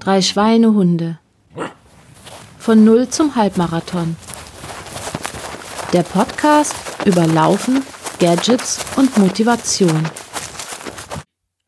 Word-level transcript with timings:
Drei 0.00 0.20
Schweinehunde. 0.20 1.18
Von 2.58 2.84
Null 2.84 3.08
zum 3.08 3.36
Halbmarathon. 3.36 4.16
Der 5.92 6.02
Podcast 6.02 6.74
über 7.06 7.26
Laufen, 7.26 7.82
Gadgets 8.18 8.84
und 8.96 9.16
Motivation. 9.16 10.08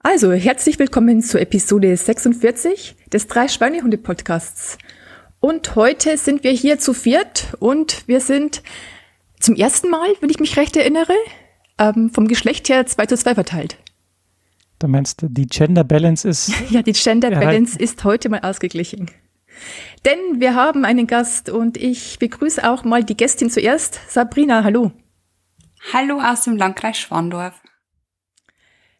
Also, 0.00 0.32
herzlich 0.32 0.78
willkommen 0.78 1.22
zur 1.22 1.40
Episode 1.40 1.96
46 1.96 2.94
des 3.10 3.26
Drei 3.26 3.48
Schweinehunde 3.48 3.96
Podcasts. 3.96 4.76
Und 5.40 5.74
heute 5.74 6.18
sind 6.18 6.44
wir 6.44 6.52
hier 6.52 6.78
zu 6.78 6.92
viert 6.92 7.56
und 7.58 8.06
wir 8.06 8.20
sind 8.20 8.62
zum 9.40 9.54
ersten 9.54 9.88
Mal, 9.88 10.08
wenn 10.20 10.30
ich 10.30 10.40
mich 10.40 10.58
recht 10.58 10.76
erinnere, 10.76 11.14
ähm, 11.78 12.10
vom 12.10 12.28
Geschlecht 12.28 12.68
her 12.68 12.86
2 12.86 13.06
zu 13.06 13.16
2 13.16 13.34
verteilt. 13.34 13.78
Du 14.84 14.88
meinst, 14.90 15.24
die 15.26 15.46
Gender 15.46 15.82
Balance 15.82 16.28
ist. 16.28 16.52
Ja, 16.70 16.82
die 16.82 16.92
Gender 16.92 17.30
Balance 17.30 17.78
ist 17.78 18.04
heute 18.04 18.28
mal 18.28 18.40
ausgeglichen. 18.40 19.10
Denn 20.04 20.40
wir 20.40 20.54
haben 20.54 20.84
einen 20.84 21.06
Gast 21.06 21.48
und 21.48 21.78
ich 21.78 22.18
begrüße 22.18 22.70
auch 22.70 22.84
mal 22.84 23.02
die 23.02 23.16
Gästin 23.16 23.48
zuerst. 23.48 23.98
Sabrina, 24.10 24.62
hallo. 24.62 24.92
Hallo 25.94 26.20
aus 26.20 26.42
dem 26.42 26.58
Landkreis 26.58 26.98
Schwandorf. 26.98 27.62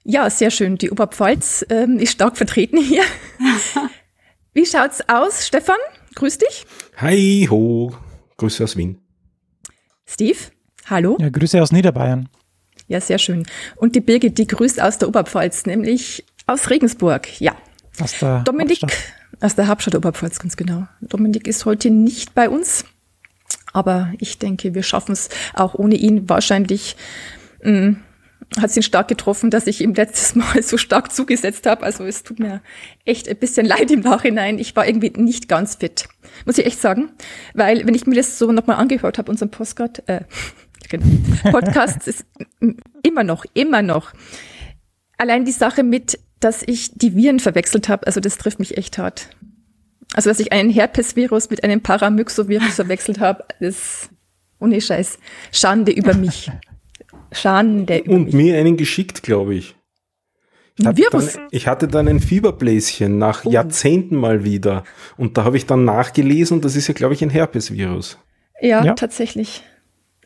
Ja, 0.04 0.30
sehr 0.30 0.50
schön. 0.50 0.76
Die 0.76 0.90
Oberpfalz 0.90 1.66
ähm, 1.68 1.98
ist 1.98 2.12
stark 2.12 2.38
vertreten 2.38 2.78
hier. 2.78 3.02
Wie 4.54 4.64
schaut's 4.64 5.06
aus, 5.06 5.46
Stefan? 5.46 5.76
Grüß 6.14 6.38
dich. 6.38 6.64
Hi 6.96 7.46
ho, 7.50 7.94
Grüße 8.38 8.64
aus 8.64 8.74
Wien. 8.78 9.02
Steve, 10.06 10.38
hallo. 10.86 11.18
Ja, 11.20 11.28
Grüße 11.28 11.60
aus 11.60 11.72
Niederbayern. 11.72 12.30
Ja, 12.86 13.00
sehr 13.00 13.18
schön. 13.18 13.46
Und 13.76 13.94
die 13.96 14.00
Birgit, 14.00 14.38
die 14.38 14.46
grüßt 14.46 14.80
aus 14.80 14.98
der 14.98 15.08
Oberpfalz, 15.08 15.66
nämlich 15.66 16.24
aus 16.46 16.70
Regensburg. 16.70 17.40
Ja. 17.40 17.54
Aus 18.00 18.18
der 18.18 18.40
Dominik, 18.40 18.82
Hauptstadt. 18.82 19.12
aus 19.40 19.54
der 19.54 19.68
Hauptstadt 19.68 19.94
Oberpfalz, 19.94 20.38
ganz 20.38 20.56
genau. 20.56 20.86
Dominik 21.00 21.46
ist 21.46 21.64
heute 21.64 21.90
nicht 21.90 22.34
bei 22.34 22.48
uns, 22.48 22.84
aber 23.72 24.12
ich 24.18 24.38
denke, 24.38 24.74
wir 24.74 24.82
schaffen 24.82 25.12
es 25.12 25.28
auch 25.54 25.74
ohne 25.74 25.94
ihn. 25.94 26.28
Wahrscheinlich 26.28 26.96
mh, 27.62 27.96
hat 28.58 28.70
es 28.70 28.76
ihn 28.76 28.82
stark 28.82 29.08
getroffen, 29.08 29.50
dass 29.50 29.66
ich 29.66 29.80
ihm 29.80 29.94
letztes 29.94 30.34
Mal 30.36 30.62
so 30.62 30.76
stark 30.76 31.12
zugesetzt 31.12 31.66
habe. 31.66 31.82
Also 31.84 32.04
es 32.04 32.22
tut 32.22 32.38
mir 32.38 32.60
echt 33.04 33.28
ein 33.28 33.36
bisschen 33.36 33.66
leid 33.66 33.90
im 33.90 34.00
Nachhinein. 34.00 34.58
Ich 34.58 34.76
war 34.76 34.86
irgendwie 34.86 35.10
nicht 35.16 35.48
ganz 35.48 35.76
fit, 35.76 36.06
muss 36.44 36.58
ich 36.58 36.66
echt 36.66 36.80
sagen. 36.80 37.10
Weil, 37.54 37.86
wenn 37.86 37.94
ich 37.94 38.06
mir 38.06 38.16
das 38.16 38.38
so 38.38 38.52
nochmal 38.52 38.76
angehört 38.76 39.18
habe, 39.18 39.30
unseren 39.30 39.50
Postcard, 39.50 40.06
äh, 40.08 40.22
genau, 40.98 41.50
Podcast 41.50 42.06
ist 42.08 42.24
immer 43.02 43.24
noch, 43.24 43.44
immer 43.54 43.82
noch. 43.82 44.12
Allein 45.18 45.44
die 45.44 45.52
Sache 45.52 45.82
mit, 45.82 46.18
dass 46.40 46.62
ich 46.62 46.92
die 46.94 47.14
Viren 47.14 47.40
verwechselt 47.40 47.88
habe, 47.88 48.06
also 48.06 48.20
das 48.20 48.38
trifft 48.38 48.58
mich 48.58 48.76
echt 48.76 48.98
hart. 48.98 49.30
Also, 50.14 50.30
dass 50.30 50.38
ich 50.38 50.52
einen 50.52 50.70
Herpesvirus 50.70 51.50
mit 51.50 51.64
einem 51.64 51.80
Paramyxovirus 51.80 52.74
verwechselt 52.74 53.20
habe, 53.20 53.44
ist 53.60 54.10
ohne 54.60 54.80
Scheiß 54.80 55.18
Schande 55.52 55.92
über 55.92 56.14
mich. 56.14 56.50
Schande 57.32 57.98
über 57.98 58.14
Und 58.14 58.26
mich. 58.26 58.34
mir 58.34 58.58
einen 58.58 58.76
geschickt, 58.76 59.22
glaube 59.22 59.54
ich. 59.54 59.74
Ich 60.76 60.86
hatte, 60.86 61.02
dann, 61.10 61.28
ich 61.52 61.66
hatte 61.68 61.88
dann 61.88 62.08
ein 62.08 62.18
Fieberbläschen 62.20 63.16
nach 63.18 63.44
oh. 63.44 63.50
Jahrzehnten 63.50 64.16
mal 64.16 64.42
wieder. 64.42 64.82
Und 65.16 65.36
da 65.36 65.44
habe 65.44 65.56
ich 65.56 65.66
dann 65.66 65.84
nachgelesen 65.84 66.56
und 66.56 66.64
das 66.64 66.74
ist 66.74 66.88
ja, 66.88 66.94
glaube 66.94 67.14
ich, 67.14 67.22
ein 67.22 67.30
Herpesvirus. 67.30 68.18
Ja, 68.60 68.84
ja, 68.84 68.94
tatsächlich. 68.94 69.62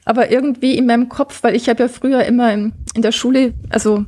Aber 0.09 0.31
irgendwie 0.31 0.79
in 0.79 0.87
meinem 0.87 1.11
Kopf, 1.11 1.43
weil 1.43 1.55
ich 1.55 1.69
habe 1.69 1.83
ja 1.83 1.89
früher 1.89 2.25
immer 2.25 2.51
in, 2.51 2.73
in 2.95 3.03
der 3.03 3.13
Schule, 3.13 3.53
also 3.69 4.07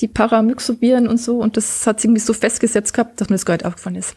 die 0.00 0.08
Paramyxoviren 0.08 1.06
und 1.06 1.18
so, 1.20 1.40
und 1.40 1.58
das 1.58 1.86
hat 1.86 2.00
sich 2.00 2.06
irgendwie 2.08 2.22
so 2.22 2.32
festgesetzt 2.32 2.94
gehabt, 2.94 3.20
dass 3.20 3.28
mir 3.28 3.34
das 3.34 3.44
gar 3.44 3.52
nicht 3.52 3.66
aufgefallen 3.66 3.96
ist. 3.96 4.16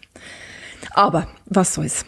Aber 0.92 1.28
was 1.46 1.74
soll's. 1.74 2.06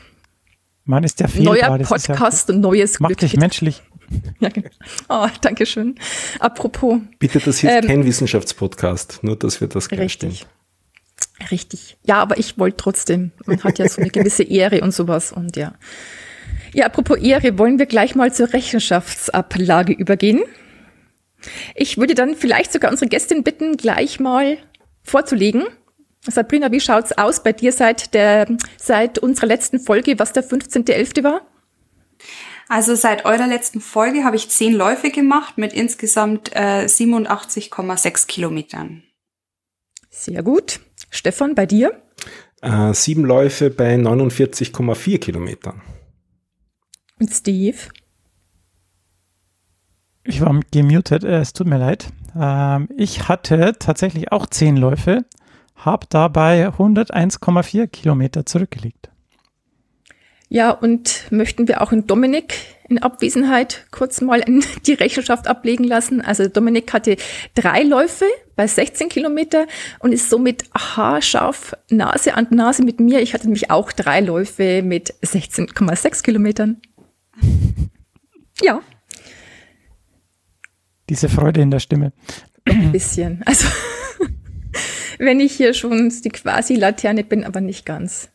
Man 0.86 1.03
ist 1.03 1.19
ja 1.19 1.28
viel 1.28 1.44
Neuer 1.44 1.78
Podcast 1.80 2.47
ja, 2.47 2.56
und 2.56 2.61
neues 2.61 3.00
Glück. 3.00 3.09
Macht 3.09 3.22
dich 3.22 3.36
menschlich. 3.36 3.84
Ja, 4.39 4.47
genau. 4.47 4.69
Oh, 5.09 5.28
danke 5.41 5.66
schön. 5.66 5.96
Apropos. 6.40 7.02
Bitte, 7.19 7.41
das 7.41 7.57
hier 7.57 7.72
ist 7.72 7.84
ähm, 7.84 7.88
kein 7.90 8.06
Wissenschaftspodcast, 8.06 9.19
nur 9.23 9.35
dass 9.35 9.59
wir 9.59 9.68
das 9.68 9.90
klarstellen. 9.90 10.31
Richtig. 10.31 11.52
Richtig. 11.52 11.97
Ja, 12.06 12.22
aber 12.22 12.38
ich 12.38 12.57
wollte 12.57 12.78
trotzdem. 12.78 13.34
Man 13.46 13.62
hat 13.66 13.79
ja 13.79 13.90
so 13.90 14.00
eine 14.00 14.09
gewisse 14.09 14.44
Ehre 14.44 14.79
und 14.79 14.94
sowas 14.94 15.34
und 15.34 15.57
ja. 15.57 15.73
Ja, 16.78 16.86
apropos 16.86 17.18
Ehre, 17.18 17.58
wollen 17.58 17.80
wir 17.80 17.88
gleich 17.88 18.14
mal 18.14 18.32
zur 18.32 18.54
Rechenschaftsablage 18.54 19.94
übergehen? 19.94 20.44
Ich 21.74 21.98
würde 21.98 22.14
dann 22.14 22.36
vielleicht 22.36 22.72
sogar 22.72 22.92
unsere 22.92 23.10
Gästin 23.10 23.42
bitten, 23.42 23.78
gleich 23.78 24.20
mal 24.20 24.60
vorzulegen. 25.02 25.64
Sabrina, 26.22 26.72
wie 26.72 26.80
schaut's 26.80 27.18
aus 27.18 27.42
bei 27.42 27.52
dir 27.52 27.72
seit 27.72 28.14
der, 28.14 28.46
seit 28.78 29.18
unserer 29.18 29.48
letzten 29.48 29.80
Folge, 29.80 30.20
was 30.20 30.34
der 30.34 30.44
15.11. 30.44 31.24
war? 31.24 31.42
Also 32.70 32.94
seit 32.94 33.26
eurer 33.26 33.48
letzten 33.48 33.82
Folge 33.82 34.24
habe 34.24 34.36
ich 34.36 34.48
zehn 34.50 34.74
Läufe 34.74 35.09
gemacht 35.09 35.58
mit 35.58 35.74
insgesamt 35.74 36.56
äh, 36.56 36.86
87,6 36.86 38.28
Kilometern. 38.28 39.02
Sehr 40.12 40.44
gut. 40.44 40.80
Stefan, 41.09 41.56
bei 41.56 41.66
dir? 41.66 42.00
Äh, 42.62 42.94
sieben 42.94 43.26
Läufe 43.26 43.72
bei 43.72 43.96
49,4 43.96 45.18
Kilometern. 45.18 45.82
Und 47.19 47.31
Steve? 47.31 47.78
Ich 50.23 50.41
war 50.41 50.59
gemutet, 50.72 51.23
äh, 51.23 51.39
es 51.39 51.53
tut 51.53 51.67
mir 51.67 51.78
leid. 51.78 52.07
Ähm, 52.38 52.89
ich 52.97 53.28
hatte 53.28 53.75
tatsächlich 53.79 54.31
auch 54.31 54.45
zehn 54.45 54.78
Läufe, 54.78 55.25
habe 55.75 56.05
dabei 56.09 56.67
101,4 56.67 57.88
Kilometer 57.88 58.45
zurückgelegt. 58.45 59.09
Ja, 60.50 60.72
und 60.72 61.29
möchten 61.29 61.67
wir 61.67 61.81
auch 61.81 61.91
in 61.91 62.07
Dominik 62.07 62.53
in 62.89 63.00
Abwesenheit 63.00 63.85
kurz 63.91 64.22
mal 64.22 64.44
die 64.85 64.94
Rechenschaft 64.94 65.47
ablegen 65.47 65.84
lassen. 65.84 66.22
Also 66.22 66.47
Dominik 66.47 66.94
hatte 66.94 67.17
drei 67.53 67.84
Läufe 67.84 68.25
bei 68.55 68.66
16 68.66 69.09
Kilometer 69.09 69.67
und 69.99 70.13
ist 70.13 70.29
somit 70.29 70.63
haarscharf 70.73 71.75
Nase 71.89 72.34
an 72.35 72.47
Nase 72.49 72.84
mit 72.84 72.99
mir. 72.99 73.22
Ich 73.22 73.34
hatte 73.34 73.45
nämlich 73.45 73.72
auch 73.72 73.91
drei 73.91 74.22
Läufe 74.22 74.81
mit 74.84 75.13
16,6 75.22 76.23
Kilometern. 76.23 76.81
Ja. 78.62 78.81
Diese 81.09 81.30
Freude 81.30 81.62
in 81.62 81.70
der 81.70 81.80
Stimme. 81.80 82.12
Ein 82.66 82.92
bisschen. 82.92 83.44
Also, 83.46 83.68
wenn 85.20 85.40
ich 85.40 85.53
hier 85.53 85.74
schon 85.74 86.12
die 86.24 86.30
Quasi-Laterne 86.30 87.24
bin, 87.24 87.44
aber 87.44 87.62
nicht 87.62 87.86
ganz. 87.86 88.30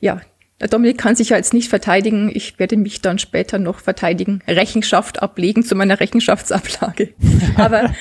Ja, 0.00 0.20
der 0.60 0.68
Dominik 0.68 0.98
kann 0.98 1.16
sich 1.16 1.30
ja 1.30 1.36
jetzt 1.36 1.54
nicht 1.54 1.68
verteidigen. 1.68 2.30
Ich 2.34 2.58
werde 2.58 2.76
mich 2.76 3.02
dann 3.02 3.18
später 3.18 3.58
noch 3.58 3.80
verteidigen, 3.80 4.42
Rechenschaft 4.46 5.22
ablegen 5.22 5.62
zu 5.62 5.74
meiner 5.74 6.00
Rechenschaftsablage. 6.00 7.14
Aber 7.56 7.94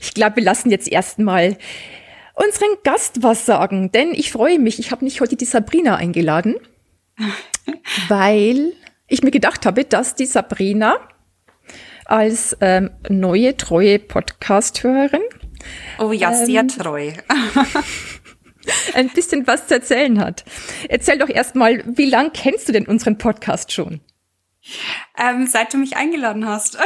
ich 0.00 0.14
glaube, 0.14 0.36
wir 0.36 0.44
lassen 0.44 0.70
jetzt 0.70 0.90
erstmal 0.90 1.56
unseren 2.34 2.76
Gast 2.82 3.22
was 3.22 3.46
sagen, 3.46 3.90
denn 3.92 4.12
ich 4.12 4.30
freue 4.30 4.58
mich. 4.58 4.78
Ich 4.78 4.90
habe 4.90 5.04
nicht 5.04 5.20
heute 5.20 5.36
die 5.36 5.44
Sabrina 5.44 5.96
eingeladen, 5.96 6.56
weil 8.08 8.72
ich 9.06 9.22
mir 9.22 9.30
gedacht 9.30 9.66
habe, 9.66 9.84
dass 9.84 10.14
die 10.14 10.26
Sabrina 10.26 10.96
als 12.06 12.56
ähm, 12.60 12.90
neue, 13.08 13.56
treue 13.56 13.98
Podcast-Hörerin. 13.98 15.22
Oh 15.98 16.12
ja, 16.12 16.30
ähm, 16.30 16.46
sehr 16.46 16.66
treu. 16.66 17.12
ein 18.94 19.08
bisschen 19.10 19.46
was 19.46 19.66
zu 19.66 19.74
erzählen 19.74 20.20
hat. 20.20 20.44
Erzähl 20.88 21.18
doch 21.18 21.28
erstmal, 21.28 21.82
wie 21.86 22.08
lang 22.08 22.32
kennst 22.32 22.68
du 22.68 22.72
denn 22.72 22.86
unseren 22.86 23.18
Podcast 23.18 23.72
schon? 23.72 24.00
Ähm, 25.18 25.46
seit 25.46 25.74
du 25.74 25.78
mich 25.78 25.96
eingeladen 25.96 26.46
hast. 26.46 26.78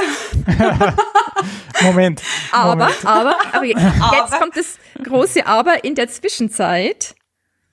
Moment. 1.83 2.23
Aber, 2.51 2.77
Moment. 2.77 3.07
aber, 3.07 3.37
aber 3.53 3.65
jetzt 3.65 3.85
aber. 4.01 4.39
kommt 4.39 4.57
das 4.57 4.79
große 5.03 5.47
Aber 5.47 5.85
in 5.85 5.95
der 5.95 6.09
Zwischenzeit 6.09 7.15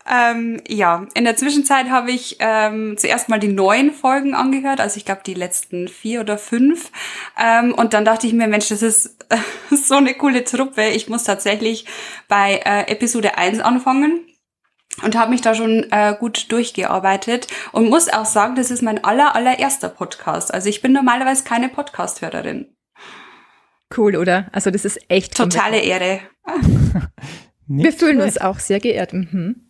ähm, 0.08 0.62
ja, 0.68 1.08
in 1.16 1.24
der 1.24 1.36
Zwischenzeit 1.36 1.90
habe 1.90 2.12
ich 2.12 2.38
ähm, 2.40 2.96
zuerst 2.98 3.28
mal 3.28 3.40
die 3.40 3.48
neuen 3.48 3.92
Folgen 3.92 4.36
angehört, 4.36 4.80
also 4.80 4.98
ich 4.98 5.06
glaube 5.06 5.22
die 5.26 5.34
letzten 5.34 5.88
vier 5.88 6.22
oder 6.22 6.38
fünf. 6.38 6.92
Ähm, 7.42 7.74
und 7.74 7.94
dann 7.94 8.06
dachte 8.06 8.28
ich 8.28 8.34
mir, 8.34 8.48
Mensch, 8.48 8.70
das 8.70 8.84
ist 8.84 9.26
äh, 9.30 9.38
so 9.76 9.96
eine 9.96 10.14
coole 10.14 10.44
Truppe. 10.44 10.84
Ich 10.90 11.10
muss 11.10 11.24
tatsächlich 11.24 11.86
bei 12.28 12.62
äh, 12.66 12.92
Episode 12.92 13.38
1 13.38 13.62
anfangen 13.62 14.22
und 15.04 15.16
habe 15.18 15.32
mich 15.32 15.42
da 15.42 15.56
schon 15.56 15.88
äh, 15.92 16.16
gut 16.20 16.52
durchgearbeitet 16.52 17.48
und 17.72 17.90
muss 17.90 18.08
auch 18.08 18.26
sagen, 18.26 18.56
das 18.56 18.70
ist 18.70 18.84
mein 18.84 19.04
aller 19.04 19.36
allererster 19.36 19.90
Podcast. 19.90 20.54
Also 20.54 20.70
ich 20.70 20.82
bin 20.82 20.92
normalerweise 20.92 21.44
keine 21.44 21.68
Podcast-Hörerin. 21.70 22.76
Cool, 23.96 24.16
oder? 24.16 24.50
Also 24.52 24.70
das 24.70 24.86
ist 24.86 25.00
echt 25.10 25.36
totale 25.36 25.80
Ehre. 25.80 26.20
Wir 27.68 27.92
fühlen 27.92 28.22
uns 28.22 28.38
auch 28.38 28.60
sehr 28.60 28.80
geehrt. 28.80 29.14
Mhm. 29.14 29.65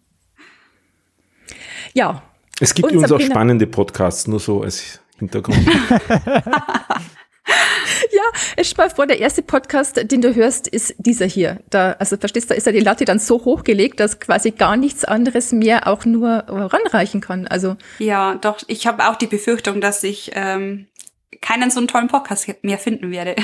Ja. 1.95 2.21
Es 2.59 2.73
gibt 2.73 2.91
übrigens 2.91 3.11
auch 3.11 3.19
spannende 3.19 3.65
Podcasts, 3.65 4.27
nur 4.27 4.39
so 4.39 4.61
als 4.61 4.99
Hintergrund. 5.17 5.57
Ja, 8.11 8.23
es 8.55 8.75
mal 8.75 8.89
vor, 8.89 9.07
der 9.07 9.19
erste 9.19 9.41
Podcast, 9.41 10.11
den 10.11 10.21
du 10.21 10.33
hörst, 10.33 10.67
ist 10.67 10.95
dieser 10.97 11.25
hier. 11.25 11.59
Da, 11.69 11.91
also 11.93 12.17
verstehst 12.17 12.49
du, 12.49 12.53
da 12.53 12.57
ist 12.57 12.65
ja 12.65 12.71
die 12.71 12.79
Latte 12.79 13.05
dann 13.05 13.19
so 13.19 13.43
hochgelegt, 13.45 13.99
dass 13.99 14.19
quasi 14.19 14.51
gar 14.51 14.77
nichts 14.77 15.05
anderes 15.05 15.51
mehr 15.51 15.87
auch 15.87 16.05
nur 16.05 16.45
ranreichen 16.47 17.21
kann. 17.21 17.47
Also 17.47 17.75
ja, 17.99 18.35
doch. 18.35 18.57
Ich 18.67 18.87
habe 18.87 19.07
auch 19.07 19.15
die 19.15 19.27
Befürchtung, 19.27 19.81
dass 19.81 20.03
ich 20.03 20.31
ähm, 20.33 20.87
keinen 21.41 21.69
so 21.71 21.79
einen 21.79 21.87
tollen 21.87 22.07
Podcast 22.07 22.47
mehr 22.63 22.77
finden 22.77 23.11
werde. 23.11 23.35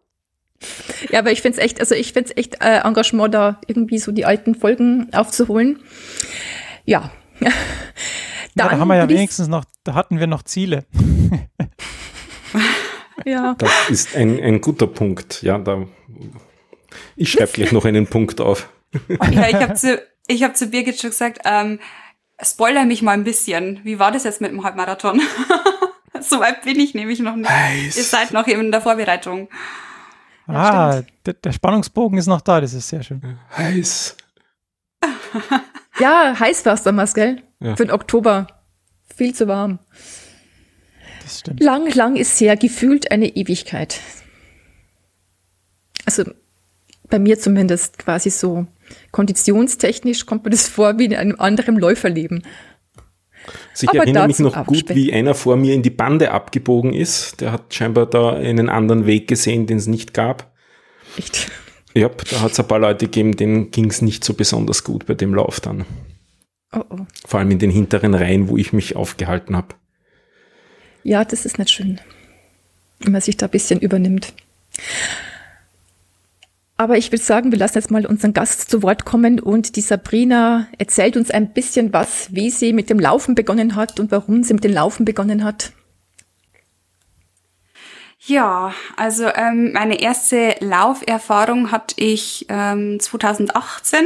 ja, 1.10 1.20
aber 1.20 1.30
ich 1.30 1.42
finde 1.42 1.58
es 1.58 1.64
echt, 1.64 1.80
also 1.80 1.94
ich 1.94 2.12
finde 2.12 2.30
es 2.30 2.36
echt 2.36 2.64
äh, 2.64 2.80
Engagement, 2.80 3.34
da 3.34 3.60
irgendwie 3.66 3.98
so 3.98 4.10
die 4.10 4.24
alten 4.24 4.54
Folgen 4.54 5.12
aufzuholen. 5.12 5.80
Ja. 6.84 7.10
Ja 7.40 7.50
da 8.56 8.70
haben 8.70 8.88
wir 8.88 8.96
ja 8.96 9.08
wenigstens 9.08 9.48
noch, 9.48 9.64
da 9.84 9.94
hatten 9.94 10.18
wir 10.18 10.26
noch 10.26 10.42
Ziele. 10.42 10.84
Ja. 13.24 13.54
Das 13.58 13.70
ist 13.90 14.14
ein, 14.14 14.40
ein 14.40 14.60
guter 14.60 14.86
Punkt. 14.86 15.42
Ja, 15.42 15.58
da, 15.58 15.86
ich 17.16 17.32
schreibe 17.32 17.50
gleich 17.52 17.72
noch 17.72 17.84
einen 17.84 18.06
Punkt 18.06 18.40
auf. 18.40 18.68
Ja, 19.30 19.48
ich 19.48 19.56
habe 19.56 19.74
zu, 19.74 20.00
ich 20.28 20.42
hab 20.44 20.56
zu 20.56 20.68
Birgit 20.68 21.00
schon 21.00 21.10
gesagt, 21.10 21.40
ähm, 21.44 21.80
spoiler 22.40 22.84
mich 22.84 23.02
mal 23.02 23.12
ein 23.12 23.24
bisschen. 23.24 23.80
Wie 23.82 23.98
war 23.98 24.12
das 24.12 24.24
jetzt 24.24 24.40
mit 24.40 24.52
dem 24.52 24.62
Halbmarathon? 24.62 25.20
so 26.20 26.40
weit 26.40 26.62
bin 26.62 26.78
ich 26.78 26.94
nämlich 26.94 27.18
noch 27.18 27.34
nicht. 27.34 27.50
Heiß. 27.50 27.96
Ihr 27.96 28.04
seid 28.04 28.32
noch 28.32 28.46
eben 28.46 28.60
in 28.60 28.70
der 28.70 28.80
Vorbereitung. 28.80 29.48
Ja, 30.46 30.54
ah, 30.54 31.02
der, 31.24 31.34
der, 31.34 31.52
Spannungsbogen 31.52 32.18
ist 32.18 32.28
noch 32.28 32.42
da, 32.42 32.60
das 32.60 32.74
ist 32.74 32.88
sehr 32.88 33.02
schön. 33.02 33.38
Heiß. 33.56 34.16
Ja, 36.00 36.36
heiß 36.38 36.64
war 36.66 36.74
es 36.74 36.82
damals, 36.82 37.14
gell? 37.14 37.42
Ja. 37.60 37.76
Für 37.76 37.84
den 37.84 37.92
Oktober. 37.92 38.46
Viel 39.14 39.34
zu 39.34 39.48
warm 39.48 39.78
das 41.26 41.40
stimmt. 41.40 41.62
Lang, 41.62 41.92
lang 41.94 42.16
ist 42.16 42.38
sehr 42.38 42.56
gefühlt 42.56 43.10
eine 43.10 43.36
Ewigkeit. 43.36 44.00
Also 46.04 46.24
bei 47.10 47.18
mir 47.18 47.38
zumindest 47.38 47.98
quasi 47.98 48.30
so 48.30 48.66
konditionstechnisch 49.10 50.26
kommt 50.26 50.44
mir 50.44 50.50
das 50.50 50.68
vor 50.68 50.98
wie 50.98 51.06
in 51.06 51.14
einem 51.14 51.36
anderen 51.38 51.76
Läuferleben. 51.76 52.44
Also 53.70 53.84
ich 53.84 53.88
Aber 53.90 53.98
erinnere 53.98 54.26
mich 54.28 54.38
noch 54.38 54.66
gut, 54.66 54.88
wie 54.94 55.12
einer 55.12 55.34
vor 55.34 55.56
mir 55.56 55.74
in 55.74 55.82
die 55.82 55.90
Bande 55.90 56.30
abgebogen 56.30 56.94
ist. 56.94 57.40
Der 57.40 57.52
hat 57.52 57.74
scheinbar 57.74 58.06
da 58.06 58.34
einen 58.34 58.68
anderen 58.68 59.06
Weg 59.06 59.28
gesehen, 59.28 59.66
den 59.66 59.78
es 59.78 59.86
nicht 59.86 60.14
gab. 60.14 60.52
Echt? 61.16 61.50
Ja, 61.96 62.10
da 62.10 62.42
hat 62.42 62.52
es 62.52 62.60
ein 62.60 62.68
paar 62.68 62.78
Leute 62.78 63.06
gegeben, 63.06 63.36
denen 63.36 63.70
ging 63.70 63.88
es 63.88 64.02
nicht 64.02 64.22
so 64.22 64.34
besonders 64.34 64.84
gut 64.84 65.06
bei 65.06 65.14
dem 65.14 65.34
Lauf 65.34 65.60
dann. 65.60 65.86
Oh 66.74 66.82
oh. 66.90 66.98
Vor 67.26 67.40
allem 67.40 67.50
in 67.50 67.58
den 67.58 67.70
hinteren 67.70 68.12
Reihen, 68.12 68.50
wo 68.50 68.58
ich 68.58 68.74
mich 68.74 68.96
aufgehalten 68.96 69.56
habe. 69.56 69.68
Ja, 71.04 71.24
das 71.24 71.46
ist 71.46 71.58
nicht 71.58 71.70
schön, 71.70 71.98
wenn 73.00 73.12
man 73.12 73.22
sich 73.22 73.38
da 73.38 73.46
ein 73.46 73.50
bisschen 73.50 73.80
übernimmt. 73.80 74.34
Aber 76.76 76.98
ich 76.98 77.10
würde 77.10 77.24
sagen, 77.24 77.50
wir 77.50 77.58
lassen 77.58 77.78
jetzt 77.78 77.90
mal 77.90 78.04
unseren 78.04 78.34
Gast 78.34 78.70
zu 78.70 78.82
Wort 78.82 79.06
kommen 79.06 79.40
und 79.40 79.76
die 79.76 79.80
Sabrina 79.80 80.66
erzählt 80.76 81.16
uns 81.16 81.30
ein 81.30 81.54
bisschen 81.54 81.94
was, 81.94 82.28
wie 82.34 82.50
sie 82.50 82.74
mit 82.74 82.90
dem 82.90 83.00
Laufen 83.00 83.34
begonnen 83.34 83.74
hat 83.74 83.98
und 83.98 84.10
warum 84.10 84.42
sie 84.42 84.52
mit 84.52 84.64
dem 84.64 84.74
Laufen 84.74 85.06
begonnen 85.06 85.44
hat. 85.44 85.72
Ja, 88.26 88.74
also 88.96 89.26
ähm, 89.26 89.72
meine 89.72 90.00
erste 90.00 90.56
Lauferfahrung 90.60 91.70
hatte 91.70 91.94
ich 91.98 92.46
ähm, 92.48 92.98
2018 92.98 94.04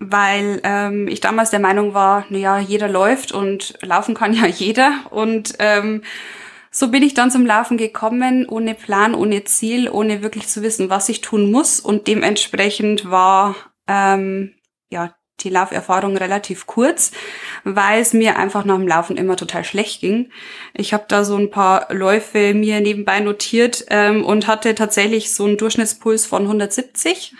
weil 0.00 0.60
ähm, 0.64 1.08
ich 1.08 1.20
damals 1.20 1.50
der 1.50 1.60
Meinung 1.60 1.92
war, 1.92 2.24
naja, 2.30 2.58
jeder 2.58 2.88
läuft 2.88 3.32
und 3.32 3.78
laufen 3.82 4.14
kann 4.14 4.32
ja 4.32 4.46
jeder. 4.46 4.92
Und 5.10 5.54
ähm, 5.58 6.02
so 6.70 6.88
bin 6.88 7.02
ich 7.02 7.14
dann 7.14 7.30
zum 7.30 7.44
Laufen 7.44 7.76
gekommen, 7.76 8.48
ohne 8.48 8.74
Plan, 8.74 9.14
ohne 9.14 9.44
Ziel, 9.44 9.90
ohne 9.90 10.22
wirklich 10.22 10.48
zu 10.48 10.62
wissen, 10.62 10.88
was 10.88 11.10
ich 11.10 11.20
tun 11.20 11.50
muss. 11.50 11.80
Und 11.80 12.08
dementsprechend 12.08 13.10
war 13.10 13.54
ähm, 13.86 14.54
ja 14.88 15.14
die 15.42 15.50
Lauferfahrung 15.50 16.16
relativ 16.16 16.66
kurz, 16.66 17.12
weil 17.64 18.00
es 18.00 18.12
mir 18.12 18.36
einfach 18.36 18.64
nach 18.64 18.76
dem 18.76 18.88
Laufen 18.88 19.16
immer 19.16 19.36
total 19.36 19.64
schlecht 19.64 20.00
ging. 20.00 20.30
Ich 20.74 20.92
habe 20.92 21.04
da 21.08 21.24
so 21.24 21.36
ein 21.36 21.50
paar 21.50 21.92
Läufe 21.92 22.54
mir 22.54 22.80
nebenbei 22.80 23.20
notiert 23.20 23.84
ähm, 23.88 24.24
und 24.24 24.46
hatte 24.46 24.74
tatsächlich 24.74 25.32
so 25.32 25.44
einen 25.44 25.56
Durchschnittspuls 25.56 26.26
von 26.26 26.42
170. 26.42 27.34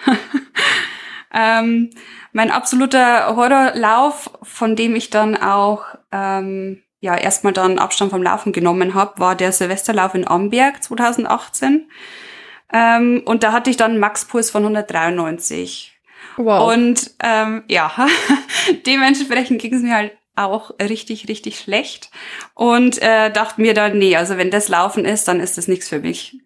ähm, 1.35 1.91
mein 2.32 2.50
absoluter 2.50 3.35
Horrorlauf, 3.35 4.31
von 4.43 4.76
dem 4.76 4.94
ich 4.94 5.11
dann 5.11 5.37
auch 5.37 5.85
ähm, 6.12 6.82
ja 7.00 7.17
erstmal 7.17 7.52
dann 7.52 7.79
Abstand 7.79 8.11
vom 8.11 8.23
Laufen 8.23 8.52
genommen 8.52 8.94
habe, 8.94 9.19
war 9.19 9.35
der 9.35 9.52
Silvesterlauf 9.52 10.14
in 10.14 10.29
Amberg 10.29 10.82
2018. 10.82 11.88
Ähm, 12.73 13.23
und 13.25 13.43
da 13.43 13.52
hatte 13.52 13.70
ich 13.70 13.76
dann 13.76 13.93
einen 13.93 14.00
Maxpuls 14.00 14.50
von 14.50 14.62
193. 14.62 16.00
Wow. 16.37 16.73
Und 16.73 17.11
ähm, 17.23 17.65
ja, 17.69 17.93
dementsprechend 18.87 19.61
ging 19.61 19.75
es 19.75 19.82
mir 19.82 19.94
halt 19.94 20.12
auch 20.37 20.73
richtig, 20.81 21.29
richtig 21.29 21.59
schlecht. 21.59 22.11
Und 22.55 23.00
äh, 23.03 23.31
dachte 23.31 23.61
mir 23.61 23.75
dann, 23.75 23.99
nee, 23.99 24.17
also 24.17 24.37
wenn 24.37 24.50
das 24.50 24.69
Laufen 24.69 25.05
ist, 25.05 25.29
dann 25.29 25.41
ist 25.41 25.59
das 25.59 25.69
nichts 25.69 25.88
für 25.88 26.00
mich. 26.00 26.38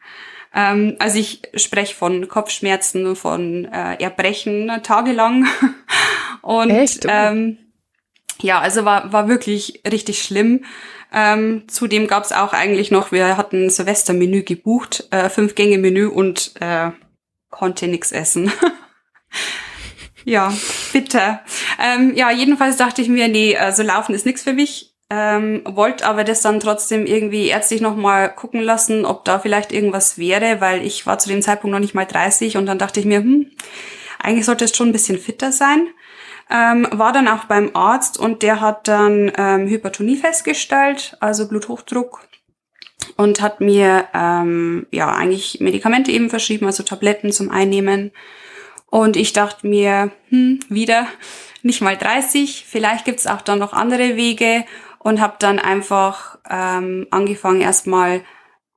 Ähm, 0.54 0.96
also 0.98 1.18
ich 1.18 1.42
spreche 1.54 1.94
von 1.94 2.28
Kopfschmerzen, 2.28 3.16
von 3.16 3.66
äh, 3.66 4.02
Erbrechen 4.02 4.70
tagelang. 4.82 5.46
Und 6.42 6.70
Echt? 6.70 7.06
Ähm, 7.08 7.58
ja, 8.40 8.60
also 8.60 8.84
war, 8.84 9.12
war 9.12 9.28
wirklich 9.28 9.82
richtig 9.90 10.22
schlimm. 10.22 10.64
Ähm, 11.12 11.64
zudem 11.68 12.08
gab 12.08 12.24
es 12.24 12.32
auch 12.32 12.52
eigentlich 12.52 12.90
noch, 12.90 13.12
wir 13.12 13.36
hatten 13.36 13.70
Silvestermenü 13.70 14.42
gebucht, 14.42 15.06
äh, 15.10 15.28
fünf 15.28 15.54
Gänge 15.54 15.78
Menü 15.78 16.06
und 16.08 16.52
äh, 16.60 16.90
konnte 17.50 17.86
nix 17.86 18.10
essen. 18.10 18.52
ja, 20.24 20.52
bitte. 20.92 21.40
Ähm, 21.82 22.14
ja, 22.14 22.30
jedenfalls 22.30 22.76
dachte 22.76 23.02
ich 23.02 23.08
mir, 23.08 23.28
nee, 23.28 23.56
also 23.56 23.82
laufen 23.82 24.14
ist 24.14 24.26
nix 24.26 24.42
für 24.42 24.52
mich 24.52 24.94
ähm, 25.10 25.62
wollte 25.64 26.06
aber 26.06 26.24
das 26.24 26.40
dann 26.40 26.60
trotzdem 26.60 27.06
irgendwie 27.06 27.46
ärztlich 27.48 27.80
nochmal 27.80 28.34
gucken 28.34 28.60
lassen, 28.60 29.04
ob 29.04 29.24
da 29.24 29.38
vielleicht 29.38 29.72
irgendwas 29.72 30.18
wäre, 30.18 30.60
weil 30.60 30.84
ich 30.84 31.06
war 31.06 31.18
zu 31.18 31.28
dem 31.28 31.42
Zeitpunkt 31.42 31.72
noch 31.72 31.80
nicht 31.80 31.94
mal 31.94 32.06
30 32.06 32.56
und 32.56 32.66
dann 32.66 32.78
dachte 32.78 33.00
ich 33.00 33.06
mir, 33.06 33.18
hm, 33.18 33.50
eigentlich 34.18 34.46
sollte 34.46 34.64
es 34.64 34.74
schon 34.74 34.88
ein 34.88 34.92
bisschen 34.92 35.18
fitter 35.18 35.52
sein. 35.52 35.88
Ähm, 36.50 36.86
war 36.90 37.12
dann 37.12 37.28
auch 37.28 37.44
beim 37.44 37.70
Arzt 37.74 38.18
und 38.18 38.42
der 38.42 38.60
hat 38.60 38.88
dann 38.88 39.32
ähm, 39.36 39.66
Hypertonie 39.66 40.16
festgestellt, 40.16 41.16
also 41.20 41.48
Bluthochdruck 41.48 42.20
und 43.16 43.40
hat 43.40 43.60
mir 43.60 44.06
ähm, 44.14 44.86
ja 44.90 45.10
eigentlich 45.12 45.60
Medikamente 45.60 46.10
eben 46.12 46.28
verschrieben, 46.28 46.66
also 46.66 46.82
Tabletten 46.82 47.32
zum 47.32 47.50
Einnehmen. 47.50 48.10
Und 48.94 49.16
ich 49.16 49.32
dachte 49.32 49.66
mir, 49.66 50.12
hm, 50.28 50.60
wieder 50.68 51.08
nicht 51.64 51.80
mal 51.80 51.96
30, 51.96 52.64
vielleicht 52.64 53.04
gibt's 53.04 53.26
auch 53.26 53.40
dann 53.40 53.58
noch 53.58 53.72
andere 53.72 54.14
Wege 54.14 54.64
und 55.00 55.20
habe 55.20 55.34
dann 55.40 55.58
einfach 55.58 56.38
ähm, 56.48 57.08
angefangen, 57.10 57.60
erstmal 57.60 58.20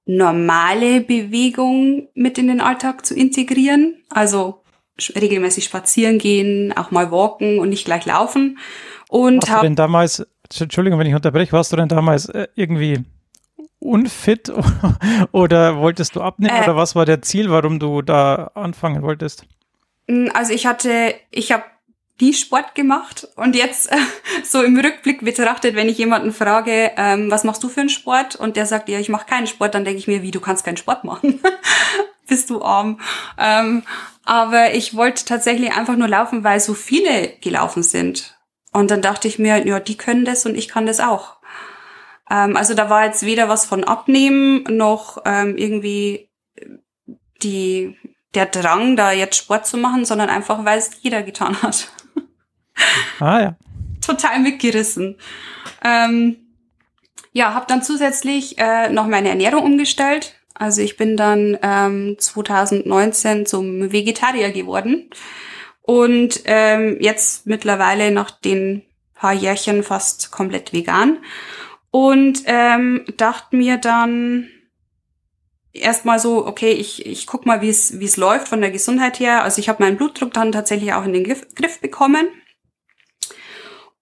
normale 0.07 1.01
Bewegung 1.01 2.07
mit 2.15 2.39
in 2.39 2.47
den 2.47 2.61
Alltag 2.61 3.05
zu 3.05 3.13
integrieren. 3.13 3.93
Also 4.09 4.63
regelmäßig 5.15 5.65
spazieren 5.65 6.17
gehen, 6.17 6.73
auch 6.75 6.89
mal 6.89 7.11
walken 7.11 7.59
und 7.59 7.69
nicht 7.69 7.85
gleich 7.85 8.07
laufen. 8.07 8.57
Und 9.09 9.47
warst 9.47 9.61
du 9.61 9.67
denn 9.67 9.75
damals, 9.75 10.25
Entschuldigung, 10.59 10.97
wenn 10.97 11.05
ich 11.05 11.13
unterbreche, 11.13 11.51
warst 11.51 11.71
du 11.73 11.75
denn 11.75 11.89
damals 11.89 12.27
äh, 12.29 12.47
irgendwie 12.55 13.03
unfit 13.77 14.51
oder 15.31 15.77
wolltest 15.77 16.15
du 16.15 16.21
abnehmen 16.21 16.55
äh, 16.55 16.63
oder 16.63 16.75
was 16.75 16.95
war 16.95 17.05
der 17.05 17.21
Ziel, 17.21 17.51
warum 17.51 17.77
du 17.77 18.01
da 18.01 18.49
anfangen 18.55 19.03
wolltest? 19.03 19.45
Also 20.33 20.53
ich 20.53 20.65
hatte, 20.65 21.15
ich 21.31 21.51
habe 21.51 21.63
nie 22.19 22.33
Sport 22.33 22.75
gemacht 22.75 23.27
und 23.35 23.55
jetzt 23.55 23.91
äh, 23.91 23.97
so 24.43 24.63
im 24.63 24.79
Rückblick 24.79 25.23
betrachtet, 25.23 25.75
wenn 25.75 25.89
ich 25.89 25.97
jemanden 25.97 26.33
frage, 26.33 26.91
ähm, 26.97 27.29
was 27.29 27.43
machst 27.43 27.63
du 27.63 27.69
für 27.69 27.81
einen 27.81 27.89
Sport 27.89 28.35
und 28.35 28.55
der 28.55 28.65
sagt, 28.65 28.89
ja, 28.89 28.99
ich 28.99 29.09
mache 29.09 29.27
keinen 29.27 29.47
Sport, 29.47 29.75
dann 29.75 29.85
denke 29.85 29.99
ich 29.99 30.07
mir, 30.07 30.21
wie, 30.21 30.31
du 30.31 30.39
kannst 30.39 30.65
keinen 30.65 30.77
Sport 30.77 31.03
machen. 31.03 31.41
Bist 32.27 32.49
du 32.49 32.61
arm. 32.61 32.99
Ähm, 33.37 33.83
aber 34.25 34.73
ich 34.73 34.95
wollte 34.95 35.23
tatsächlich 35.23 35.71
einfach 35.73 35.95
nur 35.95 36.09
laufen, 36.09 36.43
weil 36.43 36.59
so 36.59 36.73
viele 36.73 37.29
gelaufen 37.39 37.83
sind. 37.83 38.37
Und 38.73 38.91
dann 38.91 39.01
dachte 39.01 39.29
ich 39.29 39.39
mir, 39.39 39.65
ja, 39.65 39.79
die 39.79 39.95
können 39.95 40.25
das 40.25 40.45
und 40.45 40.55
ich 40.55 40.67
kann 40.67 40.85
das 40.85 40.99
auch. 40.99 41.37
Ähm, 42.29 42.57
also 42.57 42.73
da 42.73 42.89
war 42.89 43.05
jetzt 43.05 43.23
weder 43.25 43.47
was 43.47 43.65
von 43.65 43.85
Abnehmen 43.85 44.63
noch 44.69 45.19
ähm, 45.25 45.57
irgendwie 45.57 46.29
die 47.41 47.95
der 48.33 48.45
Drang, 48.45 48.95
da 48.95 49.11
jetzt 49.11 49.37
Sport 49.37 49.65
zu 49.65 49.77
machen, 49.77 50.05
sondern 50.05 50.29
einfach, 50.29 50.65
weil 50.65 50.77
es 50.77 50.91
jeder 51.01 51.23
getan 51.23 51.61
hat. 51.61 51.89
Ah 53.19 53.39
ja. 53.41 53.55
Total 54.05 54.39
mitgerissen. 54.39 55.17
Ähm, 55.83 56.35
ja, 57.33 57.55
habe 57.55 57.65
dann 57.67 57.81
zusätzlich 57.81 58.59
äh, 58.59 58.89
noch 58.89 59.07
meine 59.07 59.29
Ernährung 59.29 59.63
umgestellt. 59.63 60.35
Also 60.53 60.81
ich 60.81 60.95
bin 60.95 61.17
dann 61.17 61.57
ähm, 61.63 62.15
2019 62.19 63.47
zum 63.47 63.91
Vegetarier 63.91 64.51
geworden 64.51 65.09
und 65.81 66.41
ähm, 66.45 66.97
jetzt 66.99 67.47
mittlerweile 67.47 68.11
nach 68.11 68.31
den 68.31 68.83
paar 69.13 69.33
Jährchen 69.33 69.83
fast 69.83 70.31
komplett 70.31 70.73
vegan 70.73 71.17
und 71.91 72.43
ähm, 72.45 73.05
dachte 73.17 73.55
mir 73.55 73.77
dann, 73.77 74.49
erstmal 75.81 76.19
so, 76.19 76.45
okay, 76.45 76.71
ich, 76.71 77.05
ich 77.05 77.27
guck 77.27 77.45
mal, 77.45 77.61
wie 77.61 77.69
es 77.69 78.17
läuft 78.17 78.47
von 78.47 78.61
der 78.61 78.71
Gesundheit 78.71 79.19
her. 79.19 79.43
Also 79.43 79.59
ich 79.59 79.69
habe 79.69 79.83
meinen 79.83 79.97
Blutdruck 79.97 80.33
dann 80.33 80.51
tatsächlich 80.51 80.93
auch 80.93 81.05
in 81.05 81.13
den 81.13 81.23
Griff, 81.23 81.45
Griff 81.55 81.79
bekommen. 81.79 82.27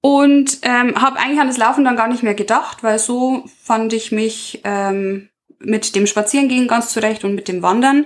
Und 0.01 0.60
ähm, 0.62 1.01
habe 1.01 1.17
eigentlich 1.17 1.39
an 1.39 1.48
das 1.48 1.58
Laufen 1.58 1.84
dann 1.84 1.96
gar 1.96 2.08
nicht 2.08 2.22
mehr 2.22 2.36
gedacht, 2.36 2.84
weil 2.84 3.00
so 3.00 3.44
fand 3.63 3.91
ich 3.91 4.12
mich 4.12 4.62
ähm, 4.63 5.29
mit 5.58 5.96
dem 5.96 6.05
Spazierengehen 6.05 6.67
ganz 6.67 6.91
zurecht 6.91 7.24
und 7.24 7.34
mit 7.34 7.48
dem 7.48 7.63
Wandern. 7.63 8.05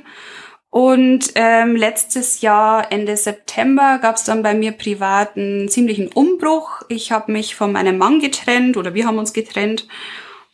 Und 0.69 1.31
ähm, 1.35 1.75
letztes 1.75 2.41
Jahr, 2.41 2.91
Ende 2.91 3.17
September, 3.17 3.97
gab 3.99 4.15
es 4.15 4.23
dann 4.23 4.43
bei 4.43 4.53
mir 4.53 4.71
privat 4.71 5.35
einen 5.35 5.67
ziemlichen 5.67 6.07
Umbruch. 6.07 6.83
Ich 6.89 7.11
habe 7.11 7.31
mich 7.31 7.55
von 7.55 7.71
meinem 7.71 7.97
Mann 7.97 8.19
getrennt 8.19 8.77
oder 8.77 8.93
wir 8.93 9.05
haben 9.05 9.17
uns 9.17 9.33
getrennt 9.33 9.88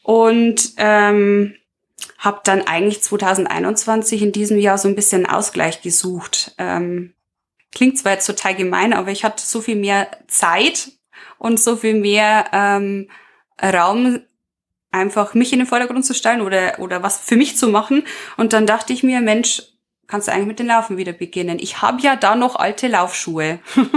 und 0.04 0.74
ähm, 0.78 1.56
habe 2.18 2.42
dann 2.44 2.62
eigentlich 2.62 3.02
2021 3.02 4.22
in 4.22 4.32
diesem 4.32 4.58
Jahr 4.58 4.78
so 4.78 4.88
ein 4.88 4.96
bisschen 4.96 5.26
Ausgleich 5.26 5.82
gesucht. 5.82 6.54
Ähm, 6.58 7.14
klingt 7.74 7.98
zwar 7.98 8.14
jetzt 8.14 8.26
total 8.26 8.56
gemein, 8.56 8.94
aber 8.94 9.12
ich 9.12 9.24
hatte 9.24 9.46
so 9.46 9.62
viel 9.62 9.76
mehr 9.76 10.08
Zeit 10.28 10.92
und 11.38 11.60
so 11.60 11.76
viel 11.76 11.96
mehr 11.96 12.46
ähm, 12.54 13.10
Raum, 13.62 14.22
einfach 14.92 15.34
mich 15.34 15.52
in 15.52 15.60
den 15.60 15.68
Vordergrund 15.68 16.06
zu 16.06 16.14
stellen 16.14 16.42
oder, 16.42 16.80
oder 16.80 17.04
was 17.04 17.20
für 17.20 17.36
mich 17.36 17.58
zu 17.58 17.68
machen. 17.68 18.04
Und 18.38 18.54
dann 18.54 18.66
dachte 18.66 18.94
ich 18.94 19.04
mir, 19.04 19.22
Mensch, 19.22 19.62
kannst 20.08 20.28
du 20.28 20.32
eigentlich 20.32 20.48
mit 20.48 20.60
dem 20.60 20.68
Laufen 20.68 20.98
wieder 20.98 21.14
beginnen. 21.14 21.60
Ich 21.60 21.82
habe 21.82 22.02
ja 22.02 22.16
da 22.16 22.36
noch 22.36 22.56
alte 22.56 22.88
Laufschuhe. 22.88 23.60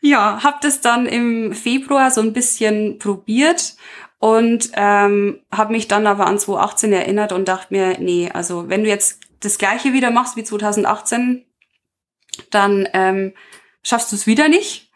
ja, 0.00 0.42
habe 0.42 0.58
das 0.62 0.80
dann 0.80 1.06
im 1.06 1.54
Februar 1.54 2.10
so 2.10 2.20
ein 2.20 2.32
bisschen 2.32 2.98
probiert 2.98 3.74
und 4.18 4.70
ähm, 4.74 5.40
habe 5.52 5.72
mich 5.72 5.88
dann 5.88 6.06
aber 6.06 6.26
an 6.26 6.38
2018 6.38 6.92
erinnert 6.92 7.32
und 7.32 7.48
dachte 7.48 7.74
mir, 7.74 7.98
nee, 7.98 8.30
also 8.32 8.68
wenn 8.68 8.84
du 8.84 8.88
jetzt 8.88 9.20
das 9.40 9.58
gleiche 9.58 9.92
wieder 9.92 10.10
machst 10.10 10.36
wie 10.36 10.44
2018, 10.44 11.44
dann 12.50 12.88
ähm, 12.92 13.34
schaffst 13.82 14.12
du 14.12 14.16
es 14.16 14.26
wieder 14.26 14.48
nicht. 14.48 14.90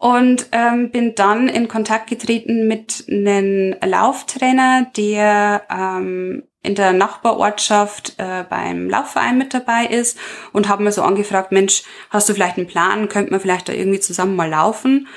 Und 0.00 0.46
ähm, 0.52 0.92
bin 0.92 1.16
dann 1.16 1.48
in 1.48 1.66
Kontakt 1.66 2.08
getreten 2.08 2.68
mit 2.68 3.06
einem 3.08 3.74
Lauftrainer, 3.84 4.86
der 4.96 5.64
ähm, 5.68 6.44
in 6.62 6.76
der 6.76 6.92
Nachbarortschaft 6.92 8.14
äh, 8.18 8.44
beim 8.48 8.88
Laufverein 8.88 9.38
mit 9.38 9.54
dabei 9.54 9.86
ist 9.86 10.16
und 10.52 10.68
habe 10.68 10.84
mir 10.84 10.92
so 10.92 11.02
angefragt, 11.02 11.50
Mensch, 11.50 11.82
hast 12.10 12.28
du 12.28 12.34
vielleicht 12.34 12.58
einen 12.58 12.68
Plan, 12.68 13.08
könnte 13.08 13.32
man 13.32 13.40
vielleicht 13.40 13.68
da 13.68 13.72
irgendwie 13.72 13.98
zusammen 13.98 14.36
mal 14.36 14.48
laufen? 14.48 15.08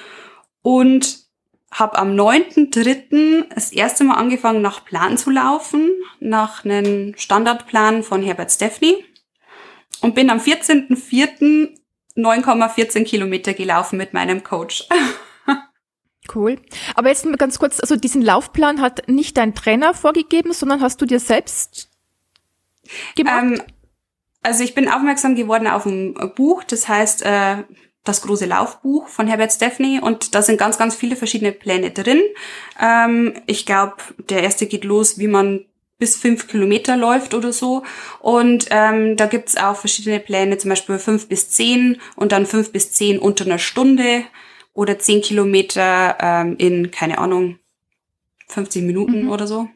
Und 0.64 1.21
habe 1.72 1.98
am 1.98 2.16
9.3. 2.16 3.46
das 3.54 3.72
erste 3.72 4.04
Mal 4.04 4.16
angefangen, 4.16 4.62
nach 4.62 4.84
Plan 4.84 5.18
zu 5.18 5.30
laufen, 5.30 5.90
nach 6.20 6.66
einem 6.66 7.14
Standardplan 7.18 8.04
von 8.04 8.22
Herbert 8.22 8.52
Steffni 8.52 9.06
und 10.02 10.16
bin 10.16 10.30
am 10.30 10.40
14.4. 10.40 11.78
9,14 12.18 13.06
Kilometer 13.06 13.54
gelaufen 13.54 13.98
mit 13.98 14.14
meinem 14.14 14.44
Coach. 14.44 14.88
Cool. 16.34 16.62
Aber 16.96 17.10
jetzt 17.10 17.26
mal 17.26 17.36
ganz 17.36 17.60
kurz, 17.60 17.80
also 17.80 17.96
diesen 17.96 18.22
Laufplan 18.22 18.80
hat 18.80 19.10
nicht 19.10 19.38
dein 19.38 19.56
Trainer 19.56 19.94
vorgegeben, 19.94 20.54
sondern 20.54 20.80
hast 20.80 21.02
du 21.02 21.06
dir 21.06 21.20
selbst 21.20 21.90
gemacht? 23.16 23.44
Ähm, 23.44 23.62
also 24.44 24.64
ich 24.64 24.74
bin 24.74 24.88
aufmerksam 24.88 25.36
geworden 25.36 25.68
auf 25.68 25.86
ein 25.86 26.14
Buch, 26.36 26.64
das 26.64 26.88
heißt 26.88 27.24
äh, 27.26 27.64
das 28.04 28.22
große 28.22 28.46
Laufbuch 28.46 29.08
von 29.08 29.28
Herbert 29.28 29.52
Steffney 29.52 30.00
und 30.00 30.34
da 30.34 30.42
sind 30.42 30.58
ganz, 30.58 30.78
ganz 30.78 30.96
viele 30.96 31.16
verschiedene 31.16 31.52
Pläne 31.52 31.92
drin. 31.92 32.22
Ähm, 32.82 33.34
ich 33.46 33.66
glaube, 33.66 33.96
der 34.30 34.44
erste 34.44 34.66
geht 34.66 34.84
los, 34.84 35.20
wie 35.20 35.28
man 35.28 35.66
bis 36.02 36.18
fünf 36.18 36.48
Kilometer 36.48 36.98
läuft 36.98 37.36
oder 37.36 37.54
so. 37.54 37.84
Und 38.20 38.66
ähm, 38.72 39.18
da 39.18 39.28
gibt's 39.28 39.56
auch 39.56 39.76
verschiedene 39.76 40.20
Pläne, 40.20 40.58
zum 40.58 40.70
Beispiel 40.70 40.98
fünf 40.98 41.30
bis 41.30 41.50
zehn 41.50 42.02
und 42.16 42.32
dann 42.32 42.48
fünf 42.48 42.72
bis 42.72 42.92
zehn 42.92 43.20
unter 43.20 43.46
einer 43.46 43.60
Stunde 43.60 44.24
oder 44.74 44.98
zehn 44.98 45.22
Kilometer 45.22 46.18
ähm, 46.20 46.56
in, 46.58 46.90
keine 46.90 47.20
Ahnung, 47.20 47.60
50 48.48 48.82
Minuten 48.84 49.26
mhm. 49.26 49.30
oder 49.30 49.46
so. 49.46 49.70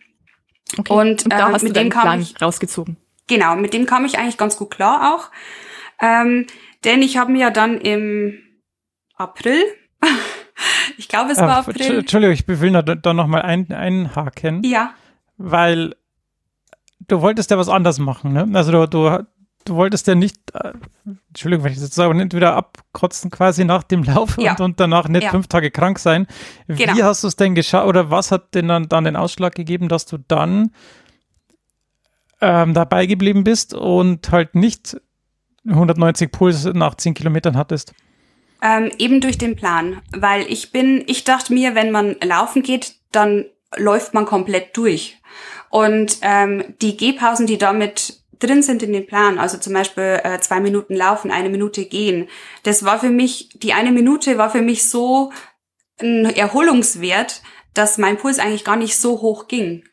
Okay. 0.78 0.94
Und, 0.94 1.26
und 1.26 1.32
da 1.32 1.50
äh, 1.50 1.54
hast 1.54 1.62
mit 1.62 1.76
du 1.76 1.80
dem 1.80 1.90
kam 1.92 2.02
Plan 2.02 2.22
ich, 2.22 2.42
rausgezogen. 2.42 2.98
Genau, 3.28 3.56
mit 3.56 3.76
dem 3.76 3.86
kam 3.86 4.04
ich 4.04 4.18
eigentlich 4.18 4.38
ganz 4.38 4.58
gut 4.58 4.72
klar 4.72 5.16
auch. 5.16 5.30
Ähm, 6.02 6.48
denn 6.86 7.02
ich 7.02 7.18
habe 7.18 7.32
mir 7.32 7.40
ja 7.42 7.50
dann 7.52 7.80
im 7.80 8.38
April, 9.16 9.62
ich 10.98 11.08
glaube 11.08 11.32
es 11.32 11.40
war 11.40 11.58
April. 11.58 12.00
Entschuldigung, 12.00 12.34
ich 12.34 12.48
will 12.48 12.72
da, 12.72 12.82
da 12.82 13.14
nochmal 13.14 13.42
ein, 13.42 13.72
einhaken. 13.72 14.64
Ja. 14.64 14.94
Weil 15.38 15.96
du 17.08 17.22
wolltest 17.22 17.52
ja 17.52 17.58
was 17.58 17.70
anders 17.70 18.00
machen, 18.00 18.34
ne? 18.34 18.48
Also 18.54 18.72
du, 18.72 18.88
du, 18.88 19.26
du 19.66 19.76
wolltest 19.76 20.08
ja 20.08 20.16
nicht, 20.16 20.38
äh, 20.54 20.74
Entschuldigung, 21.30 21.66
wenn 21.66 21.74
ich 21.74 21.80
das 21.80 21.94
sage, 21.94 22.16
nicht 22.16 22.34
wieder 22.34 22.56
abkotzen 22.56 23.32
quasi 23.32 23.66
nach 23.66 23.84
dem 23.84 24.04
Lauf 24.04 24.38
ja. 24.38 24.52
und, 24.52 24.62
und, 24.62 24.80
danach 24.80 25.08
nicht 25.08 25.24
ja. 25.24 25.32
fünf 25.32 25.48
Tage 25.48 25.72
krank 25.72 26.00
sein. 26.00 26.28
Wie 26.68 26.86
genau. 26.86 27.04
hast 27.04 27.24
du 27.24 27.28
es 27.28 27.36
denn 27.36 27.56
geschafft 27.56 27.88
oder 27.88 28.12
was 28.12 28.32
hat 28.32 28.54
denn 28.54 28.68
dann, 28.68 28.88
dann 28.88 29.04
den 29.04 29.16
Ausschlag 29.16 29.56
gegeben, 29.56 29.90
dass 29.90 30.06
du 30.06 30.18
dann 30.18 30.72
ähm, 32.42 32.74
dabei 32.74 33.06
geblieben 33.06 33.44
bist 33.44 33.74
und 33.74 34.32
halt 34.32 34.56
nicht 34.56 34.98
190 35.68 36.32
Puls 36.32 36.66
nach 36.66 36.96
10 36.96 37.14
Kilometern 37.14 37.58
hattest? 37.58 37.94
Ähm, 38.62 38.92
eben 38.98 39.22
durch 39.22 39.38
den 39.38 39.56
Plan, 39.56 40.02
weil 40.12 40.42
ich 40.52 40.72
bin, 40.72 41.04
ich 41.08 41.24
dachte 41.24 41.54
mir, 41.54 41.76
wenn 41.76 41.92
man 41.92 42.16
laufen 42.24 42.64
geht, 42.64 42.96
dann 43.12 43.46
läuft 43.76 44.14
man 44.14 44.26
komplett 44.26 44.76
durch. 44.78 45.18
Und 45.70 46.20
ähm, 46.22 46.76
die 46.82 46.98
Gehpausen, 46.98 47.48
die 47.48 47.58
damit 47.58 48.22
drin 48.40 48.64
sind 48.64 48.84
in 48.84 48.94
den 48.94 49.08
Plan, 49.08 49.40
also 49.40 49.58
zum 49.58 49.74
Beispiel 49.74 50.20
äh, 50.24 50.40
zwei 50.40 50.60
Minuten 50.60 50.96
laufen, 50.96 51.32
eine 51.32 51.50
Minute 51.50 51.86
gehen, 51.86 52.28
das 52.64 52.84
war 52.84 53.00
für 53.00 53.10
mich, 53.10 53.50
die 53.56 53.74
eine 53.74 53.92
Minute 53.92 54.38
war 54.38 54.50
für 54.50 54.62
mich 54.62 54.90
so 54.90 55.32
ein 56.00 56.26
Erholungswert, 56.26 57.42
dass 57.74 57.98
mein 57.98 58.18
Puls 58.18 58.40
eigentlich 58.40 58.66
gar 58.66 58.76
nicht 58.76 58.98
so 58.98 59.22
hoch 59.22 59.48
ging. 59.48 59.84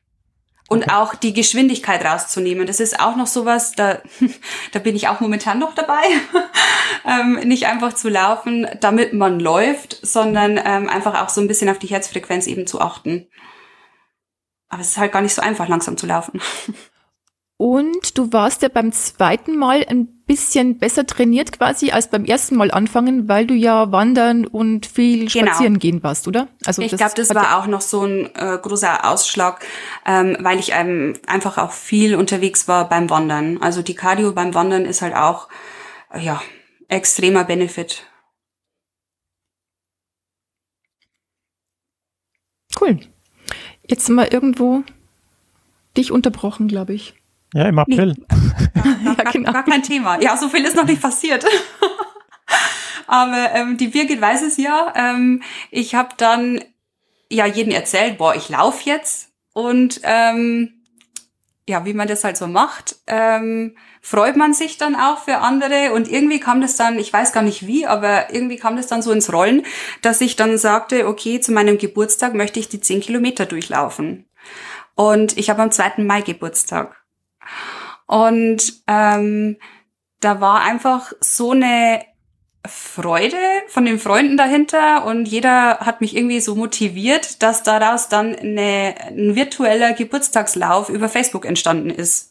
Und 0.72 0.92
auch 0.92 1.14
die 1.14 1.32
Geschwindigkeit 1.32 2.04
rauszunehmen. 2.04 2.66
Das 2.66 2.80
ist 2.80 3.00
auch 3.00 3.16
noch 3.16 3.26
sowas, 3.26 3.72
da, 3.72 4.00
da 4.72 4.78
bin 4.78 4.96
ich 4.96 5.08
auch 5.08 5.20
momentan 5.20 5.58
noch 5.58 5.74
dabei. 5.74 6.02
ähm, 7.06 7.34
nicht 7.44 7.66
einfach 7.66 7.92
zu 7.92 8.08
laufen, 8.08 8.66
damit 8.80 9.12
man 9.12 9.40
läuft, 9.40 9.98
sondern 10.02 10.58
ähm, 10.62 10.88
einfach 10.88 11.22
auch 11.22 11.28
so 11.28 11.40
ein 11.40 11.48
bisschen 11.48 11.68
auf 11.68 11.78
die 11.78 11.88
Herzfrequenz 11.88 12.46
eben 12.46 12.66
zu 12.66 12.80
achten. 12.80 13.28
Aber 14.68 14.80
es 14.80 14.88
ist 14.88 14.98
halt 14.98 15.12
gar 15.12 15.22
nicht 15.22 15.34
so 15.34 15.42
einfach, 15.42 15.68
langsam 15.68 15.96
zu 15.96 16.06
laufen. 16.06 16.40
Und 17.62 18.18
du 18.18 18.32
warst 18.32 18.62
ja 18.62 18.68
beim 18.68 18.90
zweiten 18.90 19.56
Mal 19.56 19.84
ein 19.88 20.08
bisschen 20.26 20.78
besser 20.78 21.06
trainiert 21.06 21.52
quasi 21.52 21.92
als 21.92 22.10
beim 22.10 22.24
ersten 22.24 22.56
Mal 22.56 22.72
anfangen, 22.72 23.28
weil 23.28 23.46
du 23.46 23.54
ja 23.54 23.92
wandern 23.92 24.48
und 24.48 24.84
viel 24.84 25.28
genau. 25.28 25.46
spazieren 25.52 25.74
genau. 25.74 25.78
gehen 25.78 26.02
warst, 26.02 26.26
oder? 26.26 26.48
Also 26.66 26.82
ich 26.82 26.96
glaube, 26.96 27.12
das 27.14 27.32
war 27.36 27.56
auch 27.56 27.68
noch 27.68 27.80
so 27.80 28.02
ein 28.02 28.34
äh, 28.34 28.58
großer 28.60 29.08
Ausschlag, 29.08 29.64
ähm, 30.04 30.36
weil 30.40 30.58
ich 30.58 30.72
ähm, 30.72 31.14
einfach 31.28 31.56
auch 31.56 31.70
viel 31.70 32.16
unterwegs 32.16 32.66
war 32.66 32.88
beim 32.88 33.08
Wandern. 33.10 33.62
Also 33.62 33.80
die 33.80 33.94
Cardio 33.94 34.32
beim 34.32 34.54
Wandern 34.54 34.84
ist 34.84 35.00
halt 35.00 35.14
auch 35.14 35.48
äh, 36.12 36.18
ja 36.18 36.42
extremer 36.88 37.44
Benefit. 37.44 38.04
Cool. 42.80 42.98
Jetzt 43.86 44.06
sind 44.06 44.16
wir 44.16 44.32
irgendwo 44.32 44.82
dich 45.96 46.10
unterbrochen, 46.10 46.66
glaube 46.66 46.94
ich. 46.94 47.14
Ja, 47.54 47.68
im 47.68 47.78
April. 47.78 48.14
Nee. 48.16 48.84
ja, 49.04 49.14
gar, 49.14 49.32
genau. 49.32 49.52
gar 49.52 49.64
kein 49.64 49.82
Thema. 49.82 50.20
Ja, 50.20 50.36
so 50.36 50.48
viel 50.48 50.64
ist 50.64 50.76
noch 50.76 50.86
nicht 50.86 51.02
passiert. 51.02 51.44
Aber 53.06 53.50
ähm, 53.54 53.76
die 53.76 53.88
Birgit 53.88 54.20
weiß 54.20 54.42
es 54.42 54.56
ja. 54.56 54.92
Ähm, 54.96 55.42
ich 55.70 55.94
habe 55.94 56.10
dann 56.16 56.62
ja 57.28 57.46
jeden 57.46 57.72
erzählt, 57.72 58.18
boah, 58.18 58.34
ich 58.34 58.48
laufe 58.48 58.88
jetzt. 58.88 59.30
Und 59.52 60.00
ähm, 60.04 60.82
ja, 61.68 61.84
wie 61.84 61.94
man 61.94 62.08
das 62.08 62.24
halt 62.24 62.36
so 62.36 62.46
macht, 62.46 62.96
ähm, 63.06 63.76
freut 64.00 64.36
man 64.36 64.54
sich 64.54 64.78
dann 64.78 64.96
auch 64.96 65.18
für 65.18 65.38
andere. 65.38 65.92
Und 65.92 66.10
irgendwie 66.10 66.40
kam 66.40 66.60
das 66.60 66.76
dann, 66.76 66.98
ich 66.98 67.12
weiß 67.12 67.32
gar 67.32 67.42
nicht 67.42 67.66
wie, 67.66 67.86
aber 67.86 68.32
irgendwie 68.32 68.56
kam 68.56 68.76
das 68.76 68.86
dann 68.86 69.02
so 69.02 69.12
ins 69.12 69.32
Rollen, 69.32 69.64
dass 70.00 70.20
ich 70.20 70.36
dann 70.36 70.58
sagte, 70.58 71.06
okay, 71.06 71.40
zu 71.40 71.52
meinem 71.52 71.78
Geburtstag 71.78 72.34
möchte 72.34 72.58
ich 72.58 72.68
die 72.68 72.80
zehn 72.80 73.00
Kilometer 73.00 73.46
durchlaufen. 73.46 74.26
Und 74.94 75.38
ich 75.38 75.50
habe 75.50 75.62
am 75.62 75.70
2. 75.70 76.02
Mai 76.02 76.22
Geburtstag. 76.22 77.01
Und 78.06 78.82
ähm, 78.86 79.56
da 80.20 80.40
war 80.40 80.62
einfach 80.62 81.12
so 81.20 81.52
eine 81.52 82.02
Freude 82.64 83.36
von 83.66 83.84
den 83.84 83.98
Freunden 83.98 84.36
dahinter 84.36 85.04
und 85.04 85.26
jeder 85.26 85.80
hat 85.80 86.00
mich 86.00 86.14
irgendwie 86.16 86.40
so 86.40 86.54
motiviert, 86.54 87.42
dass 87.42 87.64
daraus 87.64 88.08
dann 88.08 88.36
eine, 88.36 88.94
ein 89.08 89.34
virtueller 89.34 89.92
Geburtstagslauf 89.94 90.88
über 90.88 91.08
Facebook 91.08 91.44
entstanden 91.44 91.90
ist. 91.90 92.30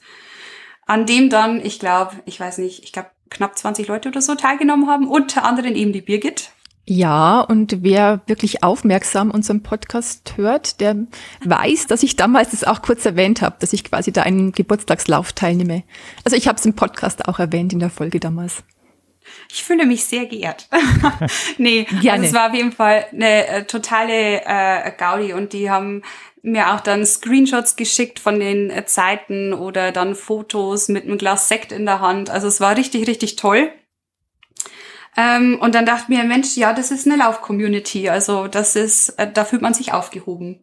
An 0.86 1.06
dem 1.06 1.30
dann, 1.30 1.64
ich 1.66 1.80
glaube, 1.80 2.16
ich 2.26 2.40
weiß 2.40 2.60
nicht, 2.60 2.84
ich 2.84 2.94
glaube 2.94 3.12
knapp 3.30 3.58
20 3.58 3.88
Leute 3.88 4.10
oder 4.10 4.22
so 4.22 4.36
teilgenommen 4.36 4.90
haben, 4.90 5.08
unter 5.08 5.44
anderem 5.44 5.76
eben 5.76 5.92
die 5.92 6.02
Birgit. 6.02 6.52
Ja, 6.94 7.40
und 7.40 7.84
wer 7.84 8.20
wirklich 8.28 8.64
aufmerksam 8.64 9.32
unseren 9.32 9.64
Podcast 9.64 10.34
hört, 10.36 10.82
der 10.82 10.98
weiß, 11.42 11.88
dass 11.88 12.04
ich 12.04 12.18
damals 12.18 12.52
das 12.52 12.66
auch 12.66 12.82
kurz 12.82 13.06
erwähnt 13.06 13.42
habe, 13.42 13.56
dass 13.60 13.72
ich 13.72 13.86
quasi 13.86 14.12
da 14.12 14.24
einen 14.24 14.52
Geburtstagslauf 14.52 15.32
teilnehme. 15.32 15.84
Also 16.26 16.36
ich 16.36 16.50
habe 16.50 16.60
es 16.60 16.66
im 16.66 16.74
Podcast 16.74 17.30
auch 17.30 17.40
erwähnt 17.40 17.72
in 17.72 17.80
der 17.80 17.92
Folge 17.92 18.20
damals. 18.20 18.66
Ich 19.50 19.64
fühle 19.64 19.86
mich 19.86 20.04
sehr 20.04 20.26
geehrt. 20.26 20.68
nee, 21.58 21.86
Gerne. 21.86 22.12
Also 22.12 22.26
es 22.26 22.34
war 22.34 22.50
auf 22.50 22.56
jeden 22.56 22.74
Fall 22.74 23.06
eine 23.14 23.48
äh, 23.48 23.64
totale 23.64 24.42
äh, 24.46 24.92
Gaudi 24.98 25.32
und 25.32 25.54
die 25.54 25.70
haben 25.70 26.02
mir 26.42 26.74
auch 26.74 26.82
dann 26.82 27.06
Screenshots 27.06 27.78
geschickt 27.78 28.20
von 28.20 28.38
den 28.42 28.70
äh, 28.70 28.86
Zeiten 28.86 29.54
oder 29.54 29.94
dann 29.94 30.14
Fotos 30.14 30.90
mit 30.90 31.06
einem 31.06 31.18
Glas 31.18 31.48
Sekt 31.48 31.72
in 31.72 31.86
der 31.86 32.02
Hand. 32.02 32.30
Also 32.30 32.48
es 32.48 32.60
war 32.60 32.76
richtig, 32.76 33.08
richtig 33.08 33.38
toll. 33.38 33.72
Ähm, 35.18 35.58
und 35.60 35.76
dann 35.76 35.86
dachte 35.86 36.12
mir, 36.12 36.24
Mensch, 36.24 36.56
ja, 36.56 36.74
das 36.74 36.92
ist 36.92 37.06
eine 37.06 37.18
Lauf-Community. 37.18 38.10
Also 38.10 38.48
das 38.48 38.76
ist, 38.76 39.10
äh, 39.18 39.32
da 39.32 39.46
fühlt 39.46 39.62
man 39.62 39.74
sich 39.74 39.94
aufgehoben. 39.94 40.60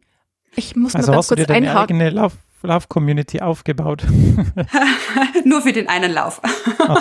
Ich 0.57 0.75
muss 0.75 0.95
also 0.95 1.13
mal 1.13 1.17
ganz 1.17 1.29
kurz 1.29 1.49
einhaken. 1.49 1.97
eigene 1.97 2.11
Lauf 2.11 2.33
Lauf-Community 2.63 3.41
aufgebaut. 3.41 4.05
Nur 5.45 5.63
für 5.63 5.73
den 5.73 5.89
einen 5.89 6.13
Lauf. 6.13 6.41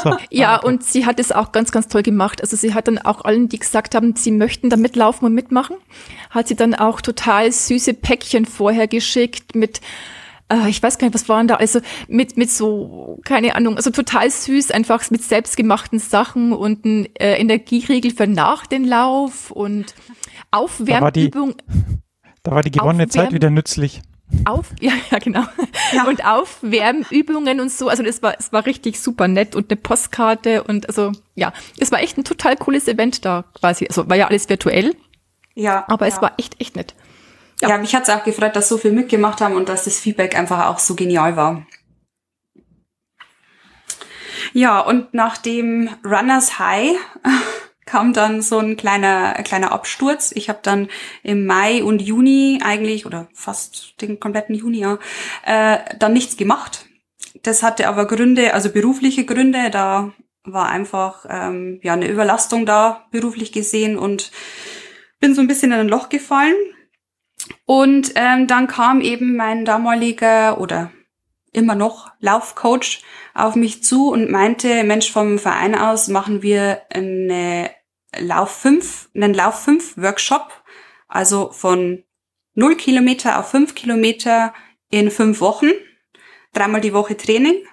So. 0.04 0.18
Ja, 0.30 0.50
ah, 0.50 0.58
okay. 0.58 0.68
und 0.68 0.84
sie 0.84 1.06
hat 1.06 1.20
es 1.20 1.32
auch 1.32 1.51
ganz, 1.51 1.72
ganz 1.72 1.88
toll 1.88 2.04
gemacht. 2.04 2.42
Also 2.42 2.56
sie 2.56 2.74
hat 2.74 2.88
dann 2.88 3.00
auch 3.00 3.25
allen, 3.25 3.50
die 3.50 3.58
gesagt 3.58 3.96
haben, 3.96 4.16
sie 4.16 4.32
möchten 4.32 4.70
da 4.70 4.77
mitlaufen 4.77 5.25
und 5.25 5.34
mitmachen, 5.34 5.77
hat 6.30 6.48
sie 6.48 6.56
dann 6.56 6.75
auch 6.75 7.01
total 7.01 7.51
süße 7.51 7.96
Päckchen 7.96 8.46
vorher 8.46 8.88
geschickt 8.88 9.56
mit 9.56 9.82
äh, 10.50 10.70
ich 10.70 10.82
weiß 10.82 10.98
gar 10.98 11.08
nicht, 11.08 11.13
was 11.13 11.30
waren 11.30 11.48
da, 11.48 11.56
also 11.56 11.80
mit, 12.08 12.38
mit 12.38 12.50
so, 12.50 13.20
keine 13.25 13.56
Ahnung, 13.56 13.75
also 13.75 13.89
total 13.89 14.30
süß, 14.30 14.72
einfach 14.72 15.10
mit 15.12 15.24
selbstgemachten 15.24 16.00
Sachen 16.00 16.54
und 16.54 16.86
ein 16.86 17.08
äh, 17.16 17.36
Energieriegel 17.39 18.12
für 18.12 18.27
nach 18.27 18.66
den 18.66 18.86
Lauf 18.86 19.51
und 19.51 19.96
Aufwärmübung. 20.51 21.56
Da 21.58 21.66
war 21.66 21.82
die, 21.84 22.00
da 22.44 22.51
war 22.51 22.63
die 22.63 22.72
gewonnene 22.72 23.06
Aufwärm 23.06 23.25
Zeit 23.25 23.34
wieder 23.34 23.50
nützlich. 23.50 24.01
Auf, 24.46 24.72
ja, 24.82 24.92
ja, 25.10 25.20
genau. 25.20 25.44
Ja. 25.94 26.08
Und 26.08 26.25
Aufwärmübungen 26.25 27.60
und 27.60 27.72
so. 27.72 27.88
Also 27.88 28.04
das 28.04 28.22
war, 28.22 28.36
es 28.38 28.51
war 28.51 28.66
richtig 28.66 29.00
super 29.00 29.27
nett 29.27 29.56
und 29.56 29.72
eine 29.72 29.77
Postkarte 29.77 30.63
und 30.63 30.88
also 30.88 31.12
ja, 31.36 31.54
es 31.80 31.92
war 31.92 32.01
echt 32.01 32.18
ein 32.18 32.24
total 32.24 32.58
cooles 32.58 32.88
Event 32.88 33.24
da 33.25 33.46
quasi. 33.54 33.88
Also 33.88 34.10
war 34.10 34.18
ja 34.18 34.27
alles 34.27 34.50
virtuell. 34.50 34.96
Ja. 35.56 35.86
Aber 35.88 36.08
ja. 36.08 36.13
es 36.13 36.22
war 36.22 36.34
echt, 36.38 36.60
echt 36.62 36.75
nett. 36.75 36.94
Ja, 37.62 37.70
ja 37.70 37.78
mich 37.78 37.96
hat's 37.96 38.10
auch 38.10 38.24
gefreut, 38.24 38.56
dass 38.56 38.70
so 38.70 38.78
viel 38.78 38.92
mitgemacht 38.92 39.42
haben 39.42 39.56
und 39.56 39.70
dass 39.70 39.86
das 39.86 40.00
Feedback 40.00 40.38
einfach 40.38 40.68
auch 40.68 40.80
so 40.80 40.96
genial 40.96 41.36
war. 41.36 41.66
Ja, 44.54 44.80
und 44.80 45.14
nach 45.14 45.38
dem 45.38 45.90
Runners 46.04 46.60
High 46.60 46.98
kam 47.86 48.14
dann 48.14 48.42
so 48.42 48.60
ein 48.60 48.78
kleiner, 48.78 49.34
kleiner 49.44 49.72
Absturz. 49.72 50.32
Ich 50.36 50.50
habe 50.50 50.60
dann 50.62 50.90
im 51.24 51.46
Mai 51.46 51.84
und 51.84 52.02
Juni 52.02 52.60
eigentlich, 52.64 53.06
oder 53.06 53.28
fast 53.34 54.02
den 54.02 54.20
kompletten 54.20 54.56
Juni, 54.56 54.80
ja, 54.80 55.00
äh, 55.46 55.80
dann 56.00 56.14
nichts 56.14 56.38
gemacht. 56.38 56.86
Das 57.44 57.64
hatte 57.64 57.88
aber 57.88 58.08
Gründe, 58.08 58.54
also 58.54 58.72
berufliche 58.72 59.26
Gründe. 59.26 59.70
Da 59.70 60.12
war 60.44 60.70
einfach 60.70 61.26
ähm, 61.30 61.80
ja 61.84 61.94
eine 61.94 62.08
Überlastung 62.08 62.66
da, 62.66 63.06
beruflich 63.12 63.52
gesehen, 63.52 63.98
und 63.98 64.32
bin 65.20 65.34
so 65.34 65.42
ein 65.42 65.48
bisschen 65.48 65.72
in 65.72 65.80
ein 65.80 65.88
Loch 65.88 66.10
gefallen. 66.10 66.56
Und 67.68 68.14
ähm, 68.16 68.48
dann 68.48 68.68
kam 68.68 69.02
eben 69.02 69.36
mein 69.36 69.66
damaliger 69.66 70.62
oder 70.62 70.90
immer 71.52 71.76
noch 71.76 72.10
Laufcoach 72.22 73.04
auf 73.34 73.56
mich 73.56 73.84
zu 73.84 74.10
und 74.10 74.32
meinte, 74.32 74.86
Mensch, 74.86 75.12
vom 75.12 75.38
Verein 75.38 75.76
aus 75.76 76.08
machen 76.08 76.42
wir 76.42 76.82
eine 76.90 77.70
Lauf 78.18 78.52
5, 78.52 79.10
einen 79.14 79.34
Lauf 79.34 79.64
5 79.66 79.98
Workshop, 79.98 80.50
also 81.10 81.52
von 81.52 82.06
0 82.54 82.78
Kilometer 82.78 83.38
auf 83.38 83.50
5 83.50 83.76
Kilometer 83.76 84.54
in 84.90 85.12
fünf 85.12 85.42
Wochen, 85.42 85.72
dreimal 86.54 86.80
die 86.80 86.94
Woche 86.94 87.18
Training. 87.18 87.66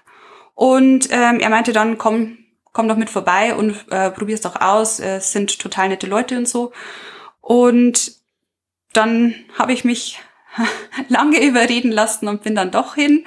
Und 0.54 1.08
ähm, 1.12 1.38
er 1.38 1.50
meinte 1.50 1.72
dann, 1.72 1.98
komm, 1.98 2.38
komm 2.72 2.88
doch 2.88 2.96
mit 2.96 3.10
vorbei 3.10 3.54
und 3.54 3.86
äh, 3.92 4.10
probier's 4.10 4.40
doch 4.40 4.60
aus. 4.60 4.98
Es 4.98 5.30
sind 5.30 5.56
total 5.60 5.90
nette 5.90 6.08
Leute 6.08 6.36
und 6.36 6.48
so. 6.48 6.72
Und 7.40 8.23
dann 8.96 9.34
habe 9.58 9.72
ich 9.72 9.84
mich 9.84 10.20
lange 11.08 11.44
überreden 11.44 11.92
lassen 11.92 12.28
und 12.28 12.42
bin 12.42 12.54
dann 12.54 12.70
doch 12.70 12.94
hin 12.94 13.24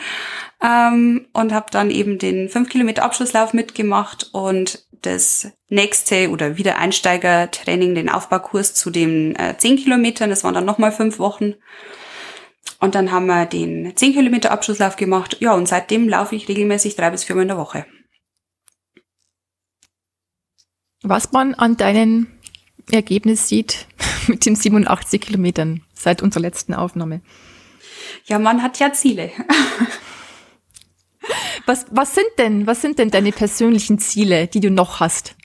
ähm, 0.61 1.27
und 1.33 1.53
habe 1.53 1.67
dann 1.71 1.91
eben 1.91 2.17
den 2.17 2.49
5 2.49 2.69
Kilometer 2.69 3.03
Abschlusslauf 3.03 3.53
mitgemacht 3.53 4.29
und 4.33 4.85
das 5.01 5.51
nächste 5.69 6.29
oder 6.31 6.57
Wiedereinsteiger-Training, 6.57 7.95
den 7.95 8.09
Aufbaukurs 8.09 8.73
zu 8.73 8.89
den 8.89 9.35
äh, 9.35 9.55
10 9.57 9.77
Kilometern. 9.77 10.29
Das 10.29 10.43
waren 10.43 10.55
dann 10.55 10.65
nochmal 10.65 10.91
fünf 10.91 11.19
Wochen. 11.19 11.53
Und 12.79 12.95
dann 12.95 13.11
haben 13.11 13.27
wir 13.27 13.45
den 13.45 13.95
10 13.95 14.13
Kilometer 14.13 14.51
Abschlusslauf 14.51 14.95
gemacht. 14.95 15.37
Ja, 15.39 15.53
und 15.53 15.67
seitdem 15.67 16.09
laufe 16.09 16.35
ich 16.35 16.47
regelmäßig 16.47 16.95
drei 16.95 17.09
bis 17.09 17.23
viermal 17.23 17.43
in 17.43 17.49
der 17.49 17.57
Woche. 17.57 17.85
Was 21.03 21.31
man 21.31 21.53
an 21.53 21.77
deinen 21.77 22.36
Ergebnis 22.91 23.47
sieht 23.47 23.87
mit 24.27 24.45
den 24.45 24.55
87 24.55 25.21
Kilometern 25.21 25.83
seit 25.93 26.21
unserer 26.21 26.41
letzten 26.41 26.73
Aufnahme. 26.73 27.21
Ja, 28.25 28.39
man 28.39 28.61
hat 28.63 28.79
ja 28.79 28.93
Ziele. 28.93 29.31
Was, 31.65 31.85
was 31.91 32.15
sind 32.15 32.29
denn, 32.37 32.65
was 32.65 32.81
sind 32.81 32.97
denn 32.97 33.11
deine 33.11 33.33
persönlichen 33.33 33.99
Ziele, 33.99 34.47
die 34.47 34.61
du 34.61 34.71
noch 34.71 35.01
hast? 35.01 35.35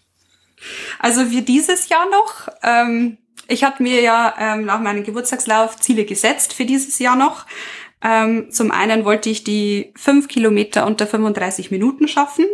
Also 1.01 1.25
für 1.27 1.43
dieses 1.43 1.89
Jahr 1.89 2.09
noch. 2.09 2.49
Ähm, 2.63 3.19
ich 3.49 3.65
hatte 3.65 3.83
mir 3.83 4.01
ja 4.01 4.35
ähm, 4.39 4.65
nach 4.65 4.81
meinem 4.81 5.03
Geburtstagslauf 5.03 5.77
Ziele 5.79 6.05
gesetzt 6.05 6.53
für 6.53 6.65
dieses 6.65 7.01
Jahr 7.01 7.17
noch. 7.17 7.47
Ähm, 8.03 8.51
zum 8.53 8.71
einen 8.71 9.05
wollte 9.05 9.31
ich 9.31 9.45
die 9.45 9.93
fünf 9.97 10.29
Kilometer 10.29 10.87
unter 10.87 11.07
35 11.09 11.71
Minuten 11.71 12.07
schaffen. 12.07 12.47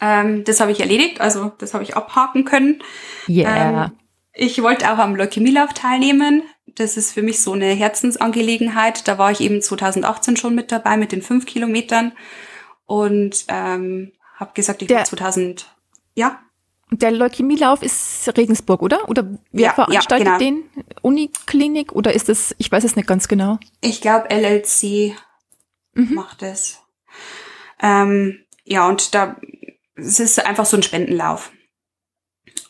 Ähm, 0.00 0.44
das 0.44 0.60
habe 0.60 0.72
ich 0.72 0.80
erledigt, 0.80 1.20
also 1.20 1.52
das 1.58 1.74
habe 1.74 1.84
ich 1.84 1.96
abhaken 1.96 2.44
können. 2.44 2.82
Yeah. 3.28 3.86
Ähm, 3.86 3.92
ich 4.34 4.62
wollte 4.62 4.90
auch 4.92 4.98
am 4.98 5.14
Leukämielauf 5.14 5.72
teilnehmen. 5.74 6.42
Das 6.74 6.96
ist 6.96 7.12
für 7.12 7.22
mich 7.22 7.40
so 7.40 7.52
eine 7.52 7.66
Herzensangelegenheit. 7.66 9.06
Da 9.06 9.18
war 9.18 9.30
ich 9.30 9.40
eben 9.40 9.60
2018 9.60 10.36
schon 10.36 10.54
mit 10.54 10.72
dabei 10.72 10.96
mit 10.96 11.12
den 11.12 11.22
fünf 11.22 11.44
Kilometern 11.44 12.12
und 12.86 13.44
ähm, 13.48 14.12
habe 14.36 14.52
gesagt, 14.54 14.82
ich 14.82 14.88
will 14.88 15.04
2000. 15.04 15.66
Ja. 16.14 16.40
Der 16.90 17.10
Leukämielauf 17.10 17.82
ist 17.82 18.30
Regensburg, 18.36 18.82
oder? 18.82 19.08
Oder 19.08 19.38
wer 19.50 19.68
ja, 19.68 19.72
veranstaltet 19.72 20.26
ja, 20.26 20.36
genau. 20.36 20.60
den? 20.60 20.84
Uniklinik 21.00 21.92
oder 21.92 22.12
ist 22.12 22.28
das, 22.28 22.54
ich 22.58 22.70
weiß 22.70 22.84
es 22.84 22.96
nicht 22.96 23.08
ganz 23.08 23.28
genau. 23.28 23.58
Ich 23.80 24.00
glaube, 24.02 24.28
LLC 24.30 25.14
mhm. 25.94 26.14
macht 26.14 26.42
es. 26.42 26.82
Ähm, 27.80 28.41
ja, 28.64 28.88
und 28.88 29.14
da, 29.14 29.36
es 29.94 30.20
ist 30.20 30.44
einfach 30.44 30.66
so 30.66 30.76
ein 30.76 30.82
Spendenlauf. 30.82 31.50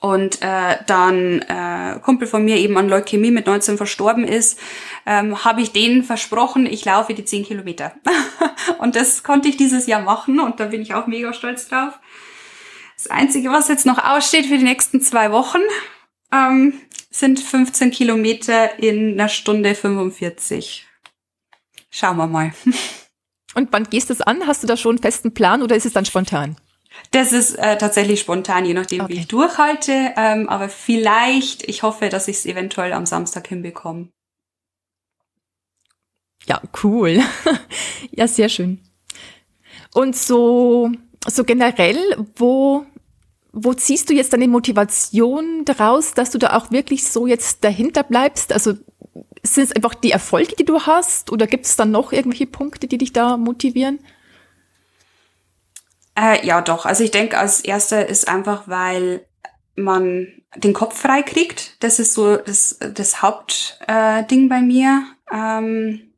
Und 0.01 0.43
äh, 0.43 0.79
dann 0.87 1.43
äh, 1.43 2.01
Kumpel 2.01 2.27
von 2.27 2.45
mir 2.45 2.57
eben 2.57 2.77
an 2.77 2.89
Leukämie 2.89 3.31
mit 3.31 3.47
19 3.47 3.77
verstorben 3.77 4.25
ist, 4.25 4.59
ähm, 5.07 5.45
habe 5.45 5.61
ich 5.61 5.71
denen 5.71 6.03
versprochen, 6.03 6.67
ich 6.67 6.85
laufe 6.85 7.15
die 7.15 7.25
10 7.25 7.45
Kilometer. 7.45 7.93
und 8.79 8.97
das 8.97 9.23
konnte 9.23 9.49
ich 9.49 9.57
dieses 9.57 9.87
Jahr 9.87 10.03
machen 10.03 10.41
und 10.41 10.59
da 10.59 10.67
bin 10.67 10.83
ich 10.83 10.95
auch 10.95 11.07
mega 11.07 11.33
stolz 11.33 11.69
drauf. 11.69 12.01
Das 12.97 13.07
Einzige, 13.09 13.51
was 13.51 13.69
jetzt 13.69 13.87
noch 13.87 14.05
aussteht 14.05 14.47
für 14.47 14.59
die 14.59 14.65
nächsten 14.65 15.01
zwei 15.01 15.31
Wochen, 15.31 15.61
ähm, 16.33 16.81
sind 17.11 17.39
15 17.39 17.93
Kilometer 17.93 18.79
in 18.81 19.13
einer 19.13 19.29
Stunde 19.29 19.75
45. 19.75 20.87
Schauen 21.91 22.17
wir 22.17 22.27
mal. 22.27 22.53
Und 23.55 23.73
wann 23.73 23.85
gehst 23.85 24.09
du 24.09 24.15
es 24.15 24.21
an? 24.23 24.47
Hast 24.47 24.63
du 24.63 24.67
da 24.67 24.77
schon 24.77 24.97
einen 24.97 25.03
festen 25.03 25.35
Plan 25.35 25.63
oder 25.63 25.77
ist 25.77 25.87
es 25.87 25.93
dann 25.93 26.05
spontan? 26.05 26.57
Das 27.11 27.33
ist 27.33 27.55
äh, 27.55 27.77
tatsächlich 27.79 28.21
spontan, 28.21 28.65
je 28.65 28.75
nachdem, 28.75 29.03
okay. 29.03 29.13
wie 29.13 29.19
ich 29.19 29.29
durchhalte. 29.29 30.13
Ähm, 30.17 30.49
aber 30.49 30.69
vielleicht, 30.69 31.69
ich 31.69 31.83
hoffe, 31.83 32.09
dass 32.09 32.29
ich 32.29 32.37
es 32.37 32.47
eventuell 32.47 32.93
am 32.93 33.07
Samstag 33.07 33.49
hinbekomme. 33.49 34.09
Ja, 36.47 36.61
cool. 36.83 37.21
ja, 38.11 38.27
sehr 38.27 38.49
schön. 38.49 38.81
Und 39.95 40.17
so, 40.17 40.91
so 41.27 41.45
generell, 41.45 41.99
wo, 42.37 42.85
wo 43.53 43.75
ziehst 43.75 44.09
du 44.11 44.15
jetzt 44.15 44.33
deine 44.33 44.49
Motivation 44.49 45.65
daraus, 45.65 46.15
dass 46.15 46.31
du 46.31 46.39
da 46.39 46.57
auch 46.57 46.71
wirklich 46.71 47.07
so 47.07 47.27
jetzt 47.27 47.63
dahinter 47.63 48.03
bleibst? 48.03 48.53
Also 48.53 48.75
sind 49.43 49.65
es 49.65 49.73
einfach 49.73 49.95
die 49.95 50.13
Erfolge, 50.13 50.55
die 50.57 50.65
du 50.65 50.81
hast, 50.83 51.33
oder 51.33 51.47
gibt 51.47 51.67
es 51.67 51.77
dann 51.77 51.91
noch 51.91 52.13
irgendwelche 52.13 52.47
Punkte, 52.47 52.87
die 52.87 52.99
dich 52.99 53.13
da 53.13 53.37
motivieren? 53.37 53.99
Äh, 56.19 56.47
ja, 56.47 56.61
doch. 56.61 56.87
Also 56.87 57.03
ich 57.05 57.11
denke, 57.11 57.39
als 57.39 57.61
erster 57.61 58.07
ist 58.07 58.29
einfach, 58.29 58.69
weil 58.69 59.27
man 59.75 60.29
den 60.57 60.75
Kopf 60.75 61.01
frei 61.01 61.23
kriegt. 61.23 61.83
Das 61.83 61.99
ist 61.99 62.15
so 62.15 62.37
das, 62.37 62.79
das 62.79 63.23
Hauptding 63.23 64.45
äh, 64.45 64.49
bei 64.49 64.61
mir. 64.61 65.07
Ähm, 65.33 66.13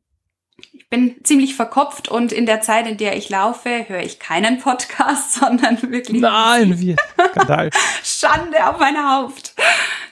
ich 0.73 0.89
bin 0.89 1.15
ziemlich 1.23 1.55
verkopft 1.55 2.09
und 2.09 2.31
in 2.31 2.45
der 2.45 2.61
Zeit, 2.61 2.87
in 2.87 2.97
der 2.97 3.15
ich 3.17 3.29
laufe, 3.29 3.87
höre 3.87 4.01
ich 4.01 4.19
keinen 4.19 4.59
Podcast, 4.59 5.33
sondern 5.39 5.81
wirklich. 5.81 6.21
Nein, 6.21 6.79
wie 6.79 6.95
Skandal. 7.31 7.69
Schande 8.03 8.67
auf 8.67 8.79
mein 8.79 8.97
Haupt. 8.97 9.55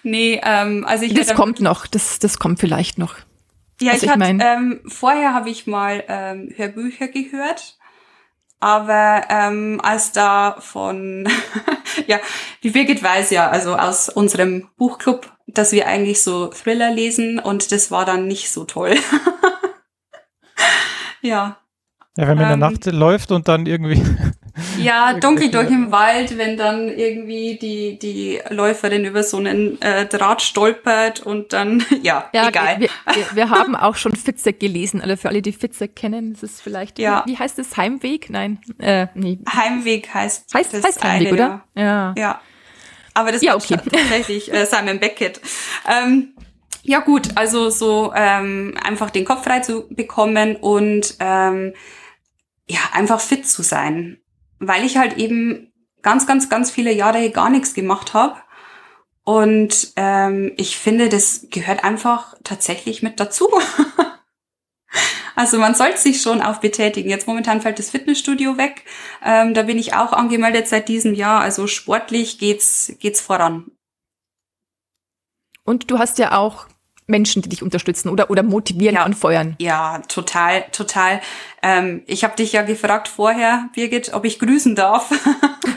Nee, 0.04 0.40
ähm, 0.44 0.86
also 0.86 1.06
ich. 1.06 1.14
Das 1.14 1.34
kommt 1.34 1.60
noch, 1.60 1.88
das, 1.88 2.20
das 2.20 2.40
kommt 2.40 2.60
vielleicht 2.60 2.98
noch. 2.98 3.16
Ja, 3.82 3.94
also 3.94 4.06
ich, 4.06 4.12
ich 4.12 4.20
hatte, 4.20 4.38
ähm, 4.40 4.82
vorher 4.86 5.34
habe 5.34 5.50
ich 5.50 5.68
mal 5.68 6.04
ähm, 6.08 6.50
Hörbücher 6.56 7.08
gehört, 7.08 7.78
aber 8.60 9.24
ähm, 9.30 9.82
als 9.84 10.12
da 10.12 10.56
von, 10.60 11.28
ja, 12.08 12.20
die 12.64 12.70
Birgit 12.70 13.04
weiß 13.04 13.32
ja, 13.32 13.50
also 13.50 13.76
aus 13.76 14.10
unserem 14.10 14.70
Buchclub, 14.78 15.32
dass 15.48 15.72
wir 15.72 15.88
eigentlich 15.88 16.22
so 16.22 16.48
Thriller 16.48 16.92
lesen 16.92 17.40
und 17.40 17.72
das 17.72 17.92
war 17.92 18.06
dann 18.06 18.28
nicht 18.28 18.52
so 18.52 18.64
toll. 18.64 18.96
ja. 21.22 21.58
Ja, 22.16 22.28
wenn 22.28 22.38
man 22.38 22.54
in 22.54 22.60
der 22.60 22.68
ähm, 22.70 22.74
Nacht 22.74 22.86
läuft 22.86 23.32
und 23.32 23.48
dann 23.48 23.66
irgendwie 23.66 24.02
ja, 24.78 25.14
dunkel 25.20 25.50
durch 25.50 25.70
im 25.70 25.92
Wald, 25.92 26.38
wenn 26.38 26.58
dann 26.58 26.90
irgendwie 26.90 27.58
die, 27.58 27.98
die 27.98 28.40
Läuferin 28.50 29.06
über 29.06 29.24
so 29.24 29.38
einen 29.38 29.82
äh, 29.82 30.06
Draht 30.06 30.42
stolpert 30.42 31.22
und 31.22 31.54
dann, 31.54 31.84
ja, 32.04 32.30
ja 32.34 32.50
egal. 32.50 32.80
Wir, 32.80 32.90
wir, 33.14 33.26
wir 33.34 33.50
haben 33.50 33.76
auch 33.76 33.96
schon 33.96 34.16
Fitzek 34.16 34.60
gelesen, 34.60 35.02
also 35.02 35.16
für 35.16 35.30
alle, 35.30 35.42
die 35.42 35.54
Fitzek 35.54 35.96
kennen, 35.96 36.34
das 36.34 36.44
ist 36.44 36.62
vielleicht, 36.62 37.00
ja. 37.00 37.24
wie, 37.26 37.32
wie 37.32 37.38
heißt 37.40 37.58
es, 37.60 37.78
Heimweg? 37.78 38.30
Nein, 38.30 38.60
äh, 38.80 39.08
nee. 39.16 39.40
Heimweg 39.52 40.14
heißt 40.14 40.54
Heißt, 40.54 40.74
das 40.74 40.84
heißt 40.84 41.04
Heimweg, 41.04 41.28
eine, 41.28 41.34
oder? 41.34 41.64
Ja. 41.76 42.14
Ja. 42.18 42.42
Aber 43.16 43.32
das 43.32 43.42
ja, 43.42 43.56
okay. 43.56 43.78
tatsächlich 43.78 44.52
äh, 44.52 44.66
Simon 44.66 45.00
Beckett. 45.00 45.40
Ähm, 45.88 46.34
ja 46.84 47.00
gut, 47.00 47.30
also 47.36 47.70
so 47.70 48.12
ähm, 48.16 48.76
einfach 48.84 49.10
den 49.10 49.24
Kopf 49.24 49.44
frei 49.44 49.60
zu 49.62 49.88
bekommen 49.90 50.56
und 50.58 51.16
ähm, 51.20 51.74
ja, 52.68 52.80
einfach 52.94 53.22
fit 53.22 53.48
zu 53.48 53.62
sein 53.62 54.23
weil 54.68 54.86
ich 54.86 54.98
halt 54.98 55.18
eben 55.18 55.72
ganz, 56.02 56.28
ganz, 56.28 56.50
ganz 56.50 56.72
viele 56.72 56.92
Jahre 56.92 57.30
gar 57.32 57.50
nichts 57.50 57.74
gemacht 57.74 58.14
habe. 58.14 58.40
Und 59.24 59.94
ähm, 59.96 60.52
ich 60.58 60.78
finde, 60.78 61.08
das 61.08 61.48
gehört 61.50 61.84
einfach 61.84 62.36
tatsächlich 62.44 63.02
mit 63.02 63.20
dazu. 63.20 63.50
also 65.36 65.58
man 65.58 65.76
sollte 65.76 65.98
sich 65.98 66.22
schon 66.22 66.42
auch 66.42 66.58
betätigen. 66.58 67.10
Jetzt 67.10 67.28
momentan 67.28 67.62
fällt 67.62 67.80
das 67.80 67.90
Fitnessstudio 67.90 68.58
weg. 68.58 68.84
Ähm, 69.24 69.54
da 69.54 69.64
bin 69.64 69.78
ich 69.78 69.94
auch 69.94 70.12
angemeldet 70.12 70.68
seit 70.68 70.90
diesem 70.90 71.14
Jahr. 71.14 71.40
Also 71.40 71.68
sportlich 71.68 72.38
geht's 72.38 72.94
geht's 73.00 73.22
voran. 73.22 73.72
Und 75.64 75.90
du 75.90 76.00
hast 76.00 76.18
ja 76.18 76.38
auch 76.38 76.68
Menschen, 77.14 77.44
die 77.44 77.50
dich 77.50 77.62
unterstützen 77.62 78.10
oder, 78.10 78.32
oder 78.32 78.42
motivieren, 78.42 78.96
ja, 78.96 79.04
anfeuern. 79.04 79.56
Ja, 79.60 80.00
total, 80.08 80.66
total. 80.72 81.22
Ähm, 81.62 82.02
ich 82.08 82.24
habe 82.24 82.36
dich 82.36 82.54
ja 82.54 82.64
gefragt 82.64 83.08
vorher, 83.08 83.70
Birgit, 83.76 84.14
ob 84.16 84.26
ich 84.26 84.40
grüßen 84.40 84.76
darf. 84.76 85.12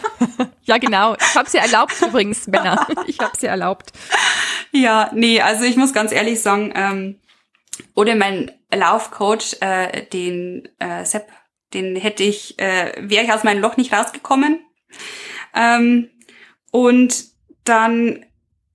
ja, 0.64 0.78
genau. 0.78 1.14
Ich 1.14 1.36
habe 1.36 1.50
sie 1.50 1.58
erlaubt 1.58 2.00
übrigens, 2.00 2.46
Männer. 2.46 2.86
Ich 3.06 3.18
habe 3.18 3.36
sie 3.38 3.46
erlaubt. 3.46 3.92
Ja, 4.72 5.10
nee, 5.12 5.42
also 5.42 5.64
ich 5.64 5.76
muss 5.76 5.92
ganz 5.92 6.10
ehrlich 6.10 6.40
sagen, 6.40 6.72
ähm, 6.74 7.20
oder 7.94 8.14
mein 8.14 8.50
Laufcoach, 8.74 9.60
äh, 9.60 10.06
den 10.06 10.70
äh, 10.78 11.04
Sepp, 11.04 11.28
den 11.74 11.96
hätte 11.96 12.22
ich, 12.22 12.58
äh, 12.58 12.94
wäre 12.96 13.24
ich 13.24 13.32
aus 13.32 13.44
meinem 13.44 13.60
Loch 13.60 13.76
nicht 13.76 13.92
rausgekommen. 13.92 14.64
Ähm, 15.54 16.08
und 16.70 17.26
dann 17.64 18.24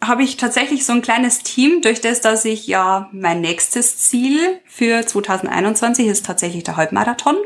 habe 0.04 0.24
ich 0.24 0.38
tatsächlich 0.38 0.86
so 0.86 0.94
ein 0.94 1.02
kleines 1.02 1.40
Team, 1.40 1.82
durch 1.82 2.02
das, 2.02 2.22
dass 2.22 2.44
ich 2.46 2.68
ja 2.68 3.10
mein 3.12 3.42
nächstes 3.42 3.98
Ziel 3.98 4.60
für 4.66 5.06
2021 5.06 6.08
ist 6.08 6.26
tatsächlich 6.26 6.64
der 6.64 6.76
Halbmarathon. 6.76 7.38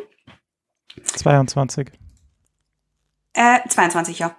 22. 1.04 1.90
Äh, 3.34 3.60
22, 3.68 4.20
ja. 4.20 4.36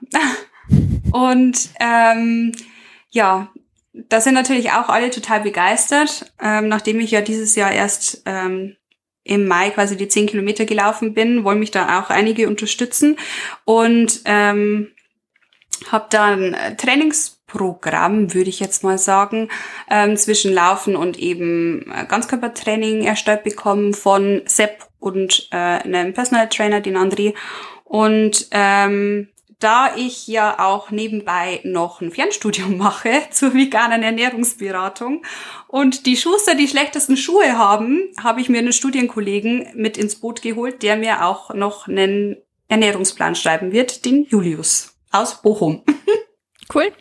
Und 1.12 1.70
ähm, 1.78 2.52
ja, 3.10 3.48
da 3.92 4.20
sind 4.20 4.34
natürlich 4.34 4.72
auch 4.72 4.88
alle 4.88 5.10
total 5.10 5.40
begeistert, 5.40 6.32
ähm, 6.40 6.68
nachdem 6.68 7.00
ich 7.00 7.10
ja 7.10 7.20
dieses 7.20 7.54
Jahr 7.54 7.70
erst 7.70 8.22
ähm, 8.24 8.76
im 9.24 9.46
Mai 9.46 9.70
quasi 9.70 9.96
die 9.96 10.08
10 10.08 10.26
Kilometer 10.26 10.64
gelaufen 10.64 11.14
bin, 11.14 11.44
wollen 11.44 11.58
mich 11.58 11.70
da 11.70 12.00
auch 12.00 12.10
einige 12.10 12.48
unterstützen 12.48 13.18
und 13.64 14.20
ähm, 14.24 14.92
habe 15.90 16.06
dann 16.10 16.56
Trainings 16.78 17.35
Programm, 17.56 18.34
würde 18.34 18.50
ich 18.50 18.60
jetzt 18.60 18.84
mal 18.84 18.98
sagen, 18.98 19.48
ähm, 19.90 20.16
zwischen 20.16 20.52
Laufen 20.52 20.96
und 20.96 21.18
eben 21.18 21.90
äh, 21.90 22.04
Ganzkörpertraining 22.06 23.02
erstellt 23.02 23.44
bekommen 23.44 23.94
von 23.94 24.42
Sepp 24.44 24.86
und 25.00 25.48
äh, 25.52 25.56
einem 25.56 26.12
Personal 26.12 26.48
Trainer, 26.48 26.80
den 26.80 26.96
André. 26.96 27.34
Und 27.84 28.48
ähm, 28.50 29.28
da 29.58 29.96
ich 29.96 30.26
ja 30.26 30.58
auch 30.58 30.90
nebenbei 30.90 31.60
noch 31.64 32.00
ein 32.00 32.10
Fernstudium 32.10 32.76
mache 32.78 33.22
zur 33.30 33.54
veganen 33.54 34.02
Ernährungsberatung 34.02 35.24
und 35.68 36.06
die 36.06 36.16
Schuster 36.16 36.54
die 36.54 36.68
schlechtesten 36.68 37.16
Schuhe 37.16 37.56
haben, 37.56 38.02
habe 38.22 38.40
ich 38.40 38.48
mir 38.48 38.58
einen 38.58 38.72
Studienkollegen 38.72 39.68
mit 39.74 39.96
ins 39.96 40.16
Boot 40.16 40.42
geholt, 40.42 40.82
der 40.82 40.96
mir 40.96 41.24
auch 41.24 41.54
noch 41.54 41.88
einen 41.88 42.36
Ernährungsplan 42.68 43.34
schreiben 43.34 43.72
wird, 43.72 44.04
den 44.04 44.24
Julius 44.24 44.94
aus 45.10 45.40
Bochum. 45.42 45.82
Cool. 46.74 46.92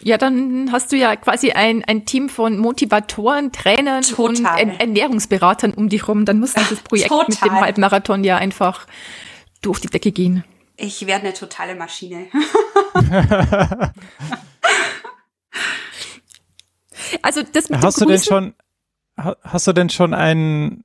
Ja, 0.00 0.18
dann 0.18 0.70
hast 0.72 0.92
du 0.92 0.96
ja 0.96 1.16
quasi 1.16 1.52
ein, 1.52 1.84
ein 1.84 2.04
Team 2.04 2.28
von 2.28 2.58
Motivatoren, 2.58 3.52
Trainern 3.52 4.02
Total. 4.02 4.62
und 4.62 4.78
Ernährungsberatern 4.80 5.72
um 5.72 5.88
dich 5.88 6.06
rum. 6.08 6.24
Dann 6.24 6.38
muss 6.38 6.54
dieses 6.54 6.80
Projekt 6.82 7.08
Total. 7.08 7.26
mit 7.28 7.40
dem 7.42 7.60
Halbmarathon 7.60 8.24
ja 8.24 8.36
einfach 8.36 8.86
durch 9.62 9.80
die 9.80 9.88
Decke 9.88 10.12
gehen. 10.12 10.44
Ich 10.76 11.06
werde 11.06 11.24
eine 11.24 11.32
totale 11.34 11.74
Maschine. 11.74 12.26
also 17.22 17.42
das 17.52 17.70
mit 17.70 17.82
hast 17.82 18.00
du 18.00 18.04
denn 18.04 18.20
schon 18.20 18.54
hast 19.16 19.66
du 19.66 19.72
denn 19.72 19.88
schon 19.88 20.12
einen 20.12 20.84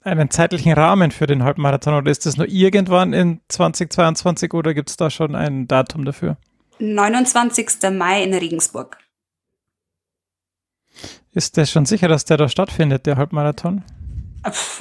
einen 0.00 0.30
zeitlichen 0.30 0.72
Rahmen 0.72 1.10
für 1.10 1.26
den 1.26 1.42
Halbmarathon 1.44 1.94
oder 1.94 2.10
ist 2.10 2.24
das 2.24 2.38
nur 2.38 2.48
irgendwann 2.48 3.12
in 3.12 3.40
2022 3.48 4.54
oder 4.54 4.72
gibt 4.72 4.88
es 4.88 4.96
da 4.96 5.10
schon 5.10 5.34
ein 5.34 5.68
Datum 5.68 6.06
dafür? 6.06 6.38
29. 6.78 7.90
Mai 7.92 8.22
in 8.22 8.34
Regensburg. 8.34 8.98
Ist 11.32 11.56
das 11.56 11.70
schon 11.70 11.86
sicher, 11.86 12.08
dass 12.08 12.24
der 12.24 12.36
da 12.36 12.48
stattfindet, 12.48 13.06
der 13.06 13.16
Halbmarathon? 13.16 13.84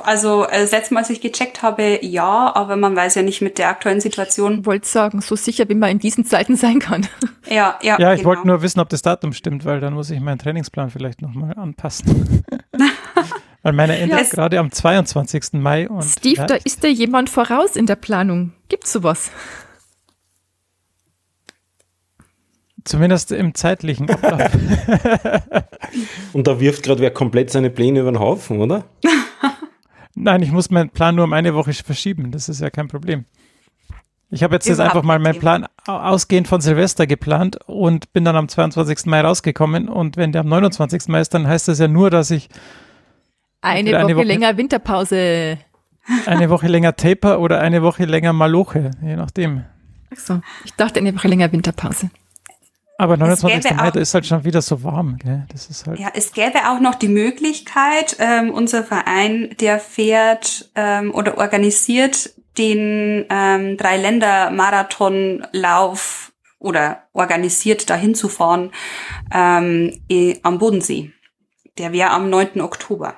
Also 0.03 0.45
äh, 0.45 0.61
das 0.61 0.71
letzte 0.71 0.93
Mal, 0.93 1.01
als 1.01 1.09
ich 1.09 1.19
gecheckt 1.19 1.61
habe, 1.61 1.99
ja, 2.05 2.55
aber 2.55 2.75
man 2.75 2.95
weiß 2.95 3.15
ja 3.15 3.23
nicht 3.23 3.41
mit 3.41 3.57
der 3.57 3.69
aktuellen 3.69 4.01
Situation. 4.01 4.65
Wollte 4.65 4.87
sagen, 4.87 5.21
so 5.21 5.35
sicher, 5.35 5.67
wie 5.67 5.75
man 5.75 5.89
in 5.89 5.99
diesen 5.99 6.25
Zeiten 6.25 6.55
sein 6.55 6.79
kann. 6.79 7.07
Ja, 7.49 7.79
ja. 7.81 7.97
Ja, 7.97 8.11
ich 8.11 8.19
genau. 8.19 8.31
wollte 8.31 8.45
nur 8.45 8.61
wissen, 8.61 8.81
ob 8.81 8.89
das 8.89 9.03
Datum 9.03 9.31
stimmt, 9.31 9.63
weil 9.63 9.79
dann 9.79 9.93
muss 9.93 10.09
ich 10.09 10.19
meinen 10.19 10.37
Trainingsplan 10.37 10.89
vielleicht 10.89 11.21
nochmal 11.21 11.53
anpassen. 11.53 12.43
weil 13.63 13.71
meine 13.71 13.97
endet 13.97 14.19
ja, 14.19 14.25
gerade 14.25 14.59
am 14.59 14.69
22. 14.69 15.53
Mai. 15.53 15.87
Und 15.87 16.03
Steve, 16.03 16.45
da 16.45 16.55
ist 16.55 16.83
da 16.83 16.89
jemand 16.89 17.29
voraus 17.29 17.77
in 17.77 17.85
der 17.85 17.95
Planung. 17.95 18.51
Gibt's 18.67 18.91
sowas? 18.91 19.31
Zumindest 22.87 23.33
im 23.33 23.53
zeitlichen 23.53 24.09
Ablauf. 24.09 24.49
Und 26.33 26.47
da 26.47 26.59
wirft 26.59 26.83
gerade 26.83 27.01
wer 27.01 27.11
komplett 27.11 27.49
seine 27.49 27.69
Pläne 27.69 27.99
über 27.99 28.11
den 28.11 28.19
Haufen, 28.19 28.61
oder? 28.61 28.85
Nein, 30.15 30.41
ich 30.41 30.51
muss 30.51 30.69
meinen 30.69 30.89
Plan 30.89 31.15
nur 31.15 31.25
um 31.25 31.33
eine 31.33 31.53
Woche 31.53 31.73
verschieben. 31.73 32.31
Das 32.31 32.47
ist 32.47 32.61
ja 32.61 32.69
kein 32.69 32.87
Problem. 32.87 33.25
Ich 34.29 34.41
habe 34.41 34.55
jetzt, 34.55 34.67
jetzt 34.67 34.79
einfach 34.79 35.03
mal 35.03 35.19
meinen 35.19 35.39
Plan 35.39 35.67
ausgehend 35.85 36.47
von 36.47 36.61
Silvester 36.61 37.07
geplant 37.07 37.59
und 37.65 38.13
bin 38.13 38.23
dann 38.23 38.37
am 38.37 38.47
22. 38.47 39.05
Mai 39.05 39.21
rausgekommen. 39.21 39.89
Und 39.89 40.15
wenn 40.15 40.31
der 40.31 40.41
am 40.41 40.47
29. 40.47 41.09
Mai 41.09 41.19
ist, 41.19 41.33
dann 41.33 41.45
heißt 41.45 41.67
das 41.67 41.79
ja 41.79 41.89
nur, 41.89 42.09
dass 42.09 42.31
ich 42.31 42.47
eine 43.61 43.91
Woche, 43.91 43.97
eine 43.97 44.15
Woche 44.15 44.23
länger 44.23 44.57
Winterpause. 44.57 45.57
Eine 46.25 46.49
Woche 46.49 46.67
länger 46.69 46.95
Taper 46.95 47.41
oder 47.41 47.59
eine 47.59 47.83
Woche 47.83 48.05
länger 48.05 48.31
Maloche, 48.31 48.91
je 49.01 49.17
nachdem. 49.17 49.65
Ach 50.09 50.17
so, 50.17 50.39
ich 50.63 50.73
dachte 50.75 51.01
eine 51.01 51.13
Woche 51.13 51.27
länger 51.27 51.51
Winterpause. 51.51 52.09
Aber 52.99 53.15
29. 53.15 53.75
Mai, 53.75 53.91
da 53.91 53.99
ist 53.99 54.15
halt 54.15 54.25
schon 54.25 54.43
wieder 54.43 54.63
so 54.63 54.83
warm. 54.83 55.17
Gell? 55.17 55.45
Das 55.51 55.69
ist 55.69 55.85
halt 55.85 55.99
ja, 55.99 56.09
es 56.15 56.31
gäbe 56.31 56.67
auch 56.67 56.79
noch 56.79 56.95
die 56.95 57.09
Möglichkeit, 57.09 58.17
ähm, 58.19 58.51
unser 58.51 58.83
Verein, 58.83 59.55
der 59.59 59.79
fährt 59.79 60.71
ähm, 60.73 61.13
oder 61.13 61.37
organisiert 61.37 62.33
den 62.57 63.27
ähm, 63.29 63.77
Drei-Länder-Marathonlauf 63.77 66.33
oder 66.57 67.03
organisiert 67.13 67.87
dahin 67.91 68.15
zu 68.15 68.29
fahren 68.29 68.71
ähm, 69.31 70.01
eh, 70.09 70.39
am 70.41 70.57
Bodensee. 70.57 71.11
Der 71.77 71.93
wäre 71.93 72.09
am 72.09 72.31
9. 72.31 72.61
Oktober. 72.61 73.13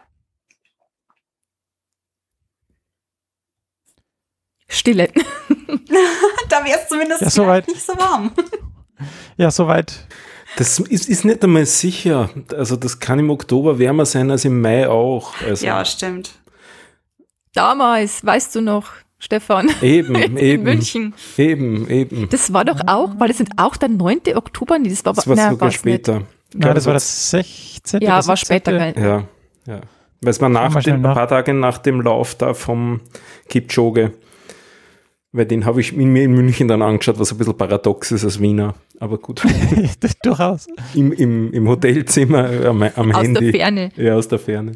Stille. 4.67 5.07
da 6.49 6.65
wäre 6.65 6.81
es 6.81 6.89
zumindest 6.89 7.21
ja, 7.21 7.29
so 7.29 7.45
nicht 7.45 7.81
so 7.81 7.97
warm. 7.97 8.33
Ja, 9.37 9.51
soweit. 9.51 10.07
Das 10.57 10.79
ist, 10.79 11.07
ist 11.07 11.25
nicht 11.25 11.43
einmal 11.43 11.65
sicher. 11.65 12.29
Also 12.55 12.75
das 12.75 12.99
kann 12.99 13.19
im 13.19 13.29
Oktober 13.29 13.79
wärmer 13.79 14.05
sein 14.05 14.31
als 14.31 14.45
im 14.45 14.61
Mai 14.61 14.89
auch. 14.89 15.33
Also 15.45 15.65
ja, 15.65 15.83
stimmt. 15.85 16.31
Damals, 17.53 18.25
weißt 18.25 18.55
du 18.55 18.61
noch, 18.61 18.85
Stefan. 19.19 19.69
Eben, 19.81 20.15
in 20.15 20.37
eben. 20.37 20.63
München. 20.63 21.13
Eben, 21.37 21.89
eben. 21.89 22.29
Das 22.29 22.53
war 22.53 22.65
doch 22.65 22.79
auch, 22.87 23.11
weil 23.17 23.27
das 23.27 23.37
sind 23.37 23.51
auch 23.57 23.77
der 23.77 23.89
9. 23.89 24.21
Oktober, 24.35 24.79
nee, 24.79 24.89
das 24.89 25.05
war, 25.05 25.13
das 25.13 25.27
war 25.27 25.35
na, 25.35 25.51
sogar 25.51 25.71
später. 25.71 26.23
Ja, 26.53 26.73
das 26.73 26.85
war 26.85 26.93
das 26.93 27.29
16. 27.31 28.01
Ja, 28.01 28.25
war 28.25 28.37
später. 28.37 28.71
Gell? 28.71 28.93
Ja, 28.97 29.23
ja. 29.65 29.81
Weil 30.21 30.31
es 30.31 30.41
war 30.41 30.49
nach 30.49 30.81
den, 30.81 30.95
ein 30.95 31.01
paar 31.01 31.27
Tage 31.27 31.53
nach 31.53 31.77
dem 31.77 32.01
Lauf 32.01 32.35
da 32.35 32.53
vom 32.53 33.01
Kipchoge. 33.47 34.13
Weil 35.31 35.45
den 35.45 35.65
habe 35.65 35.79
ich 35.79 35.93
mir 35.93 36.23
in 36.23 36.33
München 36.33 36.67
dann 36.67 36.81
angeschaut, 36.81 37.19
was 37.19 37.31
ein 37.31 37.37
bisschen 37.37 37.55
paradox 37.55 38.11
ist 38.11 38.23
als 38.23 38.39
Wiener. 38.39 38.73
Aber 38.99 39.19
gut. 39.19 39.43
Durchaus. 40.23 40.67
Im, 40.95 41.11
im, 41.11 41.53
Im 41.53 41.67
Hotelzimmer 41.67 42.65
am, 42.65 42.81
am 42.81 43.11
aus 43.11 43.23
Handy. 43.23 43.37
Aus 43.37 43.43
der 43.43 43.51
Ferne. 43.51 43.91
Ja, 43.95 44.15
aus 44.15 44.27
der 44.27 44.39
Ferne. 44.39 44.71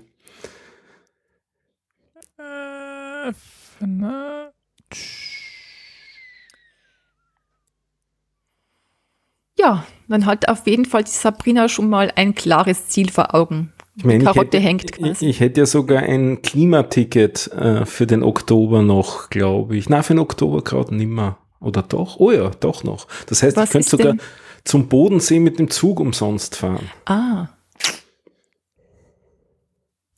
Ja, 9.58 9.86
dann 10.08 10.26
hat 10.26 10.48
auf 10.50 10.68
jeden 10.68 10.86
Fall 10.86 11.04
die 11.04 11.12
Sabrina 11.12 11.68
schon 11.68 11.89
mal 11.89 12.12
ein 12.16 12.36
klares 12.36 12.89
Ziel 12.89 13.10
vor 13.10 13.34
Augen. 13.34 13.73
Ich 13.95 14.06
meine, 14.06 14.23
Karotte 14.23 14.58
ich 14.58 14.63
hätte, 14.63 14.67
hängt 14.67 14.91
quasi. 14.91 15.25
Ich, 15.25 15.36
ich, 15.36 15.39
hätte 15.39 15.62
ja 15.62 15.65
sogar 15.65 16.01
ein 16.01 16.41
Klimaticket 16.41 17.51
äh, 17.51 17.86
für 17.86 18.08
den 18.08 18.23
Oktober 18.23 18.82
noch, 18.82 19.29
glaube 19.29 19.77
ich. 19.77 19.88
Na, 19.88 20.01
für 20.01 20.13
den 20.13 20.19
Oktober 20.19 20.63
gerade 20.63 20.95
nimmer. 20.95 21.38
Oder 21.60 21.84
doch? 21.84 22.19
Oh 22.19 22.32
ja, 22.32 22.49
doch 22.60 22.84
noch. 22.84 23.08
Das 23.27 23.43
heißt, 23.43 23.56
Was 23.56 23.65
ich 23.65 23.71
könnte 23.71 23.89
sogar 23.89 24.08
denn? 24.13 24.21
zum 24.63 24.88
Bodensee 24.88 25.39
mit 25.39 25.60
dem 25.60 25.69
Zug 25.69 25.99
umsonst 25.99 26.56
fahren. 26.56 26.89
Ah. 27.06 27.49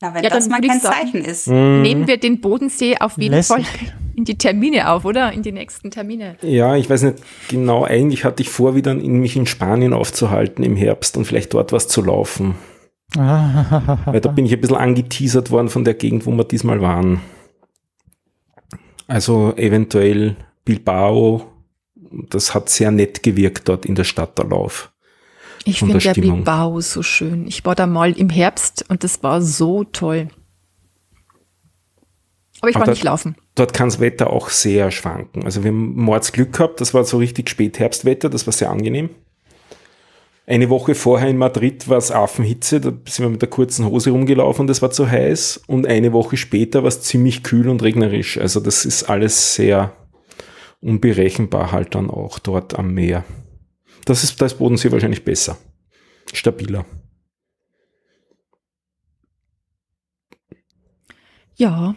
Na, 0.00 0.14
wenn 0.14 0.24
ja, 0.24 0.30
das 0.30 0.48
mal 0.48 0.60
kein 0.60 0.80
sagen, 0.80 0.94
Zeichen 0.94 1.24
ist. 1.24 1.48
Mhm. 1.48 1.82
Nehmen 1.82 2.06
wir 2.06 2.18
den 2.18 2.40
Bodensee 2.40 2.96
auf 2.98 3.18
jeden 3.18 3.34
Lässig. 3.34 3.66
Fall 3.66 3.92
in 4.14 4.24
die 4.24 4.38
Termine 4.38 4.90
auf, 4.90 5.04
oder? 5.04 5.32
In 5.32 5.42
die 5.42 5.52
nächsten 5.52 5.90
Termine. 5.90 6.36
Ja, 6.42 6.76
ich 6.76 6.88
weiß 6.88 7.02
nicht 7.02 7.18
genau. 7.48 7.84
Eigentlich 7.84 8.24
hatte 8.24 8.42
ich 8.42 8.48
vor, 8.48 8.74
wieder 8.74 8.92
in, 8.92 9.20
mich 9.20 9.36
in 9.36 9.46
Spanien 9.46 9.92
aufzuhalten 9.92 10.64
im 10.64 10.76
Herbst 10.76 11.16
und 11.16 11.26
vielleicht 11.26 11.52
dort 11.52 11.72
was 11.72 11.86
zu 11.86 12.02
laufen. 12.02 12.56
Weil 13.14 14.20
da 14.20 14.30
bin 14.30 14.46
ich 14.46 14.52
ein 14.52 14.60
bisschen 14.60 14.76
angeteasert 14.76 15.50
worden 15.50 15.68
von 15.68 15.84
der 15.84 15.94
Gegend, 15.94 16.26
wo 16.26 16.32
wir 16.32 16.44
diesmal 16.44 16.80
waren. 16.80 17.20
Also 19.06 19.54
eventuell 19.56 20.36
Bilbao. 20.64 21.52
Das 22.28 22.54
hat 22.54 22.68
sehr 22.68 22.90
nett 22.90 23.22
gewirkt 23.22 23.68
dort 23.68 23.86
in 23.86 23.94
der 23.94 24.04
Stadt 24.04 24.38
der 24.38 24.46
Lauf. 24.46 24.92
Ich 25.64 25.80
finde 25.80 25.98
der 25.98 26.14
Bilbao 26.14 26.80
so 26.80 27.02
schön. 27.02 27.46
Ich 27.46 27.64
war 27.64 27.74
da 27.74 27.86
mal 27.86 28.12
im 28.12 28.30
Herbst 28.30 28.84
und 28.88 29.02
das 29.02 29.22
war 29.22 29.42
so 29.42 29.84
toll. 29.84 30.28
Aber 32.60 32.70
ich 32.70 32.76
war 32.76 32.88
nicht 32.88 33.02
laufen. 33.02 33.36
Dort 33.54 33.74
kann 33.74 33.88
das 33.88 34.00
Wetter 34.00 34.30
auch 34.30 34.48
sehr 34.48 34.90
schwanken. 34.90 35.44
Also 35.44 35.62
wir 35.62 35.70
haben 35.70 35.94
Mords 35.96 36.32
Glück 36.32 36.52
gehabt, 36.52 36.80
das 36.80 36.94
war 36.94 37.04
so 37.04 37.18
richtig 37.18 37.50
Spätherbstwetter, 37.50 38.30
das 38.30 38.46
war 38.46 38.52
sehr 38.52 38.70
angenehm. 38.70 39.10
Eine 40.48 40.70
Woche 40.70 40.94
vorher 40.94 41.28
in 41.28 41.38
Madrid 41.38 41.88
war 41.88 41.98
es 41.98 42.12
Affenhitze, 42.12 42.80
da 42.80 42.92
sind 43.08 43.24
wir 43.24 43.30
mit 43.30 43.42
der 43.42 43.50
kurzen 43.50 43.84
Hose 43.86 44.10
rumgelaufen 44.10 44.62
und 44.62 44.70
es 44.70 44.80
war 44.80 44.92
zu 44.92 45.10
heiß. 45.10 45.62
Und 45.66 45.88
eine 45.88 46.12
Woche 46.12 46.36
später 46.36 46.82
war 46.82 46.88
es 46.88 47.02
ziemlich 47.02 47.42
kühl 47.42 47.68
und 47.68 47.82
regnerisch. 47.82 48.38
Also 48.38 48.60
das 48.60 48.84
ist 48.84 49.04
alles 49.04 49.56
sehr 49.56 49.92
unberechenbar 50.80 51.72
halt 51.72 51.96
dann 51.96 52.10
auch 52.10 52.38
dort 52.38 52.78
am 52.78 52.94
Meer. 52.94 53.24
Das 54.04 54.22
ist, 54.22 54.40
da 54.40 54.46
ist 54.46 54.58
Bodensee 54.58 54.92
wahrscheinlich 54.92 55.24
besser. 55.24 55.58
Stabiler. 56.32 56.86
Ja. 61.56 61.96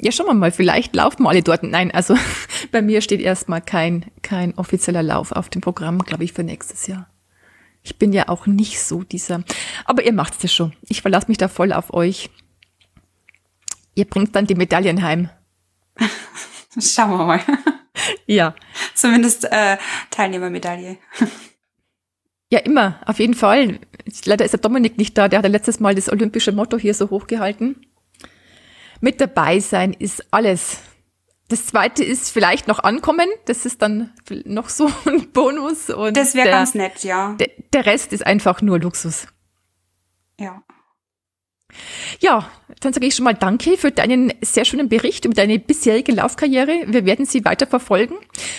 Ja, 0.00 0.12
schauen 0.12 0.26
wir 0.26 0.34
mal, 0.34 0.52
vielleicht 0.52 0.94
laufen 0.94 1.24
wir 1.24 1.30
alle 1.30 1.42
dort. 1.42 1.64
Nein, 1.64 1.90
also 1.90 2.14
bei 2.70 2.80
mir 2.80 3.00
steht 3.00 3.20
erstmal 3.20 3.60
kein, 3.60 4.04
kein 4.22 4.56
offizieller 4.56 5.02
Lauf 5.02 5.32
auf 5.32 5.48
dem 5.48 5.62
Programm, 5.62 5.98
glaube 5.98 6.22
ich, 6.22 6.32
für 6.32 6.44
nächstes 6.44 6.86
Jahr. 6.86 7.10
Ich 7.86 7.98
bin 7.98 8.12
ja 8.12 8.28
auch 8.28 8.48
nicht 8.48 8.80
so 8.80 9.04
dieser. 9.04 9.44
Aber 9.84 10.04
ihr 10.04 10.12
macht's 10.12 10.38
das 10.38 10.52
schon. 10.52 10.72
Ich 10.88 11.02
verlasse 11.02 11.28
mich 11.28 11.38
da 11.38 11.46
voll 11.46 11.72
auf 11.72 11.94
euch. 11.94 12.30
Ihr 13.94 14.06
bringt 14.06 14.34
dann 14.34 14.48
die 14.48 14.56
Medaillen 14.56 15.02
heim. 15.02 15.30
Schauen 16.78 17.10
wir 17.10 17.24
mal. 17.24 17.40
Ja. 18.26 18.54
Zumindest 18.94 19.44
äh, 19.50 19.78
Teilnehmermedaille. 20.10 20.98
Ja, 22.48 22.60
immer, 22.60 23.00
auf 23.04 23.18
jeden 23.18 23.34
Fall. 23.34 23.80
Leider 24.24 24.44
ist 24.44 24.52
der 24.52 24.60
Dominik 24.60 24.98
nicht 24.98 25.18
da. 25.18 25.26
Der 25.26 25.38
hat 25.38 25.44
ja 25.44 25.50
letztes 25.50 25.80
Mal 25.80 25.96
das 25.96 26.08
olympische 26.08 26.52
Motto 26.52 26.78
hier 26.78 26.94
so 26.94 27.10
hochgehalten. 27.10 27.84
Mit 29.00 29.20
dabei 29.20 29.58
sein 29.58 29.92
ist 29.92 30.32
alles. 30.32 30.78
Das 31.48 31.66
zweite 31.66 32.02
ist 32.02 32.30
vielleicht 32.30 32.66
noch 32.66 32.80
ankommen. 32.80 33.28
Das 33.44 33.66
ist 33.66 33.80
dann 33.82 34.12
noch 34.44 34.68
so 34.68 34.90
ein 35.06 35.30
Bonus. 35.32 35.90
Und 35.90 36.16
das 36.16 36.34
wäre 36.34 36.50
ganz 36.50 36.74
nett, 36.74 37.04
ja. 37.04 37.34
Der, 37.38 37.50
der 37.72 37.86
Rest 37.86 38.12
ist 38.12 38.26
einfach 38.26 38.62
nur 38.62 38.80
Luxus. 38.80 39.26
Ja. 40.38 40.62
Ja, 42.20 42.50
dann 42.80 42.92
sage 42.92 43.06
ich 43.06 43.14
schon 43.14 43.24
mal 43.24 43.34
Danke 43.34 43.76
für 43.76 43.90
deinen 43.90 44.32
sehr 44.40 44.64
schönen 44.64 44.88
Bericht 44.88 45.24
über 45.24 45.34
deine 45.34 45.58
bisherige 45.58 46.12
Laufkarriere. 46.12 46.84
Wir 46.86 47.04
werden 47.04 47.26
sie 47.26 47.44
weiter 47.44 47.66
verfolgen. 47.66 48.16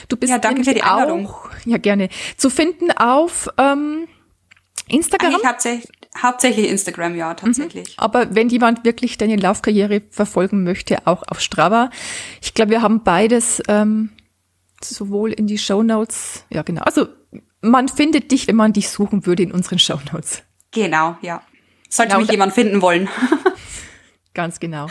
Du 0.08 0.18
bist 0.18 0.32
ja, 0.32 0.40
danke 0.40 0.64
für 0.64 0.74
die 0.74 0.84
Einladung. 0.84 1.28
auch, 1.28 1.50
ja 1.66 1.78
gerne, 1.78 2.10
zu 2.38 2.50
finden 2.50 2.92
auf 2.92 3.50
ähm, 3.58 4.08
Instagram. 4.88 5.34
Eigentlich 5.34 5.48
hauptsächlich, 5.48 5.92
hauptsächlich 6.22 6.70
Instagram, 6.70 7.16
ja, 7.16 7.34
tatsächlich. 7.34 7.90
Mhm. 7.90 8.04
Aber 8.04 8.36
wenn 8.36 8.50
jemand 8.50 8.86
wirklich 8.86 9.18
deine 9.18 9.36
Laufkarriere 9.36 10.02
verfolgen 10.10 10.64
möchte, 10.64 11.06
auch 11.08 11.24
auf 11.28 11.40
Strava. 11.40 11.90
Ich 12.42 12.54
glaube, 12.54 12.72
wir 12.72 12.82
haben 12.82 13.04
beides 13.04 13.62
ähm, 13.68 14.10
sowohl 14.84 15.32
in 15.34 15.48
die 15.48 15.58
Show 15.58 15.84
Notes. 15.84 16.46
Ja, 16.50 16.62
genau. 16.62 16.82
Also 16.82 17.08
man 17.62 17.88
findet 17.88 18.32
dich, 18.32 18.48
wenn 18.48 18.56
man 18.56 18.74
dich 18.74 18.90
suchen 18.90 19.26
würde 19.26 19.44
in 19.44 19.52
unseren 19.52 19.80
Show 19.80 20.00
Notes. 20.12 20.44
Genau, 20.72 21.18
ja. 21.22 21.42
Sollte 21.90 22.10
genau, 22.10 22.22
mich 22.22 22.32
jemand 22.32 22.54
finden 22.54 22.82
wollen. 22.82 23.08
Ganz 24.34 24.60
genau. 24.60 24.88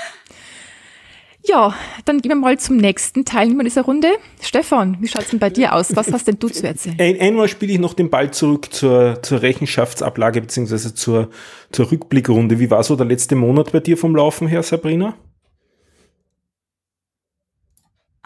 Ja, 1.48 1.74
dann 2.04 2.20
gehen 2.20 2.30
wir 2.30 2.36
mal 2.36 2.58
zum 2.58 2.76
nächsten 2.76 3.24
Teilnehmer 3.24 3.62
dieser 3.62 3.82
Runde. 3.82 4.08
Stefan, 4.40 4.96
wie 5.00 5.06
schaut 5.06 5.22
es 5.22 5.30
denn 5.30 5.38
bei 5.38 5.50
dir 5.50 5.74
aus? 5.74 5.94
Was 5.94 6.12
hast 6.12 6.26
denn 6.26 6.38
du 6.40 6.48
zu 6.48 6.66
erzählen? 6.66 6.96
Ein, 6.98 7.20
einmal 7.20 7.48
spiele 7.48 7.72
ich 7.72 7.78
noch 7.78 7.94
den 7.94 8.10
Ball 8.10 8.32
zurück 8.32 8.72
zur, 8.72 9.22
zur 9.22 9.42
Rechenschaftsablage 9.42 10.40
beziehungsweise 10.40 10.94
zur, 10.94 11.30
zur 11.70 11.92
Rückblickrunde. 11.92 12.58
Wie 12.58 12.70
war 12.70 12.82
so 12.82 12.96
der 12.96 13.06
letzte 13.06 13.36
Monat 13.36 13.70
bei 13.70 13.78
dir 13.78 13.96
vom 13.96 14.16
Laufen 14.16 14.48
her, 14.48 14.64
Sabrina? 14.64 15.14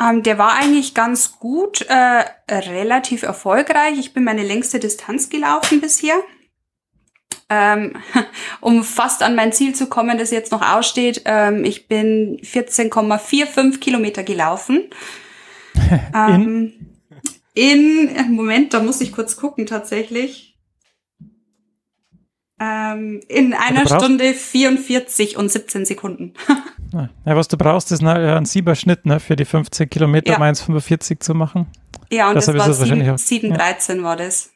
Ähm, 0.00 0.22
der 0.22 0.38
war 0.38 0.54
eigentlich 0.54 0.94
ganz 0.94 1.38
gut, 1.38 1.82
äh, 1.82 2.24
relativ 2.50 3.22
erfolgreich. 3.22 3.98
Ich 3.98 4.14
bin 4.14 4.24
meine 4.24 4.44
längste 4.44 4.78
Distanz 4.78 5.28
gelaufen 5.28 5.82
bisher 5.82 6.16
ähm, 7.50 7.94
um 8.60 8.84
fast 8.84 9.22
an 9.22 9.34
mein 9.34 9.52
Ziel 9.52 9.74
zu 9.74 9.88
kommen, 9.88 10.16
das 10.16 10.30
jetzt 10.30 10.52
noch 10.52 10.62
aussteht. 10.62 11.22
Ähm, 11.24 11.64
ich 11.64 11.88
bin 11.88 12.38
14,45 12.38 13.80
Kilometer 13.80 14.22
gelaufen. 14.22 14.84
ähm, 16.14 16.72
in, 17.54 18.08
in, 18.08 18.32
Moment, 18.32 18.72
da 18.72 18.80
muss 18.80 19.00
ich 19.00 19.12
kurz 19.12 19.36
gucken 19.36 19.66
tatsächlich. 19.66 20.56
Ähm, 22.60 23.20
in 23.26 23.54
einer 23.54 23.86
Stunde 23.86 24.34
44 24.34 25.36
und 25.36 25.50
17 25.50 25.86
Sekunden. 25.86 26.34
ja, 26.92 27.36
was 27.36 27.48
du 27.48 27.56
brauchst, 27.56 27.90
ist 27.90 28.02
ein 28.02 28.44
Sieberschnitt 28.44 29.06
ne, 29.06 29.18
für 29.18 29.34
die 29.34 29.46
15 29.46 29.88
Kilometer, 29.90 30.32
ja. 30.32 30.36
um 30.36 30.42
1,45 30.42 31.20
zu 31.20 31.34
machen. 31.34 31.66
Ja, 32.12 32.28
und 32.28 32.34
das, 32.34 32.46
das 32.46 32.56
war 32.56 32.68
7,13 32.68 33.96
ja. 33.96 34.02
war 34.02 34.16
das. 34.16 34.50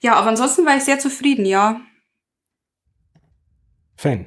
Ja, 0.00 0.14
aber 0.14 0.28
ansonsten 0.28 0.64
war 0.64 0.76
ich 0.76 0.84
sehr 0.84 0.98
zufrieden, 0.98 1.44
ja. 1.44 1.80
Fan. 3.96 4.26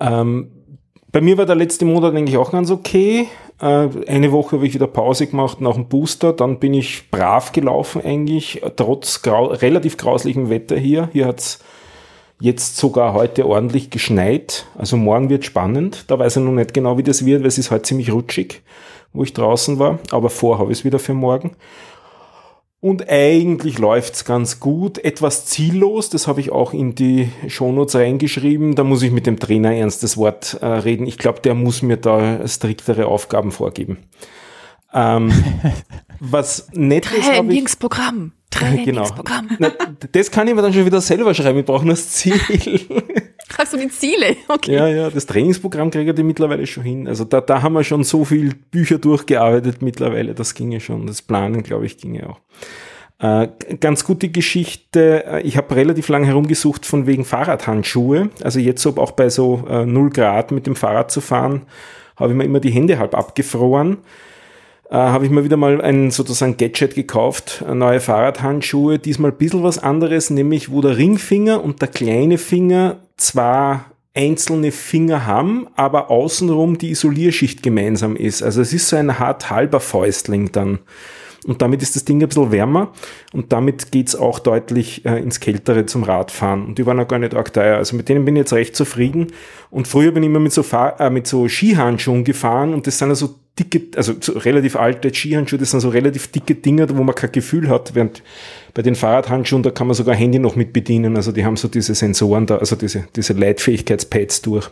Ähm, 0.00 0.52
bei 1.12 1.20
mir 1.20 1.36
war 1.36 1.46
der 1.46 1.56
letzte 1.56 1.84
Monat 1.84 2.14
eigentlich 2.14 2.38
auch 2.38 2.50
ganz 2.50 2.70
okay. 2.70 3.28
Äh, 3.60 3.88
eine 4.06 4.32
Woche 4.32 4.56
habe 4.56 4.66
ich 4.66 4.74
wieder 4.74 4.86
Pause 4.86 5.26
gemacht 5.26 5.60
nach 5.60 5.74
dem 5.74 5.88
Booster. 5.88 6.32
Dann 6.32 6.58
bin 6.58 6.74
ich 6.74 7.10
brav 7.10 7.52
gelaufen 7.52 8.02
eigentlich, 8.02 8.62
trotz 8.76 9.22
grau 9.22 9.46
relativ 9.46 9.96
grauslichem 9.96 10.48
Wetter 10.48 10.76
hier. 10.76 11.10
Hier 11.12 11.26
hat's 11.26 11.58
jetzt 12.40 12.76
sogar 12.76 13.14
heute 13.14 13.46
ordentlich 13.46 13.90
geschneit. 13.90 14.66
Also 14.76 14.96
morgen 14.96 15.28
wird 15.28 15.44
spannend. 15.44 16.04
Da 16.08 16.18
weiß 16.18 16.36
ich 16.36 16.42
noch 16.42 16.52
nicht 16.52 16.72
genau, 16.72 16.98
wie 16.98 17.02
das 17.02 17.24
wird, 17.24 17.40
weil 17.40 17.48
es 17.48 17.58
ist 17.58 17.70
heute 17.70 17.82
ziemlich 17.82 18.12
rutschig, 18.12 18.62
wo 19.12 19.22
ich 19.24 19.32
draußen 19.32 19.78
war. 19.78 19.98
Aber 20.10 20.30
vor 20.30 20.58
habe 20.58 20.72
ich 20.72 20.78
es 20.78 20.84
wieder 20.84 20.98
für 20.98 21.14
morgen. 21.14 21.56
Und 22.80 23.08
eigentlich 23.08 23.78
läuft's 23.78 24.24
ganz 24.24 24.60
gut. 24.60 24.98
Etwas 24.98 25.46
ziellos, 25.46 26.10
das 26.10 26.28
habe 26.28 26.40
ich 26.40 26.52
auch 26.52 26.72
in 26.72 26.94
die 26.94 27.28
Shownotes 27.48 27.96
reingeschrieben. 27.96 28.76
Da 28.76 28.84
muss 28.84 29.02
ich 29.02 29.10
mit 29.10 29.26
dem 29.26 29.40
Trainer 29.40 29.74
ernstes 29.74 30.16
Wort 30.16 30.58
äh, 30.60 30.66
reden. 30.66 31.06
Ich 31.06 31.18
glaube, 31.18 31.40
der 31.40 31.54
muss 31.54 31.82
mir 31.82 31.96
da 31.96 32.46
striktere 32.46 33.06
Aufgaben 33.06 33.50
vorgeben. 33.50 33.98
Ähm, 34.94 35.32
was 36.20 36.68
nett 36.72 37.10
ist. 37.10 37.26
Trainingsprogramm. 37.26 38.32
Trainingsprogramm. 38.50 39.48
Genau. 39.48 39.70
Na, 39.78 40.08
das 40.12 40.30
kann 40.30 40.46
ich 40.46 40.54
mir 40.54 40.62
dann 40.62 40.72
schon 40.72 40.86
wieder 40.86 41.00
selber 41.00 41.34
schreiben. 41.34 41.58
Ich 41.58 41.66
brauche 41.66 41.84
nur 41.84 41.94
das 41.94 42.10
Ziel. 42.10 42.40
Ach 43.60 43.66
so 43.66 43.76
die 43.76 43.88
Ziele. 43.88 44.36
Okay. 44.48 44.74
Ja, 44.74 44.88
ja, 44.88 45.10
das 45.10 45.26
Trainingsprogramm 45.26 45.90
kriegt 45.90 46.18
ihr 46.18 46.24
mittlerweile 46.24 46.66
schon 46.66 46.84
hin. 46.84 47.06
Also 47.06 47.24
da, 47.24 47.40
da 47.40 47.60
haben 47.60 47.74
wir 47.74 47.84
schon 47.84 48.02
so 48.04 48.24
viel 48.24 48.54
Bücher 48.54 48.98
durchgearbeitet 48.98 49.82
mittlerweile. 49.82 50.34
Das 50.34 50.54
ginge 50.54 50.80
schon. 50.80 51.06
Das 51.06 51.20
Planen, 51.20 51.62
glaube 51.62 51.84
ich, 51.84 51.98
ginge 51.98 52.30
auch. 52.30 52.40
Äh, 53.20 53.48
ganz 53.80 54.04
gute 54.04 54.28
Geschichte. 54.28 55.24
Äh, 55.26 55.42
ich 55.42 55.56
habe 55.56 55.74
relativ 55.74 56.08
lange 56.08 56.26
herumgesucht 56.26 56.86
von 56.86 57.06
wegen 57.06 57.24
Fahrradhandschuhe. 57.24 58.30
Also 58.42 58.60
jetzt 58.60 58.82
so 58.82 58.96
auch 58.96 59.10
bei 59.10 59.28
so 59.28 59.64
äh, 59.68 59.84
0 59.84 60.10
Grad 60.10 60.52
mit 60.52 60.66
dem 60.66 60.76
Fahrrad 60.76 61.10
zu 61.10 61.20
fahren, 61.20 61.62
habe 62.16 62.32
ich 62.32 62.36
mir 62.36 62.44
immer 62.44 62.60
die 62.60 62.70
Hände 62.70 62.98
halb 62.98 63.14
abgefroren. 63.14 63.98
Äh, 64.88 64.94
habe 64.94 65.24
ich 65.24 65.30
mir 65.30 65.44
wieder 65.44 65.56
mal 65.56 65.80
ein 65.82 66.10
sozusagen 66.10 66.56
Gadget 66.56 66.94
gekauft, 66.94 67.64
äh, 67.68 67.74
neue 67.74 68.00
Fahrradhandschuhe. 68.00 68.98
Diesmal 68.98 69.32
ein 69.32 69.36
bisschen 69.36 69.62
was 69.62 69.78
anderes, 69.78 70.30
nämlich 70.30 70.70
wo 70.70 70.80
der 70.80 70.96
Ringfinger 70.96 71.62
und 71.62 71.82
der 71.82 71.88
kleine 71.88 72.38
Finger 72.38 72.96
zwar 73.18 73.84
einzelne 74.14 74.72
Finger 74.72 75.26
haben, 75.26 75.68
aber 75.76 76.10
außenrum 76.10 76.78
die 76.78 76.90
Isolierschicht 76.90 77.62
gemeinsam 77.62 78.16
ist. 78.16 78.42
Also 78.42 78.60
es 78.60 78.72
ist 78.72 78.88
so 78.88 78.96
ein 78.96 79.18
hart 79.18 79.50
halber 79.50 79.80
Fäustling 79.80 80.50
dann. 80.50 80.80
Und 81.46 81.62
damit 81.62 81.82
ist 81.82 81.94
das 81.94 82.04
Ding 82.04 82.20
ein 82.20 82.28
bisschen 82.28 82.50
wärmer 82.50 82.92
und 83.32 83.52
damit 83.52 83.92
geht's 83.92 84.16
auch 84.16 84.40
deutlich 84.40 85.06
äh, 85.06 85.18
ins 85.22 85.38
Kältere 85.38 85.86
zum 85.86 86.02
Radfahren. 86.02 86.66
Und 86.66 86.78
die 86.78 86.86
waren 86.86 86.98
auch 86.98 87.06
gar 87.06 87.20
nicht 87.20 87.34
arg 87.34 87.52
teuer. 87.52 87.76
Also 87.76 87.96
mit 87.96 88.08
denen 88.08 88.24
bin 88.24 88.34
ich 88.34 88.40
jetzt 88.40 88.52
recht 88.52 88.74
zufrieden. 88.74 89.28
Und 89.70 89.86
früher 89.86 90.10
bin 90.10 90.24
ich 90.24 90.28
immer 90.28 90.40
mit 90.40 90.52
so, 90.52 90.64
Fahr 90.64 91.00
äh, 91.00 91.10
mit 91.10 91.28
so 91.28 91.46
Skihandschuhen 91.46 92.24
gefahren 92.24 92.74
und 92.74 92.86
das 92.88 92.98
sind 92.98 93.10
also 93.10 93.36
dicke, 93.58 93.96
also 93.96 94.14
so 94.20 94.32
relativ 94.38 94.76
alte 94.76 95.12
Skihandschuhe, 95.12 95.58
das 95.58 95.70
sind 95.70 95.80
so 95.80 95.88
relativ 95.88 96.28
dicke 96.28 96.54
Dinger, 96.54 96.88
wo 96.96 97.02
man 97.02 97.14
kein 97.14 97.32
Gefühl 97.32 97.68
hat, 97.68 97.94
während 97.94 98.22
bei 98.74 98.82
den 98.82 98.94
Fahrradhandschuhen, 98.94 99.62
da 99.62 99.70
kann 99.70 99.86
man 99.86 99.94
sogar 99.94 100.14
Handy 100.14 100.38
noch 100.38 100.56
mit 100.56 100.72
bedienen. 100.72 101.16
Also 101.16 101.32
die 101.32 101.44
haben 101.44 101.56
so 101.56 101.68
diese 101.68 101.94
Sensoren 101.94 102.46
da, 102.46 102.58
also 102.58 102.76
diese, 102.76 103.06
diese 103.16 103.32
Leitfähigkeitspads 103.32 104.42
durch. 104.42 104.70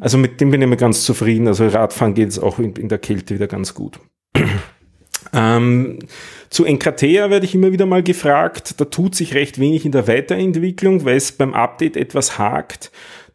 Also 0.00 0.16
mit 0.16 0.40
dem 0.40 0.50
bin 0.50 0.62
ich 0.62 0.66
immer 0.66 0.76
ganz 0.76 1.04
zufrieden. 1.04 1.46
Also 1.46 1.66
Radfahren 1.68 2.14
geht 2.14 2.28
es 2.30 2.38
auch 2.38 2.58
in, 2.58 2.74
in 2.74 2.88
der 2.88 2.98
Kälte 2.98 3.34
wieder 3.34 3.46
ganz 3.46 3.74
gut. 3.74 4.00
Ähm, 5.32 6.00
zu 6.48 6.64
Enkratea 6.64 7.30
werde 7.30 7.46
ich 7.46 7.54
immer 7.54 7.70
wieder 7.70 7.86
mal 7.86 8.02
gefragt. 8.02 8.80
Da 8.80 8.86
tut 8.86 9.14
sich 9.14 9.34
recht 9.34 9.60
wenig 9.60 9.84
in 9.84 9.92
der 9.92 10.08
Weiterentwicklung, 10.08 11.04
weil 11.04 11.16
es 11.16 11.30
beim 11.30 11.54
Update 11.54 11.96
etwas 11.96 12.38
hakt. 12.38 12.90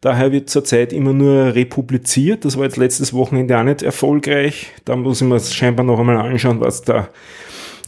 Daher 0.06 0.30
wird 0.30 0.48
zurzeit 0.48 0.92
immer 0.92 1.12
nur 1.12 1.56
republiziert. 1.56 2.44
Das 2.44 2.56
war 2.56 2.62
jetzt 2.62 2.76
letztes 2.76 3.12
Wochenende 3.12 3.58
auch 3.58 3.64
nicht 3.64 3.82
erfolgreich. 3.82 4.68
Da 4.84 4.94
muss 4.94 5.20
ich 5.20 5.26
mir 5.26 5.40
scheinbar 5.40 5.84
noch 5.84 5.98
einmal 5.98 6.18
anschauen, 6.18 6.60
was 6.60 6.82
da 6.82 7.08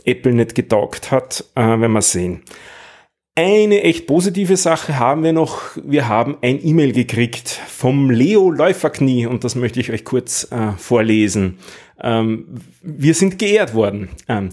Apple 0.04 0.32
nicht 0.32 0.56
getaugt 0.56 1.12
hat, 1.12 1.44
äh, 1.54 1.60
wenn 1.60 1.92
wir 1.92 2.02
sehen. 2.02 2.42
Eine 3.36 3.84
echt 3.84 4.08
positive 4.08 4.56
Sache 4.56 4.98
haben 4.98 5.22
wir 5.22 5.32
noch. 5.32 5.60
Wir 5.76 6.08
haben 6.08 6.38
ein 6.42 6.58
E-Mail 6.60 6.90
gekriegt 6.90 7.50
vom 7.50 8.10
Leo 8.10 8.50
Läuferknie 8.50 9.26
und 9.26 9.44
das 9.44 9.54
möchte 9.54 9.78
ich 9.78 9.92
euch 9.92 10.04
kurz 10.04 10.50
äh, 10.50 10.72
vorlesen. 10.76 11.60
Ähm, 12.02 12.48
wir 12.82 13.14
sind 13.14 13.38
geehrt 13.38 13.74
worden. 13.74 14.08
Ähm, 14.28 14.48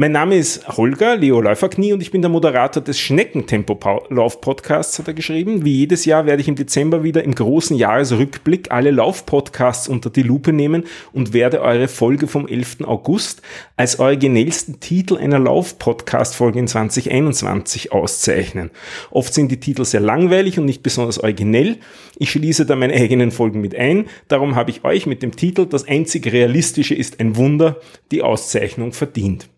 mein 0.00 0.12
Name 0.12 0.36
ist 0.36 0.76
Holger 0.76 1.16
Leo 1.16 1.40
Läuferknie 1.40 1.92
und 1.92 2.00
ich 2.00 2.12
bin 2.12 2.22
der 2.22 2.28
Moderator 2.28 2.80
des 2.80 3.00
Schneckentempo-Lauf-Podcasts, 3.00 5.00
hat 5.00 5.08
er 5.08 5.14
geschrieben. 5.14 5.64
Wie 5.64 5.74
jedes 5.74 6.04
Jahr 6.04 6.24
werde 6.24 6.40
ich 6.40 6.46
im 6.46 6.54
Dezember 6.54 7.02
wieder 7.02 7.24
im 7.24 7.34
großen 7.34 7.76
Jahresrückblick 7.76 8.70
alle 8.70 8.92
Lauf-Podcasts 8.92 9.88
unter 9.88 10.08
die 10.08 10.22
Lupe 10.22 10.52
nehmen 10.52 10.84
und 11.12 11.32
werde 11.32 11.62
eure 11.62 11.88
Folge 11.88 12.28
vom 12.28 12.46
11. 12.46 12.82
August 12.84 13.42
als 13.76 13.98
originellsten 13.98 14.78
Titel 14.78 15.16
einer 15.16 15.40
Lauf-Podcast-Folge 15.40 16.60
in 16.60 16.68
2021 16.68 17.90
auszeichnen. 17.90 18.70
Oft 19.10 19.34
sind 19.34 19.50
die 19.50 19.58
Titel 19.58 19.84
sehr 19.84 19.98
langweilig 19.98 20.60
und 20.60 20.66
nicht 20.66 20.84
besonders 20.84 21.18
originell. 21.18 21.78
Ich 22.18 22.30
schließe 22.30 22.66
da 22.66 22.76
meine 22.76 22.94
eigenen 22.94 23.32
Folgen 23.32 23.60
mit 23.60 23.74
ein. 23.74 24.06
Darum 24.28 24.54
habe 24.54 24.70
ich 24.70 24.84
euch 24.84 25.06
mit 25.06 25.24
dem 25.24 25.34
Titel 25.34 25.66
Das 25.66 25.88
einzig 25.88 26.32
Realistische 26.32 26.94
ist 26.94 27.18
ein 27.18 27.34
Wunder 27.34 27.78
die 28.12 28.22
Auszeichnung 28.22 28.92
verdient. 28.92 29.48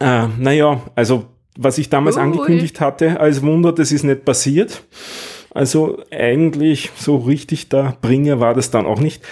Äh, 0.00 0.26
naja, 0.38 0.82
also 0.94 1.26
was 1.58 1.78
ich 1.78 1.88
damals 1.88 2.16
Ui. 2.16 2.22
angekündigt 2.22 2.80
hatte 2.80 3.20
als 3.20 3.42
Wunder, 3.42 3.72
das 3.72 3.92
ist 3.92 4.04
nicht 4.04 4.24
passiert. 4.24 4.82
Also 5.54 6.02
eigentlich 6.10 6.90
so 6.96 7.16
richtig 7.16 7.70
der 7.70 7.96
Bringer 8.02 8.40
war 8.40 8.54
das 8.54 8.70
dann 8.70 8.84
auch 8.84 9.00
nicht. 9.00 9.22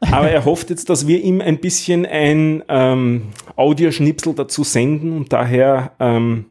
Aber 0.00 0.30
er 0.30 0.44
hofft 0.44 0.70
jetzt, 0.70 0.88
dass 0.88 1.06
wir 1.06 1.22
ihm 1.22 1.40
ein 1.40 1.58
bisschen 1.58 2.06
ein 2.06 2.62
ähm, 2.68 3.28
Audioschnipsel 3.56 4.34
dazu 4.34 4.64
senden 4.64 5.16
und 5.16 5.32
daher, 5.32 5.92
ähm, 6.00 6.46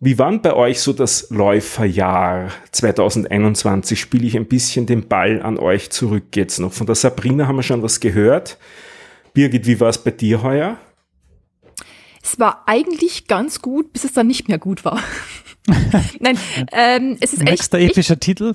wie 0.00 0.18
war 0.18 0.36
bei 0.38 0.54
euch 0.54 0.80
so 0.80 0.92
das 0.92 1.28
Läuferjahr 1.30 2.50
2021? 2.70 3.98
Spiele 3.98 4.26
ich 4.26 4.36
ein 4.36 4.46
bisschen 4.46 4.86
den 4.86 5.08
Ball 5.08 5.42
an 5.42 5.58
euch 5.58 5.90
zurück 5.90 6.36
jetzt 6.36 6.60
noch. 6.60 6.72
Von 6.72 6.86
der 6.86 6.94
Sabrina 6.94 7.48
haben 7.48 7.56
wir 7.56 7.64
schon 7.64 7.82
was 7.82 7.98
gehört. 7.98 8.58
Birgit, 9.34 9.66
wie 9.66 9.80
war 9.80 9.88
es 9.88 9.98
bei 9.98 10.12
dir 10.12 10.42
heuer? 10.42 10.76
Es 12.22 12.38
war 12.38 12.64
eigentlich 12.66 13.26
ganz 13.26 13.62
gut, 13.62 13.92
bis 13.92 14.04
es 14.04 14.12
dann 14.12 14.26
nicht 14.26 14.48
mehr 14.48 14.58
gut 14.58 14.84
war. 14.84 15.02
Nein, 16.20 16.38
ähm, 16.72 17.16
es 17.20 17.32
ist 17.32 17.42
Nächster 17.42 17.78
echt, 17.78 17.92
epischer 17.92 18.18
Titel. 18.18 18.54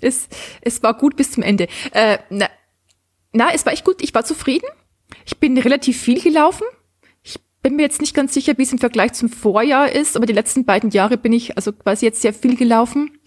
es, 0.00 0.28
es 0.60 0.82
war 0.82 0.94
gut 0.94 1.16
bis 1.16 1.32
zum 1.32 1.42
Ende. 1.42 1.68
Äh, 1.92 2.18
na, 2.30 2.48
na, 3.32 3.52
es 3.52 3.64
war 3.66 3.72
echt 3.72 3.84
gut. 3.84 4.02
Ich 4.02 4.14
war 4.14 4.24
zufrieden. 4.24 4.66
Ich 5.24 5.38
bin 5.38 5.56
relativ 5.58 6.00
viel 6.00 6.20
gelaufen. 6.20 6.64
Ich 7.22 7.38
bin 7.62 7.76
mir 7.76 7.82
jetzt 7.82 8.00
nicht 8.00 8.14
ganz 8.14 8.34
sicher, 8.34 8.54
wie 8.58 8.62
es 8.62 8.72
im 8.72 8.78
Vergleich 8.78 9.12
zum 9.12 9.28
Vorjahr 9.28 9.90
ist, 9.90 10.16
aber 10.16 10.26
die 10.26 10.32
letzten 10.32 10.64
beiden 10.64 10.90
Jahre 10.90 11.16
bin 11.16 11.32
ich 11.32 11.56
also 11.56 11.72
quasi 11.72 12.06
jetzt 12.06 12.22
sehr 12.22 12.32
viel 12.32 12.56
gelaufen. 12.56 13.18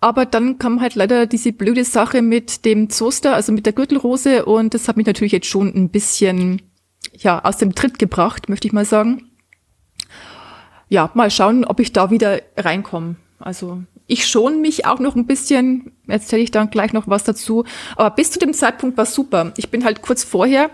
Aber 0.00 0.26
dann 0.26 0.58
kam 0.58 0.80
halt 0.80 0.94
leider 0.94 1.26
diese 1.26 1.52
blöde 1.52 1.84
Sache 1.84 2.20
mit 2.20 2.64
dem 2.64 2.90
Zoster, 2.90 3.34
also 3.34 3.52
mit 3.52 3.64
der 3.64 3.72
Gürtelrose 3.72 4.44
und 4.44 4.74
das 4.74 4.88
hat 4.88 4.96
mich 4.96 5.06
natürlich 5.06 5.32
jetzt 5.32 5.46
schon 5.46 5.68
ein 5.74 5.88
bisschen 5.88 6.60
ja, 7.18 7.44
aus 7.44 7.58
dem 7.58 7.74
Tritt 7.74 7.98
gebracht, 7.98 8.48
möchte 8.48 8.66
ich 8.66 8.72
mal 8.72 8.84
sagen. 8.84 9.30
Ja, 10.88 11.10
mal 11.14 11.30
schauen, 11.30 11.64
ob 11.64 11.80
ich 11.80 11.92
da 11.92 12.10
wieder 12.10 12.40
reinkomme. 12.56 13.16
Also 13.38 13.82
ich 14.06 14.26
schon 14.26 14.60
mich 14.60 14.86
auch 14.86 15.00
noch 15.00 15.16
ein 15.16 15.26
bisschen, 15.26 15.92
erzähle 16.06 16.42
ich 16.42 16.52
dann 16.52 16.70
gleich 16.70 16.92
noch 16.92 17.08
was 17.08 17.24
dazu. 17.24 17.64
Aber 17.96 18.10
bis 18.10 18.30
zu 18.30 18.38
dem 18.38 18.54
Zeitpunkt 18.54 18.96
war 18.96 19.06
super. 19.06 19.52
Ich 19.56 19.70
bin 19.70 19.84
halt 19.84 20.02
kurz 20.02 20.22
vorher 20.22 20.70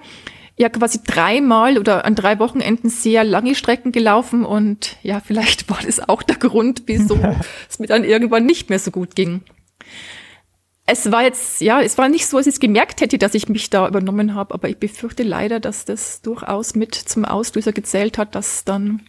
ja 0.59 0.69
quasi 0.69 1.01
dreimal 1.03 1.79
oder 1.79 2.05
an 2.05 2.15
drei 2.15 2.39
Wochenenden 2.39 2.91
sehr 2.91 3.25
lange 3.25 3.55
Strecken 3.55 3.91
gelaufen 3.91 4.45
und 4.45 4.99
ja, 5.03 5.21
vielleicht 5.21 5.71
war 5.71 5.79
das 5.85 6.07
auch 6.07 6.23
der 6.23 6.37
Grund, 6.37 6.83
wieso 6.87 7.19
es 7.71 7.79
mir 7.79 7.87
dann 7.87 8.05
irgendwann 8.05 8.45
nicht 8.45 8.69
mehr 8.69 8.79
so 8.79 8.91
gut 8.91 9.15
ging 9.15 9.41
es 10.93 11.11
war 11.11 11.23
jetzt, 11.23 11.63
ja, 11.63 11.81
es 11.81 11.97
war 11.97 12.09
nicht 12.11 12.27
so, 12.27 12.37
dass 12.37 12.47
ich 12.47 12.55
es 12.55 12.61
gemerkt 12.61 13.01
hätte, 13.01 13.17
dass 13.17 13.35
ich 13.35 13.49
mich 13.49 13.71
da 13.71 13.89
übernommen 13.89 14.35
habe, 14.35 14.53
aber 14.53 14.69
ich 14.69 14.77
befürchte 14.77 15.23
leider, 15.23 15.59
dass 15.59 15.87
das 15.87 16.21
durchaus 16.21 16.75
mit 16.75 16.95
zum 16.95 17.25
Auslöser 17.25 17.73
gezählt 17.73 18.19
hat, 18.19 18.35
dass 18.35 18.65
dann 18.65 19.01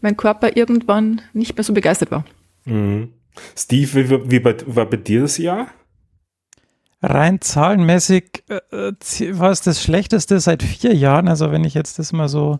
mein 0.00 0.16
Körper 0.16 0.56
irgendwann 0.56 1.22
nicht 1.32 1.56
mehr 1.56 1.62
so 1.62 1.72
begeistert 1.72 2.10
war. 2.10 2.24
Mhm. 2.64 3.12
Steve, 3.56 4.10
wie, 4.10 4.30
wie 4.30 4.40
bei, 4.40 4.56
war 4.66 4.86
bei 4.86 4.96
dir 4.96 5.22
das 5.22 5.38
Jahr? 5.38 5.68
Rein 7.00 7.40
zahlenmäßig 7.40 8.44
äh, 8.48 8.88
äh 8.90 9.38
war 9.38 9.50
es 9.50 9.62
das 9.62 9.82
Schlechteste 9.82 10.40
seit 10.40 10.62
vier 10.62 10.94
Jahren. 10.94 11.28
Also 11.28 11.52
wenn 11.52 11.64
ich 11.64 11.74
jetzt 11.74 11.98
das 11.98 12.12
mal 12.12 12.28
so 12.28 12.58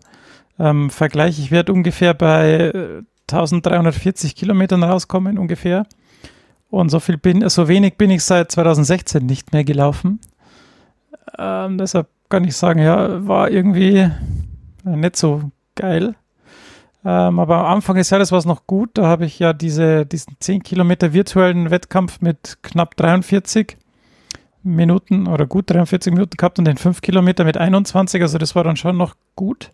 ähm, 0.59 0.89
vergleiche, 0.89 1.41
ich 1.41 1.51
werde 1.51 1.73
ungefähr 1.73 2.13
bei 2.13 2.53
äh, 2.55 3.01
1340 3.31 4.35
Kilometern 4.35 4.83
rauskommen, 4.83 5.37
ungefähr. 5.37 5.85
Und 6.73 6.89
so 6.89 6.99
viel 6.99 7.17
bin, 7.19 7.47
so 7.49 7.67
wenig 7.67 7.97
bin 7.97 8.09
ich 8.09 8.23
seit 8.23 8.51
2016 8.51 9.23
nicht 9.23 9.53
mehr 9.53 9.63
gelaufen. 9.63 10.19
Ähm, 11.37 11.77
deshalb 11.77 12.07
kann 12.29 12.45
ich 12.45 12.57
sagen, 12.57 12.79
ja, 12.81 13.27
war 13.27 13.51
irgendwie 13.51 14.09
nicht 14.83 15.15
so 15.15 15.51
geil. 15.75 16.15
Ähm, 17.05 17.37
aber 17.37 17.59
am 17.59 17.75
Anfang 17.75 17.97
des 17.97 18.09
Jahres 18.09 18.31
war 18.31 18.39
es 18.39 18.45
noch 18.45 18.65
gut. 18.65 18.89
Da 18.95 19.05
habe 19.05 19.25
ich 19.25 19.37
ja 19.37 19.53
diese, 19.53 20.07
diesen 20.07 20.35
10 20.39 20.63
Kilometer 20.63 21.13
virtuellen 21.13 21.69
Wettkampf 21.69 22.21
mit 22.21 22.57
knapp 22.63 22.97
43 22.97 23.77
Minuten 24.63 25.27
oder 25.27 25.45
gut 25.45 25.69
43 25.69 26.11
Minuten 26.11 26.37
gehabt 26.37 26.57
und 26.57 26.65
den 26.65 26.77
5 26.77 27.01
Kilometer 27.01 27.43
mit 27.43 27.55
21. 27.55 28.19
Also 28.19 28.39
das 28.39 28.55
war 28.55 28.63
dann 28.63 28.77
schon 28.77 28.97
noch 28.97 29.13
gut. 29.35 29.69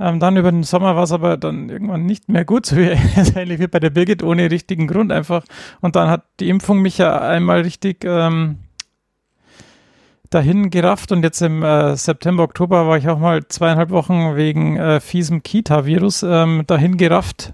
Ähm, 0.00 0.18
dann 0.18 0.38
über 0.38 0.50
den 0.50 0.62
Sommer 0.62 0.96
war 0.96 1.02
es 1.02 1.12
aber 1.12 1.36
dann 1.36 1.68
irgendwann 1.68 2.06
nicht 2.06 2.30
mehr 2.30 2.46
gut, 2.46 2.64
so 2.64 2.76
wie 2.76 2.88
ähnlich 3.36 3.60
wie 3.60 3.66
bei 3.66 3.80
der 3.80 3.90
Birgit, 3.90 4.22
ohne 4.22 4.50
richtigen 4.50 4.86
Grund 4.86 5.12
einfach. 5.12 5.44
Und 5.82 5.94
dann 5.94 6.08
hat 6.08 6.24
die 6.40 6.48
Impfung 6.48 6.80
mich 6.80 6.96
ja 6.96 7.20
einmal 7.20 7.60
richtig 7.60 8.04
ähm, 8.04 8.56
dahin 10.30 10.70
gerafft 10.70 11.12
und 11.12 11.22
jetzt 11.22 11.42
im 11.42 11.62
äh, 11.62 11.96
September, 11.96 12.44
Oktober 12.44 12.86
war 12.88 12.96
ich 12.96 13.08
auch 13.08 13.18
mal 13.18 13.46
zweieinhalb 13.46 13.90
Wochen 13.90 14.36
wegen 14.36 14.78
äh, 14.78 15.00
fiesem 15.00 15.42
Kita-Virus 15.42 16.22
ähm, 16.22 16.64
dahin 16.66 16.96
gerafft. 16.96 17.52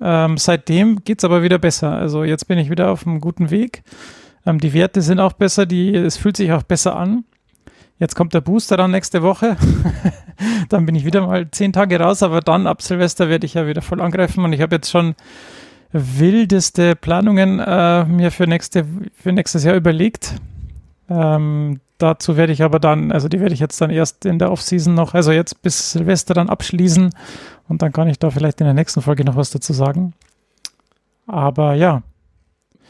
Ähm, 0.00 0.38
seitdem 0.38 1.04
geht 1.04 1.18
es 1.18 1.24
aber 1.24 1.42
wieder 1.42 1.58
besser. 1.58 1.92
Also 1.92 2.24
jetzt 2.24 2.48
bin 2.48 2.58
ich 2.58 2.70
wieder 2.70 2.90
auf 2.90 3.06
einem 3.06 3.20
guten 3.20 3.50
Weg. 3.50 3.82
Ähm, 4.46 4.58
die 4.58 4.72
Werte 4.72 5.02
sind 5.02 5.20
auch 5.20 5.34
besser, 5.34 5.66
die, 5.66 5.94
es 5.94 6.16
fühlt 6.16 6.36
sich 6.36 6.52
auch 6.52 6.62
besser 6.62 6.96
an. 6.96 7.24
Jetzt 7.98 8.16
kommt 8.16 8.34
der 8.34 8.40
Booster 8.40 8.76
dann 8.76 8.90
nächste 8.90 9.22
Woche. 9.22 9.56
dann 10.68 10.84
bin 10.84 10.94
ich 10.94 11.04
wieder 11.04 11.26
mal 11.26 11.48
zehn 11.50 11.72
Tage 11.72 12.00
raus, 12.00 12.22
aber 12.22 12.40
dann 12.40 12.66
ab 12.66 12.82
Silvester 12.82 13.28
werde 13.28 13.46
ich 13.46 13.54
ja 13.54 13.66
wieder 13.66 13.82
voll 13.82 14.00
angreifen 14.00 14.44
und 14.44 14.52
ich 14.52 14.60
habe 14.60 14.76
jetzt 14.76 14.90
schon 14.90 15.14
wildeste 15.92 16.96
Planungen 16.96 17.60
äh, 17.60 18.04
mir 18.04 18.32
für, 18.32 18.48
nächste, 18.48 18.84
für 19.14 19.32
nächstes 19.32 19.62
Jahr 19.62 19.76
überlegt. 19.76 20.34
Ähm, 21.08 21.80
dazu 21.98 22.36
werde 22.36 22.52
ich 22.52 22.62
aber 22.62 22.80
dann, 22.80 23.12
also 23.12 23.28
die 23.28 23.38
werde 23.38 23.54
ich 23.54 23.60
jetzt 23.60 23.80
dann 23.80 23.90
erst 23.90 24.26
in 24.26 24.40
der 24.40 24.50
Offseason 24.50 24.94
noch, 24.94 25.14
also 25.14 25.30
jetzt 25.30 25.62
bis 25.62 25.92
Silvester 25.92 26.34
dann 26.34 26.48
abschließen 26.48 27.10
und 27.68 27.82
dann 27.82 27.92
kann 27.92 28.08
ich 28.08 28.18
da 28.18 28.30
vielleicht 28.30 28.60
in 28.60 28.66
der 28.66 28.74
nächsten 28.74 29.02
Folge 29.02 29.24
noch 29.24 29.36
was 29.36 29.50
dazu 29.50 29.72
sagen. 29.72 30.14
Aber 31.28 31.74
ja. 31.74 32.02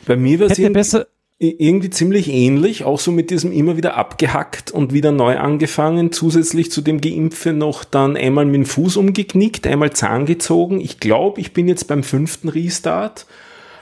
Bei 0.07 0.17
mir 0.17 0.39
wäre 0.39 0.51
es 0.51 0.73
besser 0.73 1.07
irgendwie 1.39 1.91
ziemlich 1.91 2.29
ähnlich, 2.29 2.85
auch 2.85 3.01
so 3.01 3.11
mit 3.11 3.31
diesem 3.31 3.53
immer 3.53 3.77
wieder 3.77 3.97
abgehackt 3.97 4.71
und 4.71 4.93
wieder 4.93 5.11
neu 5.11 5.37
angefangen, 5.37 6.13
zusätzlich 6.13 6.71
zu 6.71 6.81
dem 6.81 7.01
Geimpfe 7.01 7.53
noch 7.53 7.85
dann 7.85 8.17
einmal 8.17 8.45
mit 8.45 8.55
dem 8.55 8.67
Fuß 8.67 8.97
umgeknickt, 8.97 9.67
einmal 9.67 9.93
Zahn 9.93 10.27
gezogen. 10.27 10.81
Ich 10.81 11.01
glaube, 11.01 11.41
ich 11.41 11.53
bin 11.53 11.67
jetzt 11.67 11.89
beim 11.89 12.05
fünften 12.05 12.49
Restart, 12.49 13.27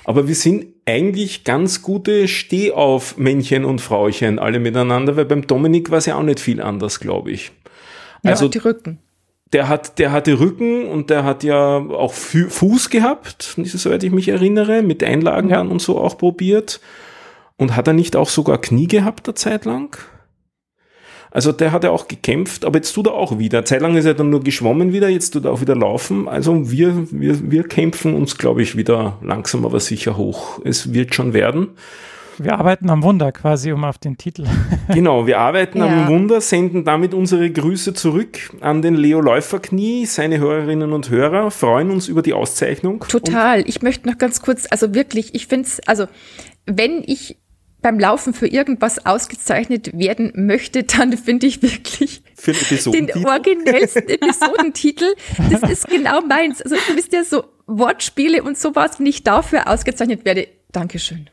aber 0.04 0.28
wir 0.28 0.34
sind 0.34 0.66
eigentlich 0.86 1.44
ganz 1.44 1.82
gute 1.82 2.26
Stehauf-Männchen 2.26 3.64
und 3.64 3.80
Frauchen 3.80 4.38
alle 4.38 4.58
miteinander, 4.58 5.16
weil 5.16 5.26
beim 5.26 5.46
Dominik 5.46 5.90
war 5.90 5.98
es 5.98 6.06
ja 6.06 6.16
auch 6.16 6.22
nicht 6.22 6.40
viel 6.40 6.60
anders, 6.60 7.00
glaube 7.00 7.30
ich. 7.30 7.52
Also 8.24 8.46
ja, 8.46 8.50
die 8.50 8.58
Rücken. 8.58 8.98
Der 9.52 9.68
hat, 9.68 9.98
der 9.98 10.12
hatte 10.12 10.40
Rücken 10.40 10.86
und 10.86 11.10
der 11.10 11.24
hat 11.24 11.44
ja 11.44 11.76
auch 11.76 12.14
Fuß 12.14 12.88
gehabt, 12.88 13.54
soweit 13.62 14.02
ich 14.02 14.10
mich 14.10 14.28
erinnere, 14.28 14.82
mit 14.82 15.04
Einlagen 15.04 15.50
ja. 15.50 15.60
und 15.60 15.82
so 15.82 16.00
auch 16.00 16.16
probiert. 16.16 16.80
Und 17.62 17.76
hat 17.76 17.86
er 17.86 17.92
nicht 17.92 18.16
auch 18.16 18.28
sogar 18.28 18.60
Knie 18.60 18.88
gehabt 18.88 19.28
eine 19.28 19.36
Zeit 19.36 19.64
lang? 19.66 19.96
Also 21.30 21.52
der 21.52 21.70
hat 21.70 21.84
ja 21.84 21.90
auch 21.90 22.08
gekämpft, 22.08 22.64
aber 22.64 22.78
jetzt 22.78 22.92
tut 22.92 23.06
er 23.06 23.14
auch 23.14 23.38
wieder. 23.38 23.64
Zeitlang 23.64 23.96
ist 23.96 24.04
er 24.04 24.14
dann 24.14 24.30
nur 24.30 24.42
geschwommen 24.42 24.92
wieder, 24.92 25.08
jetzt 25.08 25.30
tut 25.30 25.44
er 25.44 25.52
auch 25.52 25.60
wieder 25.60 25.76
laufen. 25.76 26.28
Also 26.28 26.72
wir, 26.72 27.06
wir, 27.12 27.52
wir 27.52 27.62
kämpfen 27.62 28.14
uns, 28.14 28.36
glaube 28.36 28.62
ich, 28.62 28.76
wieder 28.76 29.16
langsam 29.22 29.64
aber 29.64 29.78
sicher 29.78 30.16
hoch. 30.16 30.58
Es 30.64 30.92
wird 30.92 31.14
schon 31.14 31.34
werden. 31.34 31.68
Wir 32.38 32.58
arbeiten 32.58 32.90
am 32.90 33.04
Wunder 33.04 33.30
quasi, 33.30 33.70
um 33.70 33.84
auf 33.84 33.98
den 33.98 34.18
Titel. 34.18 34.44
genau, 34.92 35.28
wir 35.28 35.38
arbeiten 35.38 35.78
ja. 35.78 35.86
am 35.86 36.08
Wunder, 36.08 36.40
senden 36.40 36.84
damit 36.84 37.14
unsere 37.14 37.48
Grüße 37.48 37.94
zurück 37.94 38.50
an 38.60 38.82
den 38.82 38.96
Leo 38.96 39.20
Läuferknie, 39.20 40.06
seine 40.06 40.40
Hörerinnen 40.40 40.92
und 40.92 41.10
Hörer, 41.10 41.52
freuen 41.52 41.92
uns 41.92 42.08
über 42.08 42.22
die 42.22 42.32
Auszeichnung. 42.32 43.04
Total. 43.08 43.62
Ich 43.68 43.82
möchte 43.82 44.08
noch 44.08 44.18
ganz 44.18 44.42
kurz, 44.42 44.66
also 44.68 44.94
wirklich, 44.94 45.36
ich 45.36 45.46
finde 45.46 45.68
es, 45.68 45.80
also 45.86 46.06
wenn 46.66 47.02
ich 47.06 47.38
beim 47.82 47.98
Laufen 47.98 48.32
für 48.32 48.46
irgendwas 48.46 49.04
ausgezeichnet 49.04 49.96
werden 49.98 50.32
möchte, 50.34 50.84
dann 50.84 51.16
finde 51.16 51.46
ich 51.46 51.62
wirklich 51.62 52.22
den 52.86 53.10
originellsten 53.26 54.08
Episodentitel. 54.08 55.14
Das 55.50 55.68
ist 55.68 55.88
genau 55.88 56.22
meins. 56.22 56.62
Also 56.62 56.76
du 56.88 56.96
wisst 56.96 57.12
ja 57.12 57.24
so 57.24 57.44
Wortspiele 57.66 58.42
und 58.42 58.56
sowas, 58.56 58.98
wenn 58.98 59.06
ich 59.06 59.24
dafür 59.24 59.68
ausgezeichnet 59.68 60.24
werde. 60.24 60.48
Dankeschön. 60.70 61.28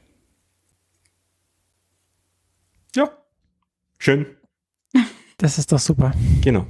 Ja, 2.95 3.11
schön. 3.99 4.25
Das 5.37 5.57
ist 5.57 5.71
doch 5.71 5.79
super. 5.79 6.11
Genau. 6.41 6.65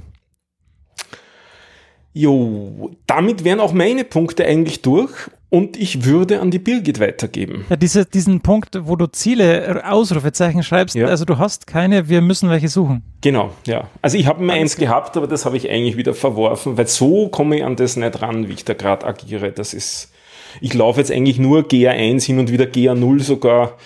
Jo, 2.12 2.90
damit 3.06 3.44
wären 3.44 3.60
auch 3.60 3.72
meine 3.72 4.04
Punkte 4.04 4.44
eigentlich 4.44 4.82
durch 4.82 5.30
und 5.50 5.76
ich 5.76 6.04
würde 6.04 6.40
an 6.40 6.50
die 6.50 6.58
Birgit 6.58 7.00
weitergeben. 7.00 7.66
Ja, 7.68 7.76
diese, 7.76 8.06
diesen 8.06 8.40
Punkt, 8.40 8.78
wo 8.82 8.96
du 8.96 9.06
Ziele, 9.06 9.82
Ausrufezeichen 9.84 10.62
schreibst, 10.62 10.94
ja. 10.94 11.06
also 11.06 11.24
du 11.24 11.38
hast 11.38 11.66
keine, 11.66 12.08
wir 12.08 12.20
müssen 12.20 12.48
welche 12.48 12.68
suchen. 12.68 13.02
Genau, 13.20 13.50
ja. 13.66 13.88
Also 14.00 14.16
ich 14.16 14.26
habe 14.26 14.42
mir 14.42 14.52
eins 14.52 14.76
gehabt, 14.76 15.16
aber 15.16 15.26
das 15.26 15.44
habe 15.44 15.56
ich 15.56 15.68
eigentlich 15.68 15.96
wieder 15.96 16.14
verworfen, 16.14 16.78
weil 16.78 16.86
so 16.86 17.28
komme 17.28 17.56
ich 17.56 17.64
an 17.64 17.76
das 17.76 17.96
nicht 17.96 18.22
ran, 18.22 18.48
wie 18.48 18.54
ich 18.54 18.64
da 18.64 18.74
gerade 18.74 19.06
agiere. 19.06 19.52
Das 19.52 19.74
ist, 19.74 20.12
ich 20.60 20.72
laufe 20.72 21.00
jetzt 21.00 21.10
eigentlich 21.10 21.38
nur 21.38 21.62
GA1 21.62 22.24
hin 22.24 22.38
und 22.38 22.52
wieder 22.52 22.64
GA0 22.64 23.20
sogar 23.20 23.76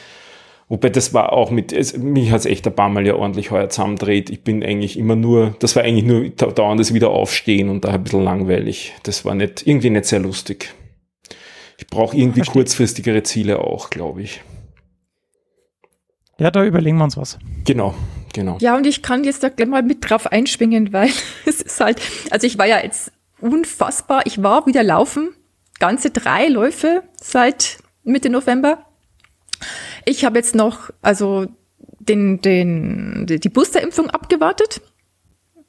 Wobei 0.69 0.89
das 0.89 1.13
war 1.13 1.33
auch 1.35 1.51
mit, 1.51 1.73
es, 1.73 1.97
mich 1.97 2.31
hat 2.31 2.41
es 2.41 2.47
echt 2.47 2.67
ein 2.67 2.75
paar 2.75 2.89
Mal 2.89 3.07
ja 3.07 3.15
ordentlich 3.15 3.51
heuer 3.51 3.69
zusammendreht. 3.69 4.31
Ich 4.31 4.43
bin 4.43 4.65
eigentlich 4.65 4.99
immer 4.99 5.15
nur, 5.15 5.55
das 5.59 5.77
war 5.77 5.83
eigentlich 5.83 6.05
nur 6.05 6.29
dauerndes 6.31 6.95
Wiederaufstehen 6.95 7.69
und 7.69 7.85
da 7.85 7.91
ein 7.91 8.03
bisschen 8.03 8.25
langweilig. 8.25 8.95
Das 9.03 9.25
war 9.25 9.35
nicht, 9.35 9.67
irgendwie 9.67 9.91
nicht 9.91 10.07
sehr 10.07 10.21
lustig. 10.21 10.73
Ich 11.79 11.87
brauche 11.87 12.17
irgendwie 12.17 12.41
Verstehe. 12.41 12.63
kurzfristigere 12.63 13.23
Ziele 13.23 13.59
auch, 13.61 13.91
glaube 13.91 14.23
ich. 14.23 14.43
Ja, 16.39 16.51
da 16.51 16.65
überlegen 16.65 16.97
wir 16.97 17.05
uns 17.05 17.17
was. 17.17 17.39
Genau, 17.65 17.95
genau. 18.33 18.59
Ja, 18.61 18.77
und 18.77 18.87
ich 18.87 19.03
kann 19.03 19.25
jetzt 19.25 19.43
da 19.43 19.49
gleich 19.49 19.69
mal 19.69 19.83
mit 19.83 20.09
drauf 20.09 20.27
einschwingen, 20.27 20.93
weil 20.93 21.11
es 21.47 21.61
ist 21.61 21.81
halt, 21.81 22.01
also 22.31 22.47
ich 22.47 22.59
war 22.59 22.67
ja 22.67 22.81
jetzt 22.83 23.13
unfassbar, 23.41 24.23
ich 24.27 24.43
war 24.43 24.67
wieder 24.67 24.83
laufen, 24.83 25.35
ganze 25.79 26.11
drei 26.11 26.49
Läufe 26.49 27.03
seit 27.21 27.79
Mitte 28.03 28.31
November. 28.31 28.85
Ich 30.05 30.25
habe 30.25 30.39
jetzt 30.39 30.55
noch, 30.55 30.91
also 31.03 31.47
den, 32.01 32.41
den, 32.41 33.27
die 33.27 33.49
Boosterimpfung 33.49 34.11
abgewartet. 34.11 34.81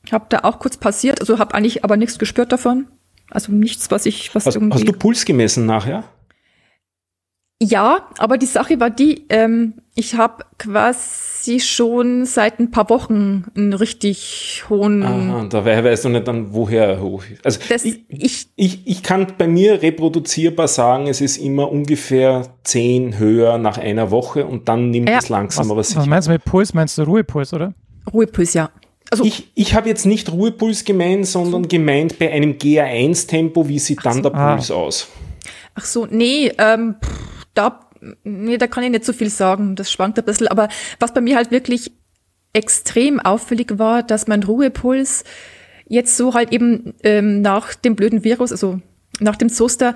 Ich 0.06 0.14
habe 0.14 0.26
da 0.30 0.40
auch 0.44 0.60
kurz 0.60 0.78
passiert, 0.78 1.22
also 1.22 1.40
habe 1.40 1.54
eigentlich 1.56 1.84
aber 1.84 1.98
nichts 1.98 2.20
gespürt 2.20 2.52
davon. 2.52 2.88
Also 3.32 3.52
nichts, 3.52 3.92
was 3.92 4.06
ich, 4.06 4.34
was 4.36 4.46
hast, 4.46 4.56
irgendwie. 4.56 4.76
Hast 4.76 4.88
du 4.88 4.94
Puls 4.94 5.26
gemessen 5.26 5.66
nachher? 5.66 6.04
Ja, 7.62 8.10
aber 8.18 8.38
die 8.38 8.46
Sache 8.46 8.80
war 8.82 8.90
die, 8.90 9.26
ähm, 9.30 9.76
ich 9.96 10.16
habe 10.16 10.44
quasi 10.60 11.62
schon 11.62 12.26
seit 12.26 12.60
ein 12.60 12.70
paar 12.70 12.90
Wochen 12.90 13.46
einen 13.56 13.72
richtig 13.72 14.66
hohen. 14.70 15.04
Aha, 15.04 15.46
da 15.50 15.64
weißt 15.64 16.04
du 16.04 16.10
nicht 16.10 16.28
dann, 16.28 16.54
woher 16.54 17.00
hoch 17.00 17.24
ist. 17.32 17.46
Also 17.46 17.60
das, 17.70 17.86
ich, 17.86 18.04
ich, 18.10 18.50
ich, 18.58 18.86
ich 18.86 19.04
kann 19.04 19.28
bei 19.38 19.48
mir 19.48 19.82
reproduzierbar 19.82 20.68
sagen, 20.68 21.08
es 21.08 21.22
ist 21.22 21.38
immer 21.38 21.72
ungefähr 21.72 22.46
zehn 22.66 23.18
höher 23.18 23.58
nach 23.58 23.78
einer 23.78 24.12
Woche 24.12 24.46
und 24.46 24.68
dann 24.68 24.90
nimmt 24.90 25.08
ja. 25.08 25.20
es 25.20 25.30
langsam, 25.30 25.66
was, 25.66 25.72
aber 25.72 25.84
sicher. 25.84 26.00
Was 26.02 26.08
meinst 26.08 26.28
du 26.28 26.34
mit 26.34 26.44
Puls? 26.44 26.74
Meinst 26.74 26.98
du 26.98 27.04
Ruhepuls, 27.04 27.54
oder? 27.54 27.74
Ruhepuls, 28.12 28.54
ja. 28.54 28.70
Also 29.12 29.24
ich 29.24 29.52
ich 29.56 29.76
habe 29.76 29.88
jetzt 29.88 30.06
nicht 30.06 30.32
Ruhepuls 30.32 30.84
gemeint, 30.84 31.28
sondern 31.28 31.64
so. 31.64 31.70
gemeint 31.70 32.18
bei 32.18 32.32
einem 32.32 32.54
GA1-Tempo, 32.54 33.68
wie 33.68 33.80
sieht 33.80 34.04
dann 34.04 34.16
so. 34.16 34.22
der 34.22 34.30
Puls 34.32 34.72
ah. 34.72 34.76
aus? 34.76 35.08
Ach 35.76 35.86
so, 35.86 36.08
nee, 36.10 36.52
ähm, 36.58 36.96
pff 37.04 37.36
da, 37.56 37.80
nee, 38.24 38.58
da 38.58 38.68
kann 38.68 38.84
ich 38.84 38.92
nicht 38.92 39.06
so 39.06 39.14
viel 39.14 39.30
sagen. 39.30 39.76
Das 39.76 39.92
schwankt 39.92 40.20
ein 40.20 40.26
bisschen. 40.26 40.48
Aber 40.48 40.70
was 41.00 41.14
bei 41.14 41.22
mir 41.22 41.38
halt 41.38 41.50
wirklich 41.50 41.92
extrem 42.54 43.20
auffällig 43.20 43.80
war, 43.80 44.04
dass 44.04 44.28
mein 44.28 44.44
Ruhepuls 44.44 45.24
jetzt 45.88 46.16
so 46.16 46.34
halt 46.34 46.52
eben 46.52 46.94
ähm, 47.04 47.42
nach 47.42 47.74
dem 47.74 47.96
blöden 47.96 48.24
Virus, 48.24 48.52
also 48.52 48.80
nach 49.20 49.36
dem 49.36 49.50
Zoster, 49.50 49.96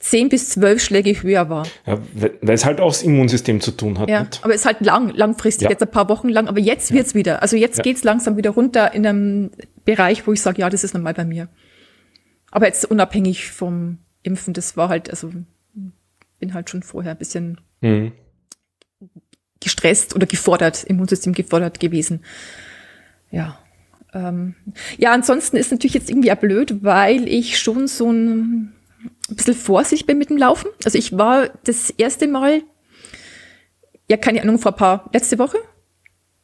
zehn 0.00 0.28
bis 0.28 0.50
zwölf 0.50 0.82
Schläge 0.82 1.22
höher 1.22 1.48
war. 1.50 1.66
Ja, 1.86 1.98
weil 2.14 2.54
es 2.54 2.64
halt 2.64 2.80
auch 2.80 2.88
das 2.88 3.02
Immunsystem 3.02 3.60
zu 3.60 3.72
tun 3.72 3.98
hat. 3.98 4.08
Ja, 4.08 4.22
nicht? 4.22 4.40
aber 4.42 4.54
es 4.54 4.60
ist 4.60 4.66
halt 4.66 4.80
lang, 4.80 5.14
langfristig, 5.14 5.64
ja. 5.64 5.70
jetzt 5.70 5.82
ein 5.82 5.90
paar 5.90 6.08
Wochen 6.08 6.28
lang, 6.28 6.48
aber 6.48 6.60
jetzt 6.60 6.90
ja. 6.90 6.96
wird's 6.96 7.14
wieder. 7.14 7.42
Also 7.42 7.56
jetzt 7.56 7.78
ja. 7.78 7.82
geht's 7.82 8.04
langsam 8.04 8.36
wieder 8.36 8.50
runter 8.50 8.94
in 8.94 9.06
einem 9.06 9.50
Bereich, 9.84 10.26
wo 10.26 10.32
ich 10.32 10.40
sage, 10.40 10.60
ja, 10.60 10.70
das 10.70 10.84
ist 10.84 10.94
normal 10.94 11.14
bei 11.14 11.24
mir. 11.24 11.48
Aber 12.50 12.66
jetzt 12.66 12.84
unabhängig 12.84 13.50
vom 13.50 13.98
Impfen, 14.22 14.54
das 14.54 14.76
war 14.76 14.88
halt, 14.88 15.10
also 15.10 15.32
bin 16.38 16.54
halt 16.54 16.70
schon 16.70 16.82
vorher 16.82 17.12
ein 17.12 17.18
bisschen 17.18 17.60
mhm. 17.80 18.12
gestresst 19.60 20.14
oder 20.14 20.26
gefordert, 20.26 20.84
Immunsystem 20.84 21.32
gefordert 21.32 21.80
gewesen. 21.80 22.24
Ja. 23.30 23.58
Ähm, 24.14 24.54
ja, 24.96 25.12
ansonsten 25.12 25.56
ist 25.56 25.70
natürlich 25.70 25.94
jetzt 25.94 26.08
irgendwie 26.08 26.32
auch 26.32 26.36
blöd, 26.36 26.82
weil 26.82 27.28
ich 27.28 27.58
schon 27.58 27.88
so 27.88 28.10
ein, 28.10 28.72
ein 29.30 29.36
bisschen 29.36 29.54
vorsichtig 29.54 30.06
bin 30.06 30.18
mit 30.18 30.30
dem 30.30 30.36
Laufen. 30.36 30.68
Also 30.84 30.98
ich 30.98 31.16
war 31.16 31.48
das 31.64 31.90
erste 31.90 32.26
Mal, 32.28 32.62
ja, 34.08 34.16
keine 34.16 34.42
Ahnung, 34.42 34.58
vor 34.58 34.72
ein 34.72 34.78
paar, 34.78 35.10
letzte 35.12 35.38
Woche, 35.38 35.58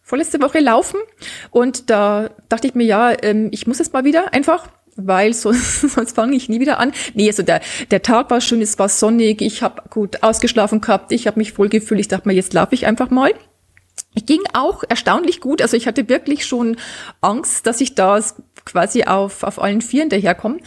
vorletzte 0.02 0.40
Woche 0.40 0.60
laufen 0.60 1.00
und 1.50 1.90
da 1.90 2.30
dachte 2.48 2.66
ich 2.66 2.74
mir, 2.74 2.84
ja, 2.84 3.12
ähm, 3.22 3.48
ich 3.52 3.66
muss 3.66 3.78
jetzt 3.78 3.92
mal 3.92 4.04
wieder 4.04 4.32
einfach 4.34 4.68
weil 4.96 5.32
sonst, 5.32 5.80
sonst 5.94 6.14
fange 6.14 6.36
ich 6.36 6.48
nie 6.48 6.60
wieder 6.60 6.78
an. 6.78 6.92
Nee, 7.14 7.28
also 7.28 7.42
der, 7.42 7.60
der 7.90 8.02
Tag 8.02 8.30
war 8.30 8.40
schön, 8.40 8.62
es 8.62 8.78
war 8.78 8.88
sonnig, 8.88 9.42
ich 9.42 9.62
habe 9.62 9.82
gut 9.90 10.22
ausgeschlafen 10.22 10.80
gehabt, 10.80 11.12
ich 11.12 11.26
habe 11.26 11.38
mich 11.38 11.56
wohl 11.58 11.68
gefühlt, 11.68 12.00
ich 12.00 12.08
dachte 12.08 12.28
mir, 12.28 12.34
jetzt 12.34 12.52
laufe 12.52 12.74
ich 12.74 12.86
einfach 12.86 13.10
mal. 13.10 13.32
Ich 14.14 14.26
ging 14.26 14.40
auch 14.52 14.84
erstaunlich 14.88 15.40
gut, 15.40 15.60
also 15.60 15.76
ich 15.76 15.86
hatte 15.86 16.08
wirklich 16.08 16.46
schon 16.46 16.76
Angst, 17.20 17.66
dass 17.66 17.80
ich 17.80 17.94
da 17.94 18.20
quasi 18.64 19.04
auf, 19.04 19.42
auf 19.42 19.60
allen 19.60 19.82
Vieren 19.82 20.08
daherkomme. 20.08 20.58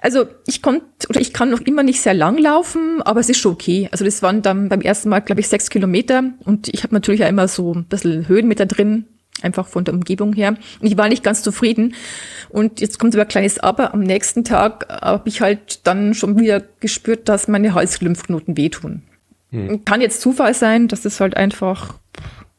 Also 0.00 0.26
ich 0.46 0.62
konnte 0.62 0.86
oder 1.08 1.20
ich 1.20 1.32
kann 1.32 1.50
noch 1.50 1.60
immer 1.60 1.82
nicht 1.82 2.00
sehr 2.00 2.14
lang 2.14 2.38
laufen, 2.38 3.02
aber 3.02 3.20
es 3.20 3.28
ist 3.28 3.38
schon 3.38 3.52
okay. 3.52 3.88
Also 3.92 4.04
das 4.04 4.22
waren 4.22 4.42
dann 4.42 4.68
beim 4.68 4.80
ersten 4.80 5.08
Mal, 5.08 5.20
glaube 5.20 5.40
ich, 5.40 5.48
sechs 5.48 5.68
Kilometer 5.68 6.24
und 6.44 6.68
ich 6.68 6.84
habe 6.84 6.94
natürlich 6.94 7.20
ja 7.20 7.28
immer 7.28 7.48
so 7.48 7.74
ein 7.74 7.84
bisschen 7.84 8.28
Höhenmeter 8.28 8.66
drin, 8.66 9.06
einfach 9.42 9.66
von 9.66 9.84
der 9.84 9.94
Umgebung 9.94 10.32
her. 10.32 10.56
Und 10.80 10.86
ich 10.86 10.96
war 10.96 11.08
nicht 11.08 11.24
ganz 11.24 11.42
zufrieden. 11.42 11.94
Und 12.48 12.80
jetzt 12.80 12.98
kommt 12.98 13.14
aber 13.14 13.22
ein 13.22 13.28
kleines 13.28 13.58
Aber. 13.58 13.94
Am 13.94 14.00
nächsten 14.00 14.44
Tag 14.44 14.86
habe 14.88 15.28
ich 15.28 15.40
halt 15.40 15.86
dann 15.86 16.14
schon 16.14 16.38
wieder 16.38 16.62
gespürt, 16.80 17.28
dass 17.28 17.48
meine 17.48 17.74
Halslymphknoten 17.74 18.56
wehtun. 18.56 19.02
Hm. 19.50 19.84
Kann 19.84 20.00
jetzt 20.00 20.20
Zufall 20.20 20.54
sein, 20.54 20.88
dass 20.88 21.04
es 21.04 21.20
halt 21.20 21.36
einfach 21.36 21.98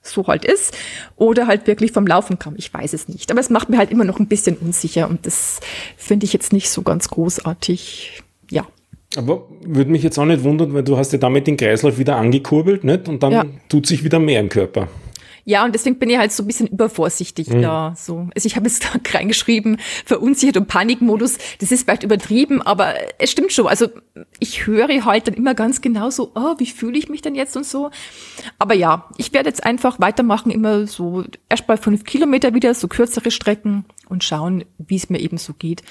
so 0.03 0.27
halt 0.27 0.45
ist 0.45 0.75
oder 1.15 1.47
halt 1.47 1.65
wirklich 1.65 1.91
vom 1.91 2.05
Laufen 2.05 2.37
kam. 2.37 2.55
Ich 2.57 2.73
weiß 2.73 2.93
es 2.93 3.07
nicht. 3.07 3.31
Aber 3.31 3.39
es 3.39 3.49
macht 3.49 3.69
mir 3.69 3.77
halt 3.77 3.89
immer 3.89 4.03
noch 4.03 4.19
ein 4.19 4.27
bisschen 4.27 4.57
unsicher 4.57 5.09
und 5.09 5.25
das 5.25 5.59
finde 5.97 6.25
ich 6.25 6.33
jetzt 6.33 6.53
nicht 6.53 6.69
so 6.69 6.81
ganz 6.81 7.09
großartig. 7.09 8.21
Ja. 8.51 8.67
Aber 9.15 9.47
würde 9.63 9.91
mich 9.91 10.03
jetzt 10.03 10.17
auch 10.17 10.25
nicht 10.25 10.43
wundern, 10.43 10.73
weil 10.73 10.83
du 10.83 10.97
hast 10.97 11.13
ja 11.13 11.19
damit 11.19 11.47
den 11.47 11.55
Kreislauf 11.55 11.97
wieder 11.97 12.17
angekurbelt, 12.17 12.83
nicht? 12.83 13.07
Und 13.07 13.23
dann 13.23 13.31
ja. 13.31 13.45
tut 13.69 13.85
sich 13.85 14.03
wieder 14.03 14.19
mehr 14.19 14.39
im 14.39 14.49
Körper. 14.49 14.87
Ja, 15.45 15.65
und 15.65 15.75
deswegen 15.75 15.99
bin 15.99 16.09
ich 16.09 16.17
halt 16.17 16.31
so 16.31 16.43
ein 16.43 16.47
bisschen 16.47 16.67
übervorsichtig 16.67 17.49
mhm. 17.49 17.61
da. 17.61 17.93
So. 17.97 18.29
Also 18.35 18.45
ich 18.45 18.55
habe 18.55 18.67
jetzt 18.67 18.83
da 19.13 19.17
reingeschrieben, 19.17 19.77
verunsichert 20.05 20.57
und 20.57 20.67
Panikmodus. 20.67 21.37
Das 21.59 21.71
ist 21.71 21.83
vielleicht 21.83 22.03
übertrieben, 22.03 22.61
aber 22.61 22.93
es 23.19 23.31
stimmt 23.31 23.51
schon. 23.51 23.67
Also 23.67 23.87
ich 24.39 24.65
höre 24.65 25.05
halt 25.05 25.27
dann 25.27 25.35
immer 25.35 25.53
ganz 25.53 25.81
genau 25.81 26.09
so, 26.09 26.31
oh, 26.35 26.55
wie 26.57 26.67
fühle 26.67 26.97
ich 26.97 27.09
mich 27.09 27.21
denn 27.21 27.35
jetzt 27.35 27.57
und 27.57 27.65
so. 27.65 27.91
Aber 28.59 28.73
ja, 28.73 29.09
ich 29.17 29.33
werde 29.33 29.49
jetzt 29.49 29.63
einfach 29.63 29.99
weitermachen, 29.99 30.51
immer 30.51 30.87
so 30.87 31.23
erst 31.49 31.67
bei 31.67 31.77
fünf 31.77 32.03
Kilometer 32.03 32.53
wieder, 32.53 32.73
so 32.73 32.87
kürzere 32.87 33.31
Strecken 33.31 33.85
und 34.07 34.23
schauen, 34.23 34.63
wie 34.77 34.95
es 34.95 35.09
mir 35.09 35.19
eben 35.19 35.37
so 35.37 35.53
geht. 35.53 35.83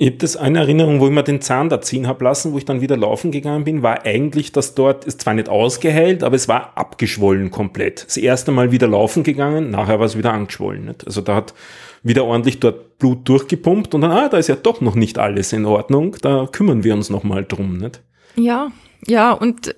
Ich 0.00 0.06
habe 0.06 0.18
das 0.18 0.36
eine 0.36 0.60
Erinnerung, 0.60 1.00
wo 1.00 1.06
ich 1.06 1.12
mir 1.12 1.24
den 1.24 1.40
Zahn 1.40 1.68
da 1.68 1.80
ziehen 1.80 2.06
habe 2.06 2.22
lassen, 2.22 2.52
wo 2.52 2.58
ich 2.58 2.64
dann 2.64 2.80
wieder 2.80 2.96
laufen 2.96 3.32
gegangen 3.32 3.64
bin, 3.64 3.82
war 3.82 4.06
eigentlich, 4.06 4.52
dass 4.52 4.76
dort 4.76 5.04
ist 5.04 5.22
zwar 5.22 5.34
nicht 5.34 5.48
ausgeheilt, 5.48 6.22
aber 6.22 6.36
es 6.36 6.46
war 6.46 6.78
abgeschwollen 6.78 7.50
komplett. 7.50 8.06
Das 8.06 8.16
erste 8.16 8.52
Mal 8.52 8.70
wieder 8.70 8.86
laufen 8.86 9.24
gegangen, 9.24 9.72
nachher 9.72 9.98
war 9.98 10.06
es 10.06 10.16
wieder 10.16 10.32
angeschwollen. 10.32 10.84
Nicht? 10.84 11.04
Also 11.04 11.20
da 11.20 11.34
hat 11.34 11.52
wieder 12.04 12.24
ordentlich 12.24 12.60
dort 12.60 13.00
Blut 13.00 13.28
durchgepumpt 13.28 13.92
und 13.92 14.02
dann, 14.02 14.12
ah, 14.12 14.28
da 14.28 14.38
ist 14.38 14.46
ja 14.46 14.54
doch 14.54 14.80
noch 14.80 14.94
nicht 14.94 15.18
alles 15.18 15.52
in 15.52 15.66
Ordnung, 15.66 16.16
da 16.22 16.46
kümmern 16.46 16.84
wir 16.84 16.94
uns 16.94 17.10
nochmal 17.10 17.44
drum, 17.44 17.78
nicht? 17.78 18.00
Ja, 18.36 18.70
ja, 19.04 19.32
und 19.32 19.74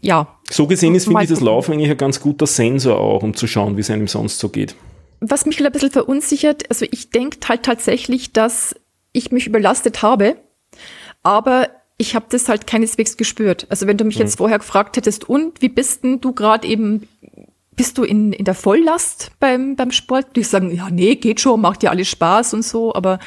ja. 0.00 0.38
So 0.48 0.68
gesehen 0.68 0.94
ist, 0.94 1.06
finde 1.06 1.24
ich, 1.24 1.28
das 1.28 1.40
Laufen 1.40 1.72
eigentlich 1.72 1.90
ein 1.90 1.96
ganz 1.96 2.20
guter 2.20 2.46
Sensor 2.46 3.00
auch, 3.00 3.24
um 3.24 3.34
zu 3.34 3.48
schauen, 3.48 3.76
wie 3.76 3.80
es 3.80 3.90
einem 3.90 4.06
sonst 4.06 4.38
so 4.38 4.50
geht. 4.50 4.76
Was 5.20 5.46
mich 5.46 5.64
ein 5.64 5.72
bisschen 5.72 5.90
verunsichert, 5.90 6.70
also 6.70 6.86
ich 6.88 7.10
denke 7.10 7.38
halt 7.48 7.64
tatsächlich, 7.64 8.32
dass 8.32 8.76
ich 9.14 9.32
mich 9.32 9.46
überlastet 9.46 10.02
habe, 10.02 10.36
aber 11.22 11.70
ich 11.96 12.14
habe 12.14 12.26
das 12.28 12.48
halt 12.48 12.66
keineswegs 12.66 13.16
gespürt. 13.16 13.66
Also 13.70 13.86
wenn 13.86 13.96
du 13.96 14.04
mich 14.04 14.16
mhm. 14.16 14.22
jetzt 14.22 14.36
vorher 14.36 14.58
gefragt 14.58 14.98
hättest, 14.98 15.28
und 15.28 15.62
wie 15.62 15.70
bist 15.70 16.04
denn 16.04 16.20
du 16.20 16.32
gerade 16.32 16.68
eben, 16.68 17.08
bist 17.76 17.96
du 17.96 18.04
in, 18.04 18.34
in 18.34 18.44
der 18.44 18.54
Volllast 18.54 19.32
beim, 19.40 19.76
beim 19.76 19.92
Sport? 19.92 20.28
Würde 20.28 20.40
ich 20.40 20.48
sagen, 20.48 20.74
ja, 20.74 20.90
nee, 20.90 21.14
geht 21.14 21.40
schon, 21.40 21.62
macht 21.62 21.82
ja 21.82 21.90
alles 21.90 22.08
Spaß 22.08 22.52
und 22.52 22.62
so, 22.62 22.94
aber 22.94 23.18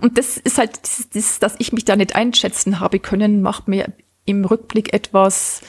und 0.00 0.18
das 0.18 0.36
ist 0.36 0.58
halt, 0.58 0.82
das, 0.82 1.08
das, 1.12 1.38
dass 1.38 1.54
ich 1.58 1.72
mich 1.72 1.84
da 1.84 1.96
nicht 1.96 2.14
einschätzen 2.14 2.80
habe 2.80 2.98
können, 2.98 3.42
macht 3.42 3.68
mir 3.68 3.92
im 4.24 4.44
Rückblick 4.44 4.92
etwas, 4.92 5.62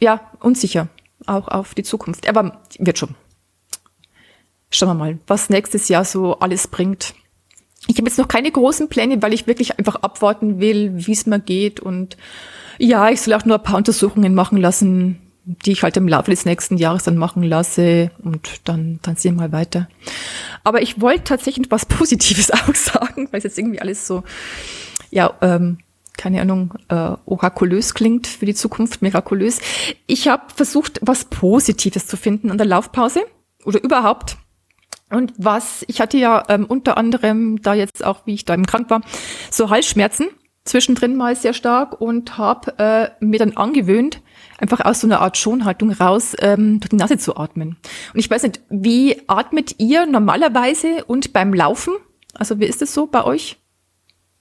ja, 0.00 0.30
unsicher, 0.40 0.88
auch 1.26 1.48
auf 1.48 1.74
die 1.74 1.82
Zukunft. 1.82 2.28
Aber 2.28 2.62
wird 2.78 2.98
schon. 2.98 3.14
Schauen 4.70 4.90
wir 4.90 4.94
mal, 4.94 5.18
was 5.26 5.50
nächstes 5.50 5.88
Jahr 5.88 6.04
so 6.04 6.38
alles 6.38 6.68
bringt. 6.68 7.14
Ich 7.86 7.96
habe 7.96 8.08
jetzt 8.08 8.18
noch 8.18 8.28
keine 8.28 8.50
großen 8.50 8.88
Pläne, 8.88 9.22
weil 9.22 9.32
ich 9.32 9.46
wirklich 9.46 9.78
einfach 9.78 9.96
abwarten 9.96 10.60
will, 10.60 10.92
wie 10.94 11.12
es 11.12 11.26
mir 11.26 11.40
geht. 11.40 11.80
Und 11.80 12.16
ja, 12.78 13.08
ich 13.10 13.20
soll 13.20 13.34
auch 13.34 13.44
nur 13.44 13.56
ein 13.56 13.62
paar 13.62 13.76
Untersuchungen 13.76 14.34
machen 14.34 14.58
lassen, 14.58 15.20
die 15.44 15.72
ich 15.72 15.82
halt 15.82 15.96
im 15.96 16.06
Laufe 16.06 16.30
des 16.30 16.44
nächsten 16.44 16.76
Jahres 16.76 17.04
dann 17.04 17.16
machen 17.16 17.42
lasse. 17.42 18.10
Und 18.22 18.60
dann, 18.64 19.00
dann 19.02 19.16
sehen 19.16 19.36
wir 19.36 19.48
mal 19.48 19.52
weiter. 19.52 19.88
Aber 20.62 20.82
ich 20.82 21.00
wollte 21.00 21.24
tatsächlich 21.24 21.70
was 21.70 21.86
Positives 21.86 22.50
auch 22.50 22.74
sagen, 22.74 23.28
weil 23.30 23.38
es 23.38 23.44
jetzt 23.44 23.58
irgendwie 23.58 23.80
alles 23.80 24.06
so, 24.06 24.24
ja, 25.10 25.32
ähm, 25.40 25.78
keine 26.16 26.42
Ahnung, 26.42 26.74
äh, 26.88 27.12
orakulös 27.24 27.94
klingt 27.94 28.26
für 28.26 28.44
die 28.44 28.54
Zukunft, 28.54 29.00
mirakulös. 29.00 29.58
Ich 30.06 30.28
habe 30.28 30.42
versucht, 30.54 31.00
was 31.02 31.24
Positives 31.24 32.06
zu 32.06 32.18
finden 32.18 32.50
an 32.50 32.58
der 32.58 32.66
Laufpause 32.66 33.22
oder 33.64 33.82
überhaupt 33.82 34.36
und 35.10 35.32
was, 35.36 35.84
ich 35.88 36.00
hatte 36.00 36.18
ja 36.18 36.44
ähm, 36.48 36.66
unter 36.66 36.96
anderem 36.96 37.60
da 37.62 37.74
jetzt 37.74 38.04
auch, 38.04 38.26
wie 38.26 38.34
ich 38.34 38.44
da 38.44 38.54
im 38.54 38.66
krank 38.66 38.90
war, 38.90 39.02
so 39.50 39.70
Halsschmerzen, 39.70 40.28
zwischendrin 40.64 41.16
mal 41.16 41.34
sehr 41.36 41.52
stark 41.52 42.00
und 42.00 42.38
habe 42.38 42.78
äh, 42.78 43.24
mir 43.24 43.38
dann 43.38 43.56
angewöhnt, 43.56 44.22
einfach 44.58 44.80
aus 44.84 45.00
so 45.00 45.06
einer 45.06 45.20
Art 45.20 45.36
Schonhaltung 45.36 45.90
raus 45.90 46.36
ähm, 46.38 46.80
durch 46.80 46.90
die 46.90 46.96
Nase 46.96 47.18
zu 47.18 47.36
atmen. 47.36 47.76
Und 48.12 48.20
ich 48.20 48.30
weiß 48.30 48.42
nicht, 48.44 48.60
wie 48.68 49.22
atmet 49.26 49.76
ihr 49.78 50.06
normalerweise 50.06 51.04
und 51.04 51.32
beim 51.32 51.54
Laufen? 51.54 51.94
Also 52.34 52.60
wie 52.60 52.66
ist 52.66 52.82
es 52.82 52.94
so 52.94 53.06
bei 53.06 53.24
euch? 53.24 53.58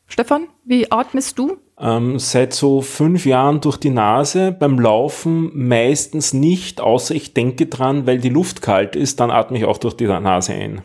Stefan, 0.08 0.48
wie 0.66 0.92
atmest 0.92 1.38
du? 1.40 1.58
Ähm, 1.80 2.20
seit 2.20 2.54
so 2.54 2.82
fünf 2.82 3.26
Jahren 3.26 3.62
durch 3.62 3.78
die 3.78 3.90
Nase, 3.90 4.52
beim 4.52 4.80
Laufen 4.80 5.52
meistens 5.54 6.34
nicht, 6.34 6.82
außer 6.82 7.16
ich 7.16 7.34
denke 7.34 7.68
dran, 7.68 8.06
weil 8.06 8.20
die 8.20 8.30
Luft 8.30 8.62
kalt 8.62 8.96
ist, 8.96 9.20
dann 9.20 9.32
atme 9.32 9.58
ich 9.58 9.66
auch 9.66 9.78
durch 9.78 9.96
die 9.96 10.06
Nase 10.06 10.54
ein. 10.54 10.82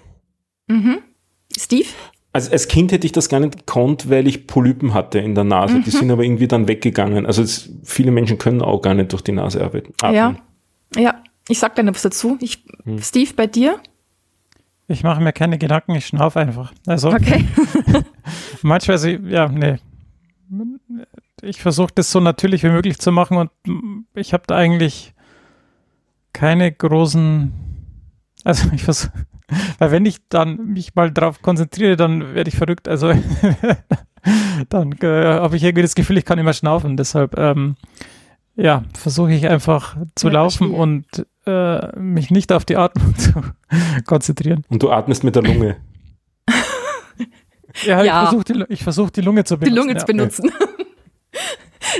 Mhm. 0.68 0.98
Steve? 1.56 1.88
Also 2.32 2.50
als 2.50 2.68
Kind 2.68 2.92
hätte 2.92 3.06
ich 3.06 3.12
das 3.12 3.28
gar 3.28 3.40
nicht 3.40 3.58
gekonnt, 3.58 4.10
weil 4.10 4.26
ich 4.26 4.46
Polypen 4.46 4.94
hatte 4.94 5.18
in 5.18 5.34
der 5.34 5.44
Nase. 5.44 5.76
Mhm. 5.76 5.84
Die 5.84 5.90
sind 5.90 6.10
aber 6.10 6.24
irgendwie 6.24 6.48
dann 6.48 6.68
weggegangen. 6.68 7.26
Also 7.26 7.42
es, 7.42 7.70
viele 7.84 8.10
Menschen 8.10 8.38
können 8.38 8.62
auch 8.62 8.80
gar 8.80 8.94
nicht 8.94 9.12
durch 9.12 9.22
die 9.22 9.32
Nase 9.32 9.64
atmen. 9.64 9.92
Ja, 10.02 10.34
ja. 10.96 11.22
Ich 11.48 11.58
sag 11.58 11.74
dann 11.74 11.88
was 11.88 12.02
dazu. 12.02 12.38
Ich, 12.40 12.64
hm. 12.84 13.02
Steve, 13.02 13.30
bei 13.36 13.46
dir? 13.46 13.78
Ich 14.88 15.02
mache 15.02 15.22
mir 15.22 15.32
keine 15.32 15.58
Gedanken, 15.58 15.94
ich 15.94 16.06
schnaufe 16.06 16.40
einfach. 16.40 16.72
Also 16.86 17.10
okay. 17.10 17.44
manchmal, 18.62 18.98
ja, 19.28 19.48
nee, 19.48 19.76
ich 21.44 21.62
versuche 21.62 21.92
das 21.94 22.10
so 22.10 22.20
natürlich 22.20 22.62
wie 22.62 22.70
möglich 22.70 22.98
zu 22.98 23.12
machen 23.12 23.36
und 23.36 23.50
ich 24.14 24.32
habe 24.32 24.44
da 24.46 24.56
eigentlich 24.56 25.14
keine 26.32 26.70
großen, 26.72 27.52
also 28.44 28.68
ich 28.72 28.84
versuche, 28.84 29.12
weil 29.78 29.90
wenn 29.90 30.06
ich 30.06 30.18
dann 30.28 30.72
mich 30.72 30.94
mal 30.94 31.12
drauf 31.12 31.42
konzentriere, 31.42 31.96
dann 31.96 32.34
werde 32.34 32.48
ich 32.48 32.56
verrückt. 32.56 32.88
Also 32.88 33.12
dann 34.68 34.92
äh, 34.92 35.24
habe 35.24 35.56
ich 35.56 35.62
irgendwie 35.62 35.82
das 35.82 35.94
Gefühl, 35.94 36.18
ich 36.18 36.24
kann 36.24 36.38
immer 36.38 36.52
schnaufen. 36.52 36.96
Deshalb 36.96 37.38
ähm, 37.38 37.76
ja, 38.56 38.84
versuche 38.96 39.32
ich 39.32 39.48
einfach 39.48 39.96
zu 40.14 40.28
ja, 40.28 40.34
laufen 40.34 40.70
und 40.70 41.26
äh, 41.46 41.98
mich 41.98 42.30
nicht 42.30 42.52
auf 42.52 42.64
die 42.64 42.76
Atmung 42.76 43.16
zu 43.16 43.32
konzentrieren. 44.06 44.64
Und 44.68 44.82
du 44.82 44.90
atmest 44.90 45.24
mit 45.24 45.36
der 45.36 45.42
Lunge. 45.42 45.76
Ja, 47.82 48.02
ja. 48.02 48.22
ich 48.22 48.28
versuche 48.28 48.66
die, 48.68 48.76
versuch, 48.76 49.10
die 49.10 49.20
Lunge 49.20 49.44
zu 49.44 49.58
benutzen. 49.58 49.74
Die 49.74 49.80
Lunge 49.80 49.92
ja. 49.94 49.98
zu 49.98 50.06
benutzen. 50.06 50.52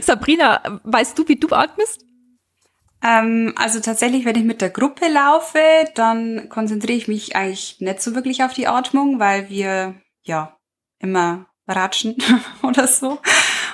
Sabrina, 0.03 0.80
weißt 0.84 1.18
du, 1.18 1.28
wie 1.28 1.36
du 1.36 1.49
atmest? 1.51 2.05
Ähm, 3.03 3.53
also 3.57 3.80
tatsächlich, 3.80 4.24
wenn 4.24 4.36
ich 4.36 4.45
mit 4.45 4.61
der 4.61 4.70
Gruppe 4.70 5.09
laufe, 5.09 5.61
dann 5.95 6.49
konzentriere 6.49 6.97
ich 6.97 7.09
mich 7.09 7.36
eigentlich 7.36 7.80
nicht 7.80 8.01
so 8.01 8.14
wirklich 8.14 8.42
auf 8.42 8.55
die 8.55 8.66
Atmung, 8.66 9.20
weil 9.20 9.51
wir 9.51 9.95
ja 10.22 10.57
immer 10.99 11.47
ratschen 11.68 12.16
oder 12.62 12.86
so. 12.86 13.18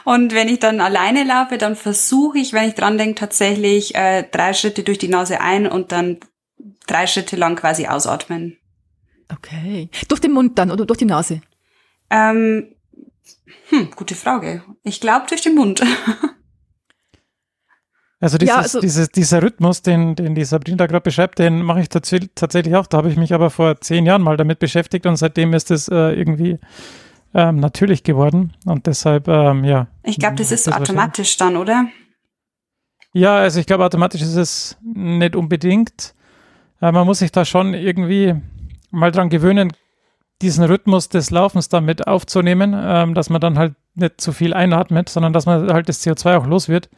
Und 0.04 0.34
wenn 0.34 0.48
ich 0.48 0.58
dann 0.58 0.80
alleine 0.80 1.24
laufe, 1.24 1.58
dann 1.58 1.76
versuche 1.76 2.38
ich, 2.38 2.52
wenn 2.52 2.68
ich 2.68 2.74
dran 2.74 2.98
denke, 2.98 3.16
tatsächlich 3.16 3.94
äh, 3.94 4.24
drei 4.30 4.52
Schritte 4.52 4.82
durch 4.82 4.98
die 4.98 5.08
Nase 5.08 5.40
ein 5.40 5.66
und 5.66 5.92
dann 5.92 6.18
drei 6.86 7.06
Schritte 7.06 7.36
lang 7.36 7.56
quasi 7.56 7.86
ausatmen. 7.86 8.56
Okay. 9.32 9.90
Durch 10.08 10.20
den 10.20 10.32
Mund 10.32 10.58
dann 10.58 10.70
oder 10.72 10.86
durch 10.86 10.98
die 10.98 11.04
Nase? 11.04 11.40
Ähm, 12.10 12.74
hm, 13.68 13.90
gute 13.96 14.14
Frage. 14.14 14.62
Ich 14.82 15.00
glaube 15.00 15.26
durch 15.28 15.42
den 15.42 15.54
Mund. 15.54 15.82
Also, 18.22 18.36
dieses, 18.36 18.54
ja, 18.54 18.60
also 18.60 18.80
dieses, 18.80 19.08
dieser 19.08 19.42
Rhythmus, 19.42 19.80
den, 19.80 20.14
den 20.14 20.34
die 20.34 20.44
Sabrina 20.44 20.84
gerade 20.84 21.00
beschreibt, 21.00 21.38
den 21.38 21.62
mache 21.62 21.80
ich 21.80 21.88
tatsächlich 21.88 22.76
auch. 22.76 22.86
Da 22.86 22.98
habe 22.98 23.08
ich 23.08 23.16
mich 23.16 23.32
aber 23.32 23.48
vor 23.48 23.80
zehn 23.80 24.04
Jahren 24.04 24.20
mal 24.20 24.36
damit 24.36 24.58
beschäftigt 24.58 25.06
und 25.06 25.16
seitdem 25.16 25.54
ist 25.54 25.70
es 25.70 25.88
äh, 25.88 26.12
irgendwie 26.12 26.58
ähm, 27.32 27.56
natürlich 27.56 28.02
geworden. 28.02 28.52
Und 28.66 28.86
deshalb, 28.86 29.26
ähm, 29.26 29.64
ja. 29.64 29.86
Ich 30.02 30.18
glaube, 30.18 30.36
das 30.36 30.52
ist 30.52 30.64
so 30.64 30.72
automatisch 30.72 31.38
dann, 31.38 31.56
oder? 31.56 31.86
Ja, 33.14 33.36
also 33.36 33.58
ich 33.58 33.66
glaube, 33.66 33.86
automatisch 33.86 34.20
ist 34.20 34.36
es 34.36 34.76
nicht 34.82 35.34
unbedingt. 35.34 36.14
Äh, 36.82 36.92
man 36.92 37.06
muss 37.06 37.20
sich 37.20 37.32
da 37.32 37.46
schon 37.46 37.72
irgendwie 37.72 38.34
mal 38.90 39.12
dran 39.12 39.30
gewöhnen, 39.30 39.72
diesen 40.42 40.64
Rhythmus 40.64 41.08
des 41.08 41.30
Laufens 41.30 41.68
damit 41.68 42.06
aufzunehmen, 42.06 42.74
ähm, 42.76 43.14
dass 43.14 43.30
man 43.30 43.40
dann 43.40 43.58
halt 43.58 43.74
nicht 43.94 44.20
zu 44.20 44.32
viel 44.32 44.54
einatmet, 44.54 45.08
sondern 45.08 45.32
dass 45.32 45.46
man 45.46 45.72
halt 45.72 45.88
das 45.88 46.04
CO2 46.04 46.36
auch 46.36 46.46
los 46.46 46.68
wird. 46.68 46.88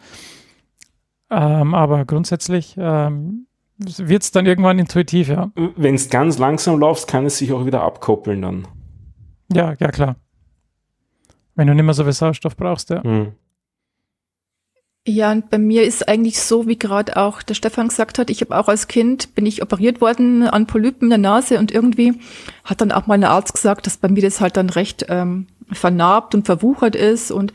Ähm, 1.30 1.74
aber 1.74 2.04
grundsätzlich 2.04 2.76
ähm, 2.78 3.46
wird 3.78 4.22
es 4.22 4.30
dann 4.30 4.46
irgendwann 4.46 4.78
intuitiv, 4.78 5.28
ja. 5.28 5.50
Wenn 5.76 5.94
es 5.94 6.10
ganz 6.10 6.38
langsam 6.38 6.78
laufst, 6.78 7.08
kann 7.08 7.24
es 7.24 7.38
sich 7.38 7.52
auch 7.52 7.64
wieder 7.66 7.82
abkoppeln 7.82 8.42
dann. 8.42 8.68
Ja, 9.52 9.74
ja, 9.78 9.88
klar. 9.88 10.16
Wenn 11.54 11.66
du 11.66 11.74
nicht 11.74 11.84
mehr 11.84 11.94
so 11.94 12.04
viel 12.04 12.12
Sauerstoff 12.12 12.56
brauchst, 12.56 12.90
ja. 12.90 13.02
Mhm. 13.02 13.32
Ja, 15.04 15.32
und 15.32 15.50
bei 15.50 15.58
mir 15.58 15.82
ist 15.82 16.08
eigentlich 16.08 16.38
so, 16.38 16.68
wie 16.68 16.78
gerade 16.78 17.16
auch 17.16 17.42
der 17.42 17.54
Stefan 17.54 17.88
gesagt 17.88 18.20
hat, 18.20 18.30
ich 18.30 18.40
habe 18.40 18.56
auch 18.56 18.68
als 18.68 18.86
Kind, 18.86 19.34
bin 19.34 19.46
ich 19.46 19.60
operiert 19.60 20.00
worden 20.00 20.44
an 20.44 20.68
Polypen 20.68 21.06
in 21.06 21.10
der 21.10 21.18
Nase 21.18 21.58
und 21.58 21.72
irgendwie 21.72 22.20
hat 22.62 22.80
dann 22.80 22.92
auch 22.92 23.08
mal 23.08 23.14
ein 23.14 23.24
Arzt 23.24 23.54
gesagt, 23.54 23.86
dass 23.86 23.96
bei 23.96 24.08
mir 24.08 24.22
das 24.22 24.40
halt 24.40 24.56
dann 24.56 24.70
recht 24.70 25.06
ähm, 25.08 25.48
vernarbt 25.72 26.36
und 26.36 26.46
verwuchert 26.46 26.94
ist 26.94 27.32
und 27.32 27.52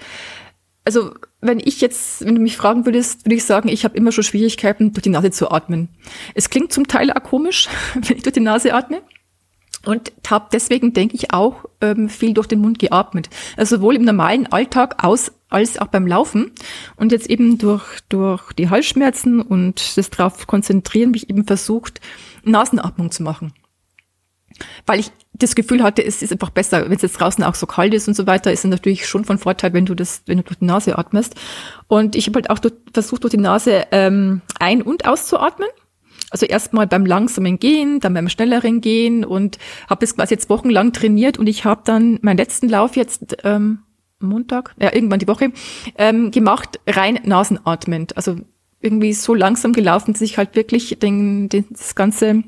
also 0.84 1.14
wenn 1.41 1.60
ich 1.60 1.80
jetzt, 1.80 2.26
wenn 2.26 2.36
du 2.36 2.41
mich 2.41 2.58
fragen 2.58 2.86
würdest, 2.86 3.26
würde 3.26 3.36
ich 3.36 3.45
sagen, 3.45 3.70
ich 3.70 3.86
habe 3.86 3.95
immer 3.95 4.12
schon 4.12 4.24
Schwierigkeiten, 4.24 4.91
durch 4.91 5.04
die 5.04 5.10
Nase 5.10 5.32
zu 5.32 5.52
atmen. 5.52 5.89
Es 6.34 6.50
klingt 6.50 6.74
zum 6.74 6.88
Teil 6.88 7.12
auch 7.12 7.24
komisch, 7.24 7.70
wenn 7.93 8.18
ich 8.18 8.24
durch 8.24 8.34
die 8.34 8.39
Nase 8.41 8.74
atme. 8.74 9.02
und 9.86 10.12
habe 10.30 10.48
deswegen, 10.52 10.91
denke 10.93 11.16
ich, 11.16 11.34
auch 11.34 11.66
ähm, 11.80 12.10
viel 12.10 12.34
durch 12.34 12.48
den 12.48 12.60
Mund 12.60 12.80
geatmet. 12.80 13.30
Also 13.56 13.78
sowohl 13.78 13.95
im 13.95 14.06
normalen 14.06 14.48
Alltag 14.48 15.04
aus 15.04 15.32
als 15.50 15.78
auch 15.78 15.88
beim 15.88 16.08
Laufen. 16.08 16.52
Und 16.95 17.12
jetzt 17.12 17.30
eben 17.30 17.58
durch, 17.58 18.00
durch 18.10 18.54
die 18.54 18.70
Halsschmerzen 18.70 19.41
und 19.41 19.98
das 19.98 20.10
drauf 20.10 20.48
konzentrieren, 20.48 21.12
mich 21.12 21.30
eben 21.30 21.45
versucht, 21.45 22.02
Nasenatmung 22.43 23.12
zu 23.12 23.24
machen. 23.24 23.54
Weil 24.86 25.00
ich 25.00 25.12
das 25.34 25.56
Gefühl 25.56 25.84
hatte, 25.84 26.04
es 26.04 26.22
ist 26.22 26.32
einfach 26.32 26.50
besser, 26.50 26.86
wenn 26.86 26.95
es 26.95 27.04
jetzt 27.04 27.20
draußen 27.20 27.43
auch 27.43 27.56
so 27.56 27.68
kalt 27.68 27.93
ist 27.93 28.08
und 28.08 28.16
so 28.16 28.26
weiter, 28.26 28.52
ist 28.52 28.66
es 28.66 28.72
natürlich 28.72 29.08
schon 29.08 29.24
von 29.24 29.38
Vorteil, 29.38 29.74
wenn 29.74 29.86
du 29.86 29.93
das, 29.93 30.24
wenn 30.26 30.38
du 30.38 30.43
durch 30.43 30.58
die 30.58 30.66
Nase 30.66 30.98
atmest. 30.98 31.36
Und 31.88 32.16
ich 32.16 32.28
habe 32.28 32.38
halt 32.38 32.50
auch 32.50 32.60
durch, 32.60 32.74
versucht, 32.91 33.24
durch 33.24 33.32
die 33.32 33.38
Nase 33.38 33.86
ähm, 33.91 34.41
ein- 34.60 34.82
und 34.82 35.06
auszuatmen. 35.06 35.70
Also 36.30 36.45
erstmal 36.45 36.88
beim 36.88 37.06
langsamen 37.06 37.58
Gehen, 37.58 38.00
dann 38.02 38.14
beim 38.14 38.28
schnelleren 38.28 38.82
Gehen 38.82 39.24
und 39.24 39.58
habe 39.89 40.02
das 40.02 40.16
quasi 40.16 40.34
jetzt 40.34 40.50
wochenlang 40.50 40.91
trainiert 40.91 41.38
und 41.38 41.48
ich 41.48 41.64
habe 41.64 41.82
dann 41.86 42.20
meinen 42.22 42.38
letzten 42.38 42.68
Lauf 42.68 42.98
jetzt 42.98 43.38
ähm, 43.45 43.80
Montag, 44.20 44.74
ja 44.80 44.93
irgendwann 44.93 45.20
die 45.20 45.28
Woche 45.28 45.51
ähm, 45.97 46.32
gemacht, 46.32 46.80
rein 46.88 47.20
nasenatmend. 47.24 48.18
Also 48.18 48.38
irgendwie 48.80 49.13
so 49.13 49.34
langsam 49.34 49.74
gelaufen, 49.74 50.13
dass 50.13 50.22
ich 50.22 50.38
halt 50.38 50.55
wirklich 50.55 50.97
den, 50.99 51.49
den, 51.49 51.65
das 51.70 51.95
ganze 51.95 52.43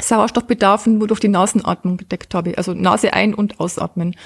Sauerstoffbedarf 0.00 0.86
nur 0.86 1.06
durch 1.06 1.20
die 1.20 1.28
Nasenatmung 1.28 1.96
gedeckt 1.96 2.34
habe. 2.34 2.56
Also 2.56 2.74
Nase 2.74 3.12
ein- 3.12 3.34
und 3.34 3.60
ausatmen. 3.60 4.16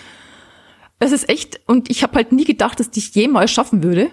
Das 0.98 1.12
ist 1.12 1.28
echt, 1.28 1.60
und 1.66 1.90
ich 1.90 2.02
habe 2.02 2.16
halt 2.16 2.32
nie 2.32 2.44
gedacht, 2.44 2.80
dass 2.80 2.88
ich 2.94 3.14
jemals 3.14 3.52
schaffen 3.52 3.82
würde. 3.82 4.10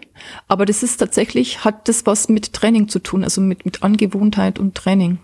Aber 0.48 0.66
das 0.66 0.84
ist 0.84 0.98
tatsächlich, 0.98 1.64
hat 1.64 1.88
das 1.88 2.06
was 2.06 2.30
mit 2.30 2.54
Training 2.54 2.90
zu 2.90 3.00
tun, 3.00 3.24
also 3.24 3.42
mit, 3.42 3.66
mit 3.66 3.82
Angewohnheit 3.82 4.60
und 4.60 4.76
Training. 4.76 5.18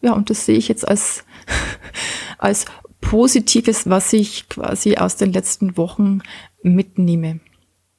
Ja, 0.00 0.12
und 0.12 0.30
das 0.30 0.44
sehe 0.44 0.58
ich 0.58 0.68
jetzt 0.68 0.86
als, 0.86 1.24
als 2.38 2.66
Positives, 3.00 3.88
was 3.88 4.12
ich 4.12 4.48
quasi 4.48 4.96
aus 4.96 5.16
den 5.16 5.32
letzten 5.32 5.76
Wochen 5.76 6.20
mitnehme 6.62 7.40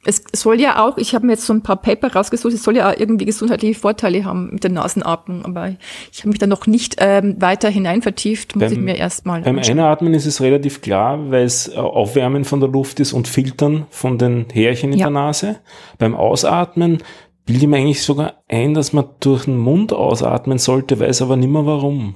es 0.06 0.24
soll 0.34 0.62
ja 0.62 0.86
auch, 0.86 0.98
ich 0.98 1.14
habe 1.14 1.26
mir 1.26 1.34
jetzt 1.34 1.46
so 1.46 1.52
ein 1.52 1.62
paar 1.62 1.76
Paper 1.76 2.14
rausgesucht, 2.14 2.54
es 2.54 2.64
soll 2.64 2.78
ja 2.78 2.90
auch 2.90 2.98
irgendwie 2.98 3.26
gesundheitliche 3.26 3.78
Vorteile 3.78 4.24
haben 4.24 4.50
mit 4.52 4.64
der 4.64 4.72
Nasenatmung, 4.72 5.44
aber 5.44 5.76
ich 6.12 6.20
habe 6.20 6.30
mich 6.30 6.40
da 6.40 6.48
noch 6.48 6.68
nicht 6.68 6.96
ähm, 7.00 7.36
weiter 7.40 7.70
hinein 7.70 8.02
vertieft, 8.02 8.56
muss 8.56 8.64
beim, 8.66 8.72
ich 8.72 8.80
mir 8.80 8.96
erstmal 8.96 9.42
Beim 9.42 9.58
anschauen. 9.58 9.80
Einatmen 9.80 10.14
ist 10.14 10.26
es 10.26 10.40
relativ 10.40 10.82
klar, 10.82 11.32
weil 11.32 11.44
es 11.44 11.68
äh, 11.68 11.76
Aufwärmen 11.76 12.46
von 12.46 12.62
der 12.62 12.70
Luft 12.70 13.02
ist 13.02 13.12
und 13.12 13.28
Filtern 13.28 13.88
von 13.90 14.18
den 14.18 14.46
Härchen 14.52 14.94
in 14.94 15.00
ja. 15.00 15.08
der 15.08 15.12
Nase. 15.12 15.58
Beim 15.98 16.16
Ausatmen 16.16 17.00
bilde 17.46 17.64
ich 17.64 17.68
mir 17.68 17.78
eigentlich 17.78 18.02
sogar 18.02 18.36
ein, 18.48 18.74
dass 18.74 18.94
man 18.94 19.06
durch 19.20 19.46
den 19.46 19.58
Mund 19.58 19.92
ausatmen 19.92 20.60
sollte, 20.60 20.98
weiß 21.00 21.24
aber 21.24 21.36
nicht 21.36 21.50
mehr 21.50 21.66
warum. 21.66 22.16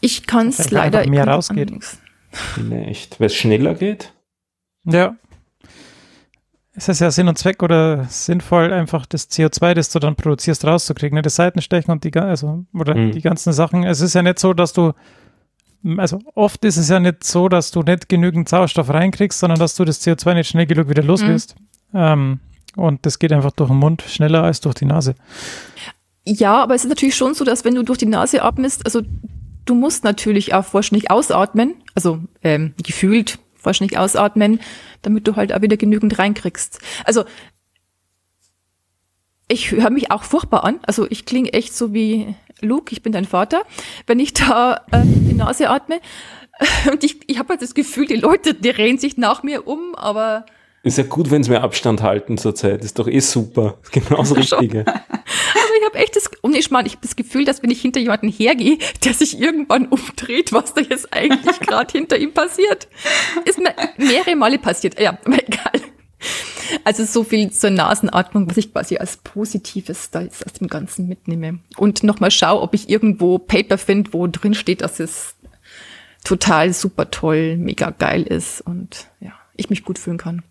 Ich 0.00 0.26
kann 0.26 0.48
es 0.48 0.70
leider 0.70 1.06
mehr 1.08 1.26
rausgeht. 1.26 1.72
Nee, 2.56 2.84
echt, 2.84 3.18
weil 3.20 3.26
es 3.26 3.34
schneller 3.34 3.74
geht? 3.74 4.12
Ja, 4.84 5.16
es 6.78 6.88
ist 6.88 7.00
ja 7.00 7.10
Sinn 7.10 7.26
und 7.26 7.36
Zweck 7.36 7.64
oder 7.64 8.04
sinnvoll, 8.04 8.72
einfach 8.72 9.04
das 9.04 9.28
CO2, 9.28 9.74
das 9.74 9.90
du 9.90 9.98
dann 9.98 10.14
produzierst, 10.14 10.64
rauszukriegen. 10.64 11.16
Ne? 11.16 11.22
Das 11.22 11.34
Seitenstechen 11.34 11.90
und 11.90 12.04
die, 12.04 12.14
also, 12.16 12.66
oder 12.72 12.94
mhm. 12.94 13.10
die 13.10 13.20
ganzen 13.20 13.52
Sachen. 13.52 13.82
Es 13.82 14.00
ist 14.00 14.14
ja 14.14 14.22
nicht 14.22 14.38
so, 14.38 14.54
dass 14.54 14.72
du, 14.74 14.92
also 15.96 16.20
oft 16.36 16.64
ist 16.64 16.76
es 16.76 16.88
ja 16.88 17.00
nicht 17.00 17.24
so, 17.24 17.48
dass 17.48 17.72
du 17.72 17.82
nicht 17.82 18.08
genügend 18.08 18.48
Sauerstoff 18.48 18.90
reinkriegst, 18.90 19.40
sondern 19.40 19.58
dass 19.58 19.74
du 19.74 19.84
das 19.84 20.06
CO2 20.06 20.34
nicht 20.34 20.50
schnell 20.50 20.66
genug 20.66 20.88
wieder 20.88 21.02
los 21.02 21.26
wirst. 21.26 21.56
Mhm. 21.90 21.98
Ähm, 21.98 22.40
und 22.76 23.04
das 23.04 23.18
geht 23.18 23.32
einfach 23.32 23.50
durch 23.50 23.70
den 23.70 23.78
Mund 23.78 24.02
schneller 24.02 24.44
als 24.44 24.60
durch 24.60 24.76
die 24.76 24.84
Nase. 24.84 25.16
Ja, 26.24 26.62
aber 26.62 26.76
es 26.76 26.84
ist 26.84 26.90
natürlich 26.90 27.16
schon 27.16 27.34
so, 27.34 27.44
dass 27.44 27.64
wenn 27.64 27.74
du 27.74 27.82
durch 27.82 27.98
die 27.98 28.06
Nase 28.06 28.44
atmest, 28.44 28.84
also 28.84 29.02
du 29.68 29.74
musst 29.74 30.04
natürlich 30.04 30.54
auch 30.54 30.72
wahrscheinlich 30.72 31.10
ausatmen, 31.10 31.74
also 31.94 32.20
ähm, 32.42 32.74
gefühlt 32.82 33.38
wahrscheinlich 33.62 33.98
ausatmen, 33.98 34.60
damit 35.02 35.28
du 35.28 35.36
halt 35.36 35.52
auch 35.52 35.62
wieder 35.62 35.76
genügend 35.76 36.18
reinkriegst. 36.18 36.80
Also 37.04 37.24
ich 39.48 39.70
höre 39.70 39.90
mich 39.90 40.10
auch 40.10 40.24
furchtbar 40.24 40.64
an. 40.64 40.80
Also 40.82 41.06
ich 41.10 41.26
klinge 41.26 41.52
echt 41.52 41.74
so 41.74 41.92
wie 41.92 42.34
Luke, 42.60 42.92
ich 42.92 43.02
bin 43.02 43.12
dein 43.12 43.24
Vater, 43.24 43.62
wenn 44.06 44.20
ich 44.20 44.32
da 44.32 44.84
äh, 44.90 45.02
die 45.04 45.34
Nase 45.34 45.70
atme. 45.70 46.00
Und 46.90 47.04
ich, 47.04 47.20
ich 47.26 47.38
habe 47.38 47.50
halt 47.50 47.62
das 47.62 47.74
Gefühl, 47.74 48.06
die 48.06 48.16
Leute, 48.16 48.54
die 48.54 48.72
drehen 48.72 48.98
sich 48.98 49.16
nach 49.16 49.42
mir 49.42 49.66
um, 49.66 49.94
aber 49.94 50.44
ist 50.82 50.96
ja 50.96 51.04
gut, 51.04 51.30
wenn 51.30 51.42
sie 51.42 51.50
mehr 51.50 51.62
Abstand 51.62 52.02
halten 52.02 52.38
zur 52.38 52.54
Zeit. 52.54 52.84
Ist 52.84 52.98
doch 52.98 53.08
eh 53.08 53.20
super. 53.20 53.78
Genau 53.90 54.18
das 54.18 54.34
Richtige. 54.34 54.84
Ich 55.88 55.94
habe 55.94 56.04
echt 56.04 56.16
das, 56.16 56.30
und 56.42 56.54
ich 56.54 56.70
meine, 56.70 56.86
ich 56.86 56.94
habe 56.96 57.02
das 57.02 57.16
Gefühl, 57.16 57.46
dass 57.46 57.62
wenn 57.62 57.70
ich 57.70 57.80
hinter 57.80 57.98
jemanden 57.98 58.28
hergehe, 58.28 58.76
der 59.04 59.14
sich 59.14 59.40
irgendwann 59.40 59.86
umdreht, 59.86 60.52
was 60.52 60.74
da 60.74 60.82
jetzt 60.82 61.14
eigentlich 61.14 61.60
gerade 61.60 61.90
hinter 61.92 62.18
ihm 62.18 62.34
passiert. 62.34 62.88
Ist 63.46 63.58
mir 63.58 63.74
mehrere 63.96 64.36
Male 64.36 64.58
passiert. 64.58 65.00
Ja, 65.00 65.16
egal. 65.24 65.80
Also 66.84 67.06
so 67.06 67.24
viel 67.24 67.50
zur 67.50 67.70
Nasenatmung, 67.70 68.50
was 68.50 68.58
ich 68.58 68.70
quasi 68.70 68.98
als 68.98 69.16
Positives 69.16 70.10
da 70.10 70.20
jetzt 70.20 70.44
aus 70.44 70.52
dem 70.54 70.68
Ganzen 70.68 71.08
mitnehme. 71.08 71.60
Und 71.78 72.02
nochmal 72.02 72.30
schaue, 72.30 72.60
ob 72.60 72.74
ich 72.74 72.90
irgendwo 72.90 73.38
Paper 73.38 73.78
finde, 73.78 74.12
wo 74.12 74.26
drin 74.26 74.52
steht, 74.52 74.82
dass 74.82 75.00
es 75.00 75.36
total 76.22 76.74
super 76.74 77.10
toll, 77.10 77.56
mega 77.56 77.88
geil 77.92 78.24
ist 78.24 78.60
und 78.60 79.06
ja, 79.20 79.32
ich 79.56 79.70
mich 79.70 79.84
gut 79.84 79.98
fühlen 79.98 80.18
kann 80.18 80.42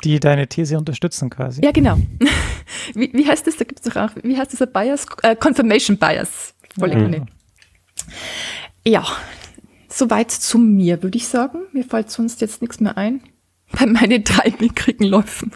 die 0.00 0.20
deine 0.20 0.48
These 0.48 0.78
unterstützen 0.78 1.30
quasi. 1.30 1.62
Ja, 1.62 1.72
genau. 1.72 1.98
Wie, 2.94 3.10
wie 3.12 3.26
heißt 3.26 3.46
das? 3.46 3.56
Da 3.56 3.64
gibt 3.64 3.84
es 3.84 3.92
doch 3.92 4.00
auch, 4.00 4.10
wie 4.22 4.36
heißt 4.36 4.52
dieser 4.52 4.66
Bias? 4.66 5.06
Äh, 5.22 5.36
Confirmation 5.36 5.96
Bias. 5.96 6.54
Mhm. 6.76 7.26
Ja, 8.84 9.04
soweit 9.88 10.30
zu 10.30 10.58
mir, 10.58 11.02
würde 11.02 11.18
ich 11.18 11.28
sagen. 11.28 11.60
Mir 11.72 11.84
fällt 11.84 12.10
sonst 12.10 12.40
jetzt 12.40 12.62
nichts 12.62 12.80
mehr 12.80 12.96
ein. 12.96 13.22
Bei 13.72 13.86
meinen 13.86 14.24
drei 14.24 14.52
mickrigen 14.58 15.06
Läufen. 15.06 15.52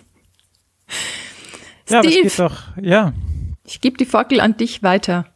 Ja, 1.88 2.02
Steve, 2.02 2.24
das 2.24 2.36
geht 2.36 2.38
doch, 2.38 2.62
ja. 2.80 3.12
Ich 3.66 3.80
gebe 3.80 3.96
die 3.96 4.04
Fackel 4.04 4.40
an 4.40 4.56
dich 4.56 4.82
weiter. 4.82 5.26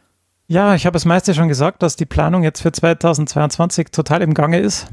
Ja, 0.46 0.74
ich 0.74 0.86
habe 0.86 0.96
es 0.96 1.04
meiste 1.04 1.34
schon 1.34 1.48
gesagt, 1.48 1.82
dass 1.82 1.96
die 1.96 2.06
Planung 2.06 2.42
jetzt 2.42 2.62
für 2.62 2.72
2022 2.72 3.88
total 3.88 4.22
im 4.22 4.32
Gange 4.34 4.60
ist. 4.60 4.86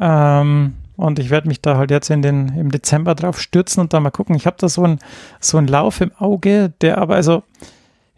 Ähm, 0.00 0.74
und 0.96 1.18
ich 1.18 1.30
werde 1.30 1.48
mich 1.48 1.60
da 1.60 1.76
halt 1.76 1.90
jetzt 1.90 2.10
in 2.10 2.22
den, 2.22 2.48
im 2.56 2.70
Dezember 2.70 3.14
drauf 3.14 3.40
stürzen 3.40 3.80
und 3.80 3.92
da 3.92 4.00
mal 4.00 4.10
gucken. 4.10 4.36
Ich 4.36 4.46
habe 4.46 4.56
da 4.58 4.68
so 4.68 4.82
einen 4.82 4.98
so 5.40 5.58
einen 5.58 5.68
Lauf 5.68 6.00
im 6.00 6.12
Auge, 6.18 6.72
der 6.80 6.98
aber 6.98 7.14
also, 7.14 7.42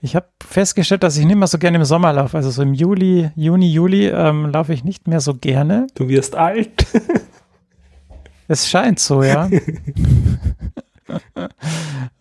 ich 0.01 0.15
habe 0.15 0.27
festgestellt, 0.47 1.03
dass 1.03 1.17
ich 1.17 1.27
nicht 1.27 1.37
mehr 1.37 1.49
so 1.49 1.59
gerne 1.59 1.79
im 1.79 1.85
Sommer 1.85 2.13
laufe. 2.13 2.37
Also 2.37 2.51
so 2.51 2.63
im 2.63 2.75
Juli, 2.75 3.31
Juni, 3.35 3.71
Juli 3.71 4.09
ähm, 4.09 4.51
laufe 4.51 4.73
ich 4.73 4.85
nicht 4.85 5.09
mehr 5.09 5.21
so 5.21 5.35
gerne. 5.35 5.89
Du 5.95 6.09
wirst 6.09 6.37
alt. 6.37 6.87
es 8.49 8.69
scheint 8.69 9.01
so, 9.01 9.25
ja. 9.25 9.51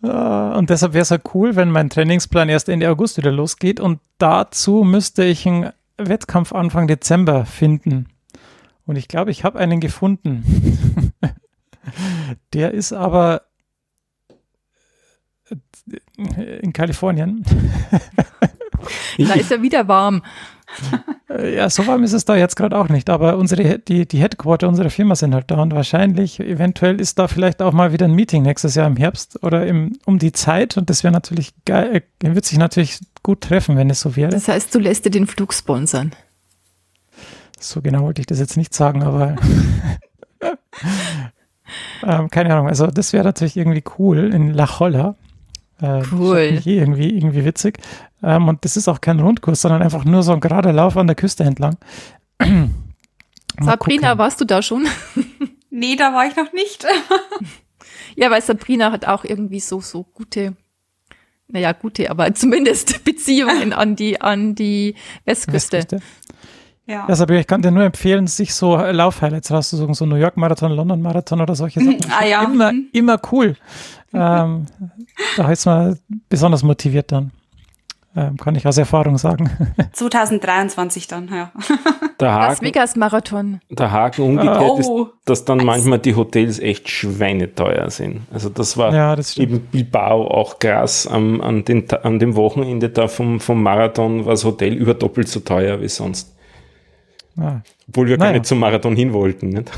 und 0.00 0.70
deshalb 0.70 0.94
wäre 0.94 1.02
es 1.02 1.10
halt 1.10 1.22
cool, 1.34 1.56
wenn 1.56 1.70
mein 1.70 1.90
Trainingsplan 1.90 2.48
erst 2.48 2.68
Ende 2.68 2.90
August 2.90 3.16
wieder 3.16 3.30
losgeht 3.30 3.80
und 3.80 4.00
dazu 4.18 4.82
müsste 4.82 5.24
ich 5.24 5.46
einen 5.46 5.70
Wettkampf 5.98 6.52
Anfang 6.52 6.86
Dezember 6.86 7.44
finden. 7.44 8.06
Und 8.88 8.96
ich 8.96 9.06
glaube, 9.06 9.30
ich 9.30 9.44
habe 9.44 9.58
einen 9.58 9.80
gefunden. 9.80 11.12
Der 12.54 12.72
ist 12.72 12.94
aber 12.94 13.42
äh, 15.50 16.58
in 16.60 16.72
Kalifornien. 16.72 17.44
da 19.18 19.34
ist 19.34 19.52
er 19.52 19.60
wieder 19.60 19.88
warm. 19.88 20.22
Äh, 21.28 21.56
ja, 21.56 21.68
so 21.68 21.86
warm 21.86 22.02
ist 22.02 22.14
es 22.14 22.24
da 22.24 22.34
jetzt 22.36 22.56
gerade 22.56 22.78
auch 22.78 22.88
nicht, 22.88 23.10
aber 23.10 23.36
unsere, 23.36 23.78
die, 23.78 24.08
die 24.08 24.18
Headquarter 24.20 24.68
unserer 24.68 24.88
Firma 24.88 25.16
sind 25.16 25.34
halt 25.34 25.50
da 25.50 25.60
und 25.60 25.74
wahrscheinlich, 25.74 26.40
eventuell 26.40 26.98
ist 26.98 27.18
da 27.18 27.28
vielleicht 27.28 27.60
auch 27.60 27.74
mal 27.74 27.92
wieder 27.92 28.06
ein 28.06 28.14
Meeting 28.14 28.42
nächstes 28.42 28.74
Jahr 28.74 28.86
im 28.86 28.96
Herbst 28.96 29.42
oder 29.42 29.66
im, 29.66 29.98
um 30.06 30.18
die 30.18 30.32
Zeit 30.32 30.78
und 30.78 30.88
das 30.88 31.04
wäre 31.04 31.12
natürlich 31.12 31.52
geil, 31.66 32.04
äh, 32.22 32.34
wird 32.34 32.46
sich 32.46 32.56
natürlich 32.56 33.00
gut 33.22 33.42
treffen, 33.42 33.76
wenn 33.76 33.90
es 33.90 34.00
so 34.00 34.16
wäre. 34.16 34.30
Das 34.30 34.48
heißt, 34.48 34.74
du 34.74 34.78
lässt 34.78 35.04
dir 35.04 35.10
den 35.10 35.26
Flug 35.26 35.52
sponsern. 35.52 36.12
So 37.60 37.82
genau 37.82 38.02
wollte 38.02 38.20
ich 38.20 38.26
das 38.26 38.38
jetzt 38.38 38.56
nicht 38.56 38.74
sagen, 38.74 39.02
aber 39.02 39.36
ähm, 42.06 42.30
keine 42.30 42.52
Ahnung. 42.54 42.68
Also 42.68 42.86
das 42.86 43.12
wäre 43.12 43.24
natürlich 43.24 43.56
irgendwie 43.56 43.84
cool 43.98 44.32
in 44.32 44.54
La 44.54 44.64
Jolla. 44.66 45.16
Äh, 45.80 46.02
cool. 46.12 46.60
Irgendwie, 46.64 47.10
irgendwie 47.10 47.44
witzig. 47.44 47.78
Ähm, 48.22 48.48
und 48.48 48.64
das 48.64 48.76
ist 48.76 48.88
auch 48.88 49.00
kein 49.00 49.20
Rundkurs, 49.20 49.62
sondern 49.62 49.82
einfach 49.82 50.04
nur 50.04 50.22
so 50.22 50.32
ein 50.32 50.40
gerader 50.40 50.72
Lauf 50.72 50.96
an 50.96 51.06
der 51.06 51.16
Küste 51.16 51.44
entlang. 51.44 51.76
Sabrina, 53.60 54.08
gucken. 54.08 54.18
warst 54.18 54.40
du 54.40 54.44
da 54.44 54.62
schon? 54.62 54.86
nee, 55.70 55.96
da 55.96 56.12
war 56.12 56.26
ich 56.26 56.36
noch 56.36 56.52
nicht. 56.52 56.84
ja, 58.16 58.30
weil 58.30 58.42
Sabrina 58.42 58.92
hat 58.92 59.06
auch 59.06 59.24
irgendwie 59.24 59.60
so, 59.60 59.80
so 59.80 60.04
gute 60.04 60.56
naja, 61.50 61.72
gute, 61.72 62.10
aber 62.10 62.34
zumindest 62.34 63.04
Beziehungen 63.04 63.72
an 63.72 63.96
die, 63.96 64.20
an 64.20 64.54
die 64.54 64.94
Westküste. 65.24 65.78
Westküste. 65.78 66.06
Ja. 66.88 67.04
Deshalb, 67.06 67.30
ich 67.32 67.46
kann 67.46 67.60
dir 67.60 67.70
nur 67.70 67.84
empfehlen, 67.84 68.26
sich 68.26 68.54
so 68.54 68.74
Laufhighlights 68.74 69.50
rauszusuchen, 69.50 69.92
so 69.92 70.06
New 70.06 70.16
York 70.16 70.38
Marathon, 70.38 70.72
London 70.72 71.02
Marathon 71.02 71.38
oder 71.38 71.54
solche 71.54 71.80
Sachen. 71.80 71.98
ah, 72.18 72.24
ja. 72.24 72.42
Immer, 72.42 72.72
immer 72.92 73.20
cool. 73.30 73.56
ähm, 74.14 74.64
da 75.36 75.50
ist 75.50 75.66
man 75.66 75.98
besonders 76.30 76.62
motiviert 76.62 77.12
dann. 77.12 77.30
Ähm, 78.16 78.38
kann 78.38 78.54
ich 78.54 78.66
aus 78.66 78.78
Erfahrung 78.78 79.18
sagen. 79.18 79.50
2023 79.92 81.06
dann, 81.08 81.28
ja. 81.28 81.52
Der 82.18 82.32
Haken, 82.32 82.48
Las 82.48 82.62
Vegas 82.62 82.96
Marathon. 82.96 83.60
Der 83.68 83.92
Haken 83.92 84.22
umgekehrt 84.22 84.58
oh. 84.58 84.78
ist, 84.78 85.10
dass 85.26 85.44
dann 85.44 85.58
manchmal 85.58 85.98
die 85.98 86.14
Hotels 86.14 86.58
echt 86.58 86.88
schweineteuer 86.88 87.90
sind. 87.90 88.22
Also 88.32 88.48
das 88.48 88.78
war 88.78 88.94
ja, 88.94 89.14
das 89.14 89.36
eben 89.36 89.60
Bilbao 89.60 90.26
auch 90.26 90.58
krass. 90.58 91.06
Am, 91.06 91.42
an, 91.42 91.66
den, 91.66 91.84
an 92.02 92.18
dem 92.18 92.34
Wochenende 92.34 92.88
da 92.88 93.08
vom, 93.08 93.40
vom 93.40 93.62
Marathon 93.62 94.24
war 94.24 94.32
das 94.32 94.44
Hotel 94.44 94.72
über 94.72 94.94
doppelt 94.94 95.28
so 95.28 95.40
teuer 95.40 95.82
wie 95.82 95.88
sonst. 95.88 96.37
Ah. 97.38 97.62
Obwohl 97.88 98.08
wir 98.08 98.18
naja. 98.18 98.32
gar 98.32 98.38
nicht 98.38 98.46
zum 98.46 98.58
Marathon 98.58 98.96
hin 98.96 99.12
wollten. 99.12 99.50
Nicht? 99.50 99.70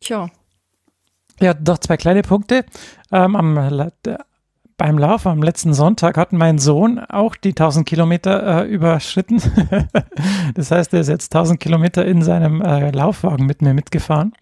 Tja. 0.00 0.28
Ja, 1.40 1.54
doch 1.54 1.78
zwei 1.78 1.96
kleine 1.96 2.22
Punkte. 2.22 2.64
Ähm, 3.12 3.36
am, 3.36 3.90
beim 4.76 4.98
Lauf 4.98 5.26
am 5.26 5.42
letzten 5.42 5.74
Sonntag 5.74 6.16
hat 6.16 6.32
mein 6.32 6.58
Sohn 6.58 6.98
auch 6.98 7.36
die 7.36 7.50
1000 7.50 7.86
Kilometer 7.86 8.64
äh, 8.64 8.68
überschritten. 8.68 9.40
das 10.54 10.70
heißt, 10.70 10.92
er 10.94 11.00
ist 11.00 11.08
jetzt 11.08 11.34
1000 11.34 11.60
Kilometer 11.60 12.04
in 12.04 12.22
seinem 12.22 12.60
äh, 12.62 12.90
Laufwagen 12.90 13.46
mit 13.46 13.62
mir 13.62 13.74
mitgefahren. 13.74 14.32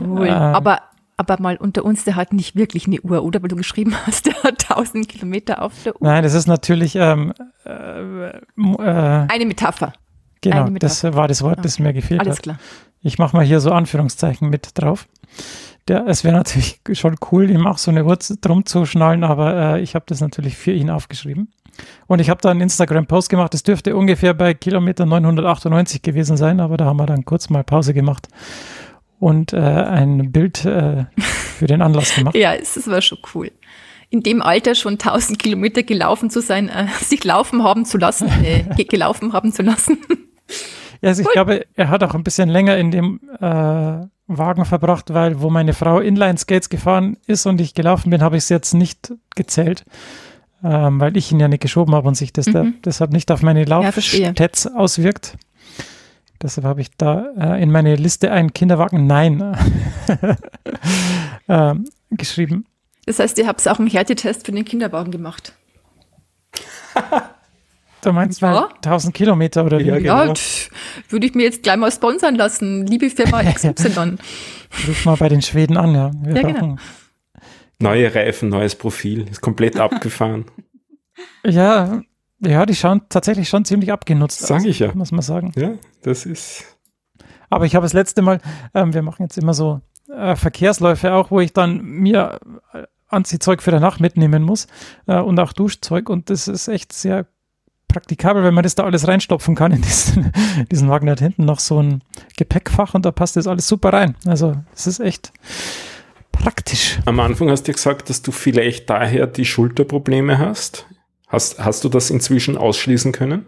Cool. 0.00 0.26
Ähm, 0.26 0.32
aber, 0.32 0.80
aber 1.16 1.40
mal 1.40 1.56
unter 1.56 1.84
uns, 1.84 2.04
der 2.04 2.16
hat 2.16 2.32
nicht 2.32 2.56
wirklich 2.56 2.86
eine 2.86 3.00
Uhr, 3.00 3.22
oder? 3.22 3.42
Weil 3.42 3.48
du 3.48 3.56
geschrieben 3.56 3.94
hast, 4.06 4.26
der 4.26 4.34
hat 4.42 4.70
1000 4.70 5.08
Kilometer 5.08 5.62
auf 5.62 5.72
der 5.84 5.94
Uhr. 5.94 6.06
Nein, 6.06 6.22
das 6.22 6.34
ist 6.34 6.46
natürlich 6.46 6.96
ähm, 6.96 7.32
äh, 7.64 8.28
äh 8.28 8.40
eine 8.56 9.46
Metapher. 9.46 9.92
Genau, 10.44 10.68
das 10.70 11.04
war 11.04 11.28
das 11.28 11.42
Wort, 11.42 11.64
das 11.64 11.78
mir 11.78 11.92
gefehlt 11.92 12.20
Alles 12.20 12.38
hat. 12.38 12.46
Alles 12.46 12.58
klar. 12.58 12.58
Ich 13.02 13.18
mache 13.18 13.36
mal 13.36 13.44
hier 13.44 13.60
so 13.60 13.70
Anführungszeichen 13.70 14.48
mit 14.48 14.70
drauf. 14.74 15.06
Der, 15.88 16.06
es 16.06 16.24
wäre 16.24 16.34
natürlich 16.34 16.80
schon 16.92 17.16
cool, 17.30 17.50
ihm 17.50 17.66
auch 17.66 17.78
so 17.78 17.90
eine 17.90 18.04
Uhr 18.04 18.18
drum 18.40 18.64
zu 18.64 18.86
schnallen, 18.86 19.24
aber 19.24 19.76
äh, 19.76 19.80
ich 19.80 19.94
habe 19.94 20.04
das 20.08 20.20
natürlich 20.20 20.56
für 20.56 20.72
ihn 20.72 20.90
aufgeschrieben. 20.90 21.52
Und 22.06 22.20
ich 22.20 22.30
habe 22.30 22.40
da 22.40 22.50
einen 22.50 22.60
Instagram-Post 22.60 23.28
gemacht, 23.28 23.52
das 23.52 23.64
dürfte 23.64 23.96
ungefähr 23.96 24.32
bei 24.32 24.54
Kilometer 24.54 25.06
998 25.06 26.02
gewesen 26.02 26.36
sein, 26.36 26.60
aber 26.60 26.76
da 26.76 26.84
haben 26.84 26.98
wir 26.98 27.06
dann 27.06 27.24
kurz 27.24 27.50
mal 27.50 27.64
Pause 27.64 27.94
gemacht 27.94 28.28
und 29.18 29.52
äh, 29.52 29.58
ein 29.58 30.30
Bild 30.32 30.64
äh, 30.64 31.06
für 31.18 31.66
den 31.66 31.82
Anlass 31.82 32.14
gemacht. 32.14 32.36
ja, 32.36 32.54
es 32.54 32.86
war 32.88 33.02
schon 33.02 33.18
cool. 33.34 33.50
In 34.10 34.22
dem 34.22 34.42
Alter 34.42 34.74
schon 34.74 34.94
1000 34.94 35.38
Kilometer 35.38 35.82
gelaufen 35.82 36.30
zu 36.30 36.40
sein, 36.40 36.68
äh, 36.68 36.86
sich 37.00 37.24
laufen 37.24 37.64
haben 37.64 37.84
zu 37.84 37.98
lassen, 37.98 38.28
äh, 38.44 38.84
gelaufen 38.84 39.32
haben 39.32 39.52
zu 39.52 39.62
lassen. 39.62 39.98
Ja, 41.04 41.10
also 41.10 41.22
ich 41.22 41.28
glaube, 41.32 41.66
er 41.74 41.90
hat 41.90 42.02
auch 42.02 42.14
ein 42.14 42.24
bisschen 42.24 42.48
länger 42.48 42.78
in 42.78 42.90
dem 42.90 43.20
äh, 43.40 44.06
Wagen 44.26 44.64
verbracht, 44.64 45.12
weil 45.12 45.40
wo 45.42 45.50
meine 45.50 45.74
Frau 45.74 46.00
Inline-Skates 46.00 46.70
gefahren 46.70 47.18
ist 47.26 47.44
und 47.44 47.60
ich 47.60 47.74
gelaufen 47.74 48.10
bin, 48.10 48.22
habe 48.22 48.36
ich 48.36 48.44
es 48.44 48.48
jetzt 48.48 48.72
nicht 48.72 49.12
gezählt, 49.36 49.84
ähm, 50.62 51.00
weil 51.00 51.16
ich 51.16 51.30
ihn 51.30 51.40
ja 51.40 51.48
nicht 51.48 51.60
geschoben 51.60 51.94
habe 51.94 52.08
und 52.08 52.14
sich 52.14 52.32
das 52.32 52.46
mhm. 52.46 52.52
da, 52.52 52.64
deshalb 52.86 53.12
nicht 53.12 53.30
auf 53.30 53.42
meine 53.42 53.64
Laufstats 53.64 54.64
ja, 54.64 54.74
auswirkt. 54.74 55.36
Deshalb 56.42 56.66
habe 56.66 56.80
ich 56.80 56.90
da 56.96 57.26
äh, 57.38 57.62
in 57.62 57.70
meine 57.70 57.96
Liste 57.96 58.32
einen 58.32 58.54
Kinderwagen 58.54 59.06
Nein 59.06 59.56
äh, 61.48 61.74
geschrieben. 62.10 62.64
Das 63.04 63.18
heißt, 63.18 63.36
ihr 63.36 63.46
habt 63.46 63.66
auch 63.68 63.78
einen 63.78 63.88
Härtetest 63.88 64.46
für 64.46 64.52
den 64.52 64.64
Kinderwagen 64.64 65.10
gemacht. 65.10 65.54
Du 68.04 68.12
meinst 68.12 68.40
ja. 68.40 68.50
mal 68.50 68.68
1000 68.76 69.14
Kilometer 69.14 69.64
oder 69.64 69.78
wie? 69.78 69.84
Ja, 69.84 69.98
genau. 69.98 70.24
ja 70.24 70.34
würde 71.08 71.26
ich 71.26 71.34
mir 71.34 71.44
jetzt 71.44 71.62
gleich 71.62 71.76
mal 71.76 71.90
sponsern 71.90 72.34
lassen. 72.34 72.86
Liebe 72.86 73.08
Firma 73.08 73.42
XY. 73.52 74.16
Ruf 74.86 75.04
mal 75.06 75.16
bei 75.16 75.28
den 75.28 75.42
Schweden 75.42 75.76
an, 75.76 75.94
ja. 75.94 76.10
Wir 76.22 76.34
ja, 76.34 76.42
genau. 76.42 76.76
Neue 77.78 78.14
Reifen, 78.14 78.50
neues 78.50 78.74
Profil, 78.74 79.26
ist 79.28 79.40
komplett 79.40 79.78
abgefahren. 79.78 80.44
Ja, 81.46 82.02
ja, 82.40 82.66
die 82.66 82.74
schauen 82.74 83.02
tatsächlich 83.08 83.48
schon 83.48 83.64
ziemlich 83.64 83.92
abgenutzt 83.92 84.40
Sag 84.40 84.62
aus, 84.62 84.64
ich 84.64 84.80
ja. 84.80 84.92
muss 84.94 85.12
man 85.12 85.22
sagen. 85.22 85.52
Ja, 85.54 85.74
das 86.02 86.26
ist. 86.26 86.76
Aber 87.50 87.66
ich 87.66 87.76
habe 87.76 87.84
das 87.84 87.92
letzte 87.92 88.20
Mal, 88.20 88.40
ähm, 88.74 88.92
wir 88.94 89.02
machen 89.02 89.22
jetzt 89.22 89.38
immer 89.38 89.54
so 89.54 89.80
äh, 90.08 90.34
Verkehrsläufe 90.34 91.12
auch, 91.12 91.30
wo 91.30 91.38
ich 91.38 91.52
dann 91.52 91.82
mir 91.82 92.40
äh, 92.72 92.82
Anziehzeug 93.06 93.62
für 93.62 93.70
danach 93.70 94.00
mitnehmen 94.00 94.42
muss 94.42 94.66
äh, 95.06 95.20
und 95.20 95.38
auch 95.38 95.52
Duschzeug 95.52 96.08
und 96.08 96.30
das 96.30 96.48
ist 96.48 96.66
echt 96.66 96.92
sehr 96.92 97.26
praktikabel, 97.94 98.42
wenn 98.42 98.54
man 98.54 98.64
das 98.64 98.74
da 98.74 98.82
alles 98.82 99.06
reinstopfen 99.06 99.54
kann 99.54 99.70
in 99.70 99.80
diesen, 99.80 100.32
diesen 100.70 100.88
Wagen. 100.88 101.06
Der 101.06 101.12
hat 101.12 101.20
hinten 101.20 101.44
noch 101.44 101.60
so 101.60 101.80
ein 101.80 102.02
Gepäckfach 102.36 102.94
und 102.94 103.06
da 103.06 103.12
passt 103.12 103.36
das 103.36 103.46
alles 103.46 103.68
super 103.68 103.92
rein. 103.92 104.16
Also 104.26 104.56
es 104.74 104.88
ist 104.88 104.98
echt 104.98 105.32
praktisch. 106.32 106.98
Am 107.04 107.20
Anfang 107.20 107.50
hast 107.50 107.68
du 107.68 107.72
gesagt, 107.72 108.10
dass 108.10 108.20
du 108.22 108.32
vielleicht 108.32 108.90
daher 108.90 109.28
die 109.28 109.44
Schulterprobleme 109.44 110.38
hast. 110.38 110.86
Hast, 111.28 111.64
hast 111.64 111.84
du 111.84 111.88
das 111.88 112.10
inzwischen 112.10 112.56
ausschließen 112.56 113.12
können? 113.12 113.46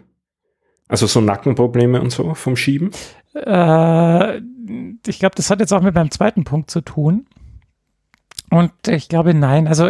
Also 0.87 1.07
so 1.07 1.19
Nackenprobleme 1.19 1.99
und 2.01 2.11
so 2.11 2.33
vom 2.33 2.55
Schieben? 2.55 2.91
Äh, 3.33 4.37
ich 5.05 5.19
glaube, 5.19 5.35
das 5.35 5.49
hat 5.49 5.59
jetzt 5.59 5.73
auch 5.73 5.81
mit 5.81 5.93
meinem 5.93 6.11
zweiten 6.11 6.45
Punkt 6.45 6.71
zu 6.71 6.79
tun. 6.79 7.27
Und 8.49 8.71
ich 8.87 9.09
glaube, 9.09 9.33
nein. 9.33 9.67
Also 9.67 9.89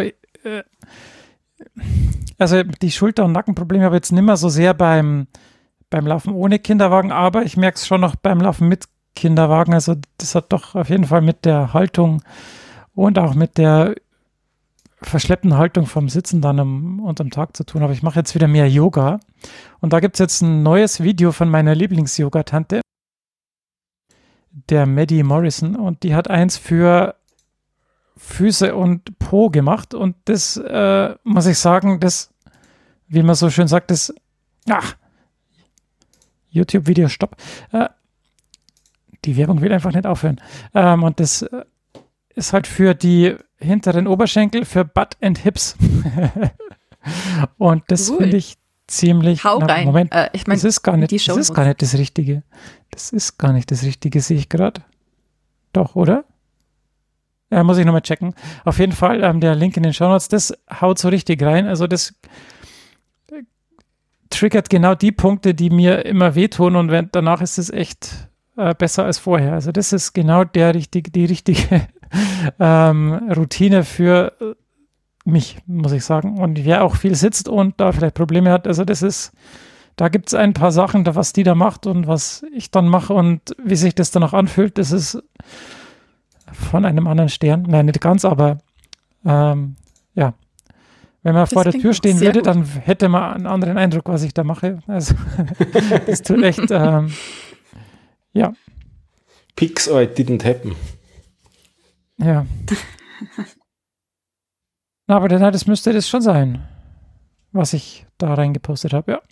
also 2.38 2.62
die 2.62 2.90
Schulter- 2.90 3.24
und 3.24 3.32
Nackenprobleme 3.32 3.84
habe 3.84 3.96
ich 3.96 4.00
jetzt 4.00 4.12
nicht 4.12 4.22
mehr 4.22 4.36
so 4.36 4.48
sehr 4.48 4.74
beim, 4.74 5.26
beim 5.90 6.06
Laufen 6.06 6.32
ohne 6.32 6.58
Kinderwagen, 6.58 7.12
aber 7.12 7.44
ich 7.44 7.56
merke 7.56 7.76
es 7.76 7.86
schon 7.86 8.00
noch 8.00 8.16
beim 8.16 8.40
Laufen 8.40 8.68
mit 8.68 8.84
Kinderwagen. 9.14 9.74
Also 9.74 9.96
das 10.18 10.34
hat 10.34 10.52
doch 10.52 10.74
auf 10.74 10.88
jeden 10.88 11.04
Fall 11.04 11.22
mit 11.22 11.44
der 11.44 11.72
Haltung 11.72 12.22
und 12.94 13.18
auch 13.18 13.34
mit 13.34 13.58
der 13.58 13.94
verschleppten 15.02 15.56
Haltung 15.56 15.86
vom 15.86 16.08
Sitzen 16.08 16.40
dann 16.40 16.58
am, 16.58 17.00
unterm 17.00 17.30
Tag 17.30 17.56
zu 17.56 17.64
tun. 17.64 17.82
Aber 17.82 17.92
ich 17.92 18.02
mache 18.02 18.18
jetzt 18.18 18.34
wieder 18.34 18.48
mehr 18.48 18.68
Yoga. 18.68 19.20
Und 19.80 19.92
da 19.92 20.00
gibt 20.00 20.16
es 20.16 20.18
jetzt 20.18 20.42
ein 20.42 20.62
neues 20.62 21.02
Video 21.02 21.32
von 21.32 21.48
meiner 21.48 21.74
Lieblings-Yoga-Tante, 21.74 22.80
der 24.68 24.86
Maddie 24.86 25.22
Morrison. 25.22 25.76
Und 25.76 26.02
die 26.02 26.14
hat 26.14 26.28
eins 26.28 26.56
für 26.56 27.14
Füße 28.18 28.74
und 28.74 29.18
Po 29.18 29.48
gemacht 29.48 29.94
und 29.94 30.16
das 30.24 30.56
äh, 30.56 31.14
muss 31.22 31.46
ich 31.46 31.58
sagen, 31.58 32.00
das, 32.00 32.34
wie 33.06 33.22
man 33.22 33.36
so 33.36 33.48
schön 33.48 33.68
sagt, 33.68 33.90
das, 33.90 34.12
ach, 34.68 34.96
YouTube-Video, 36.50 37.08
stopp. 37.08 37.36
Äh, 37.72 37.88
die 39.24 39.36
Werbung 39.36 39.60
will 39.60 39.72
einfach 39.72 39.92
nicht 39.92 40.06
aufhören. 40.06 40.40
Ähm, 40.74 41.02
und 41.02 41.20
das 41.20 41.42
äh, 41.42 41.64
ist 42.34 42.52
halt 42.52 42.66
für 42.66 42.94
die 42.94 43.36
hinteren 43.58 44.06
Oberschenkel, 44.06 44.64
für 44.64 44.84
Butt 44.84 45.16
and 45.20 45.38
Hips. 45.38 45.76
und 47.58 47.84
das 47.88 48.10
cool. 48.10 48.18
finde 48.18 48.36
ich 48.36 48.56
ziemlich. 48.86 49.44
Hau 49.44 49.58
na, 49.60 49.66
rein. 49.66 49.86
Moment, 49.86 50.12
äh, 50.12 50.30
ich 50.32 50.46
mein, 50.46 50.56
das 50.56 50.64
ist 50.64 50.82
gar 50.82 50.96
nicht, 50.96 51.12
das 51.12 51.36
ist 51.36 51.54
gar 51.54 51.66
nicht 51.66 51.82
das 51.82 51.94
Richtige. 51.94 52.42
Das 52.90 53.10
ist 53.10 53.38
gar 53.38 53.52
nicht 53.52 53.70
das 53.70 53.82
Richtige, 53.84 54.20
sehe 54.20 54.38
ich 54.38 54.48
gerade. 54.48 54.82
Doch, 55.72 55.94
oder? 55.94 56.24
Äh, 57.50 57.62
muss 57.62 57.78
ich 57.78 57.86
nochmal 57.86 58.02
checken. 58.02 58.34
Auf 58.64 58.78
jeden 58.78 58.92
Fall 58.92 59.22
ähm, 59.24 59.40
der 59.40 59.54
Link 59.54 59.76
in 59.76 59.82
den 59.82 59.94
Show 59.94 60.08
Notes, 60.08 60.28
das 60.28 60.52
haut 60.80 60.98
so 60.98 61.08
richtig 61.08 61.42
rein. 61.42 61.66
Also 61.66 61.86
das 61.86 62.14
äh, 63.32 63.42
triggert 64.28 64.68
genau 64.68 64.94
die 64.94 65.12
Punkte, 65.12 65.54
die 65.54 65.70
mir 65.70 66.04
immer 66.04 66.34
wehtun 66.34 66.76
und 66.76 66.90
wenn, 66.90 67.08
danach 67.12 67.40
ist 67.40 67.58
es 67.58 67.70
echt 67.70 68.28
äh, 68.56 68.74
besser 68.74 69.04
als 69.04 69.18
vorher. 69.18 69.54
Also 69.54 69.72
das 69.72 69.92
ist 69.92 70.12
genau 70.12 70.44
der 70.44 70.74
richtig, 70.74 71.12
die 71.12 71.24
richtige 71.24 71.88
ähm, 72.60 73.14
Routine 73.34 73.84
für 73.84 74.32
äh, 74.40 74.54
mich, 75.24 75.58
muss 75.66 75.92
ich 75.92 76.04
sagen. 76.04 76.38
Und 76.38 76.64
wer 76.64 76.84
auch 76.84 76.96
viel 76.96 77.14
sitzt 77.14 77.48
und 77.48 77.80
da 77.80 77.92
vielleicht 77.92 78.14
Probleme 78.14 78.50
hat, 78.50 78.66
also 78.66 78.84
das 78.84 79.00
ist, 79.00 79.32
da 79.96 80.08
gibt 80.08 80.28
es 80.28 80.34
ein 80.34 80.52
paar 80.52 80.72
Sachen, 80.72 81.06
was 81.06 81.32
die 81.32 81.44
da 81.44 81.54
macht 81.54 81.86
und 81.86 82.06
was 82.06 82.44
ich 82.54 82.70
dann 82.70 82.88
mache 82.88 83.14
und 83.14 83.56
wie 83.62 83.76
sich 83.76 83.94
das 83.94 84.10
dann 84.10 84.22
auch 84.22 84.34
anfühlt, 84.34 84.76
das 84.76 84.92
ist 84.92 85.22
von 86.58 86.84
einem 86.84 87.06
anderen 87.06 87.28
Stern. 87.28 87.62
Nein, 87.68 87.86
nicht 87.86 88.00
ganz, 88.00 88.24
aber 88.24 88.58
ähm, 89.24 89.76
ja. 90.14 90.34
Wenn 91.22 91.34
man 91.34 91.42
das 91.42 91.52
vor 91.52 91.64
der 91.64 91.72
Tür 91.72 91.92
stehen 91.94 92.20
würde, 92.20 92.40
gut. 92.40 92.46
dann 92.46 92.64
hätte 92.64 93.08
man 93.08 93.34
einen 93.34 93.46
anderen 93.46 93.76
Eindruck, 93.76 94.08
was 94.08 94.22
ich 94.22 94.34
da 94.34 94.44
mache. 94.44 94.78
Also, 94.86 95.14
das 96.06 96.22
tut 96.22 96.42
echt, 96.42 96.70
ähm, 96.70 97.12
ja. 98.32 98.52
Pix 99.56 99.88
or 99.88 100.02
it 100.02 100.16
didn't 100.16 100.44
happen. 100.44 100.76
Ja. 102.18 102.46
Na, 105.06 105.16
aber 105.16 105.28
dann, 105.28 105.40
das 105.52 105.66
müsste 105.66 105.92
das 105.92 106.08
schon 106.08 106.22
sein, 106.22 106.62
was 107.52 107.72
ich 107.72 108.06
da 108.18 108.34
reingepostet 108.34 108.92
habe, 108.92 109.12
ja. 109.12 109.22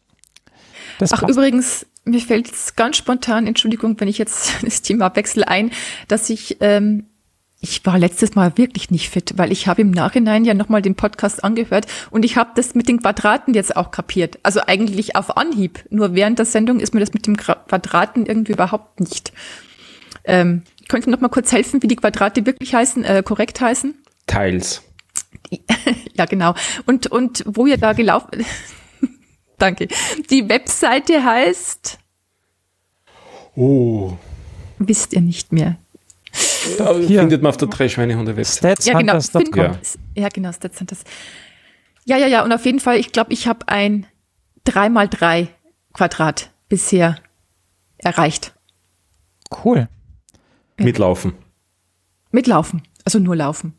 Das 0.98 1.12
Ach, 1.12 1.20
passt. 1.20 1.32
übrigens, 1.32 1.86
mir 2.04 2.20
fällt 2.20 2.50
es 2.50 2.76
ganz 2.76 2.96
spontan, 2.96 3.46
Entschuldigung, 3.46 3.98
wenn 4.00 4.08
ich 4.08 4.18
jetzt 4.18 4.52
das 4.64 4.82
Thema 4.82 5.14
wechsle 5.14 5.46
ein, 5.46 5.70
dass 6.08 6.30
ich, 6.30 6.56
ähm, 6.60 7.06
ich 7.60 7.84
war 7.86 7.98
letztes 7.98 8.34
Mal 8.34 8.58
wirklich 8.58 8.90
nicht 8.90 9.08
fit, 9.08 9.34
weil 9.36 9.50
ich 9.50 9.66
habe 9.66 9.80
im 9.80 9.90
Nachhinein 9.90 10.44
ja 10.44 10.54
nochmal 10.54 10.82
den 10.82 10.94
Podcast 10.94 11.42
angehört 11.42 11.86
und 12.10 12.24
ich 12.24 12.36
habe 12.36 12.50
das 12.54 12.74
mit 12.74 12.88
den 12.88 13.00
Quadraten 13.00 13.54
jetzt 13.54 13.76
auch 13.76 13.90
kapiert. 13.90 14.38
Also 14.42 14.60
eigentlich 14.66 15.16
auf 15.16 15.36
Anhieb. 15.36 15.84
Nur 15.90 16.14
während 16.14 16.38
der 16.38 16.46
Sendung 16.46 16.80
ist 16.80 16.92
mir 16.92 17.00
das 17.00 17.14
mit 17.14 17.26
dem 17.26 17.36
Quadraten 17.36 18.26
irgendwie 18.26 18.52
überhaupt 18.52 19.00
nicht. 19.00 19.32
Ähm, 20.24 20.62
könnt 20.88 21.06
ihr 21.06 21.10
noch 21.10 21.20
mal 21.20 21.28
kurz 21.28 21.50
helfen, 21.52 21.82
wie 21.82 21.88
die 21.88 21.96
Quadrate 21.96 22.44
wirklich 22.44 22.74
heißen, 22.74 23.04
äh, 23.04 23.22
korrekt 23.24 23.60
heißen? 23.60 23.94
Teils. 24.26 24.82
Ja, 26.14 26.24
genau. 26.24 26.54
Und, 26.86 27.08
und 27.08 27.44
wo 27.46 27.66
ihr 27.66 27.76
da 27.76 27.92
gelaufen, 27.92 28.42
danke. 29.58 29.86
Die 30.30 30.48
Webseite 30.48 31.22
heißt. 31.22 31.98
Oh. 33.54 34.16
Wisst 34.78 35.12
ihr 35.12 35.20
nicht 35.20 35.52
mehr. 35.52 35.76
Hier. 36.36 37.20
Findet 37.20 37.42
man 37.42 37.50
auf 37.50 37.56
der 37.56 37.68
Drei-Schweinehunde-Website. 37.68 38.84
Ja, 38.84 38.98
genau. 38.98 39.18
Ja. 39.54 39.78
ja, 40.14 40.28
genau, 40.28 40.52
Statshunters. 40.52 41.04
Ja, 42.04 42.16
ja, 42.16 42.26
ja. 42.26 42.44
Und 42.44 42.52
auf 42.52 42.64
jeden 42.64 42.80
Fall, 42.80 42.98
ich 42.98 43.12
glaube, 43.12 43.32
ich 43.32 43.46
habe 43.46 43.68
ein 43.68 44.06
3x3 44.66 45.48
Quadrat 45.92 46.50
bisher 46.68 47.16
erreicht. 47.98 48.54
Cool. 49.64 49.88
Mitlaufen. 50.76 51.34
Mitlaufen. 52.30 52.82
Also 53.04 53.18
nur 53.18 53.36
laufen. 53.36 53.74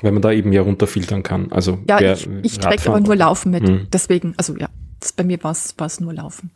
Weil 0.00 0.12
man 0.12 0.22
da 0.22 0.30
eben 0.30 0.52
ja 0.52 0.62
runterfiltern 0.62 1.22
kann. 1.22 1.50
Also 1.52 1.80
ja, 1.88 2.00
ich, 2.00 2.28
ich 2.42 2.58
träge 2.58 2.88
aber 2.88 3.00
nur 3.00 3.16
Laufen 3.16 3.50
mit. 3.50 3.64
Mhm. 3.64 3.88
Deswegen, 3.92 4.34
also 4.36 4.56
ja, 4.56 4.68
das, 5.00 5.12
bei 5.12 5.24
mir 5.24 5.42
war 5.42 5.52
es 5.52 6.00
nur 6.00 6.14
Laufen. 6.14 6.50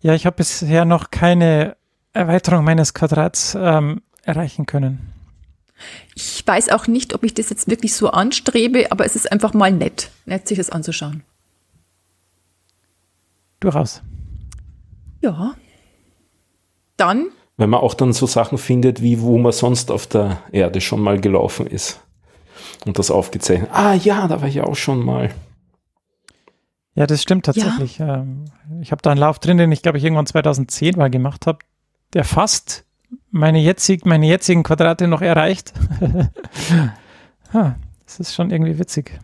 Ja, 0.00 0.14
ich 0.14 0.24
habe 0.24 0.36
bisher 0.36 0.84
noch 0.84 1.10
keine 1.10 1.76
Erweiterung 2.12 2.64
meines 2.64 2.94
Quadrats 2.94 3.56
ähm, 3.60 4.02
erreichen 4.30 4.66
können. 4.66 5.12
Ich 6.14 6.46
weiß 6.46 6.70
auch 6.70 6.86
nicht, 6.86 7.14
ob 7.14 7.24
ich 7.24 7.34
das 7.34 7.50
jetzt 7.50 7.68
wirklich 7.68 7.94
so 7.94 8.10
anstrebe, 8.10 8.90
aber 8.92 9.04
es 9.04 9.16
ist 9.16 9.30
einfach 9.30 9.54
mal 9.54 9.72
nett, 9.72 10.10
nett 10.26 10.46
sich 10.46 10.58
das 10.58 10.70
anzuschauen. 10.70 11.22
Durchaus. 13.60 14.02
Ja. 15.20 15.54
Dann. 16.96 17.28
Wenn 17.56 17.70
man 17.70 17.80
auch 17.80 17.94
dann 17.94 18.12
so 18.12 18.26
Sachen 18.26 18.58
findet, 18.58 19.02
wie 19.02 19.20
wo 19.20 19.36
man 19.38 19.52
sonst 19.52 19.90
auf 19.90 20.06
der 20.06 20.38
Erde 20.52 20.80
schon 20.80 21.00
mal 21.00 21.20
gelaufen 21.20 21.66
ist. 21.66 22.00
Und 22.86 22.98
das 22.98 23.10
aufgezeichnet. 23.10 23.70
Ah 23.72 23.94
ja, 23.94 24.26
da 24.28 24.40
war 24.40 24.48
ich 24.48 24.60
auch 24.62 24.76
schon 24.76 25.04
mal. 25.04 25.30
Ja, 26.94 27.06
das 27.06 27.22
stimmt 27.22 27.46
tatsächlich. 27.46 27.98
Ja. 27.98 28.18
Ähm, 28.18 28.46
ich 28.80 28.92
habe 28.92 29.02
da 29.02 29.10
einen 29.10 29.20
Lauf 29.20 29.38
drin, 29.38 29.58
den 29.58 29.72
ich 29.72 29.82
glaube 29.82 29.98
ich 29.98 30.04
irgendwann 30.04 30.26
2010 30.26 30.96
mal 30.96 31.10
gemacht 31.10 31.46
habe, 31.46 31.58
der 32.14 32.24
fast 32.24 32.84
meine, 33.30 33.60
jetzig, 33.60 34.06
meine 34.06 34.26
jetzigen 34.26 34.62
Quadrate 34.62 35.06
noch 35.06 35.22
erreicht. 35.22 35.72
das 37.52 38.20
ist 38.20 38.34
schon 38.34 38.50
irgendwie 38.50 38.78
witzig. 38.78 39.18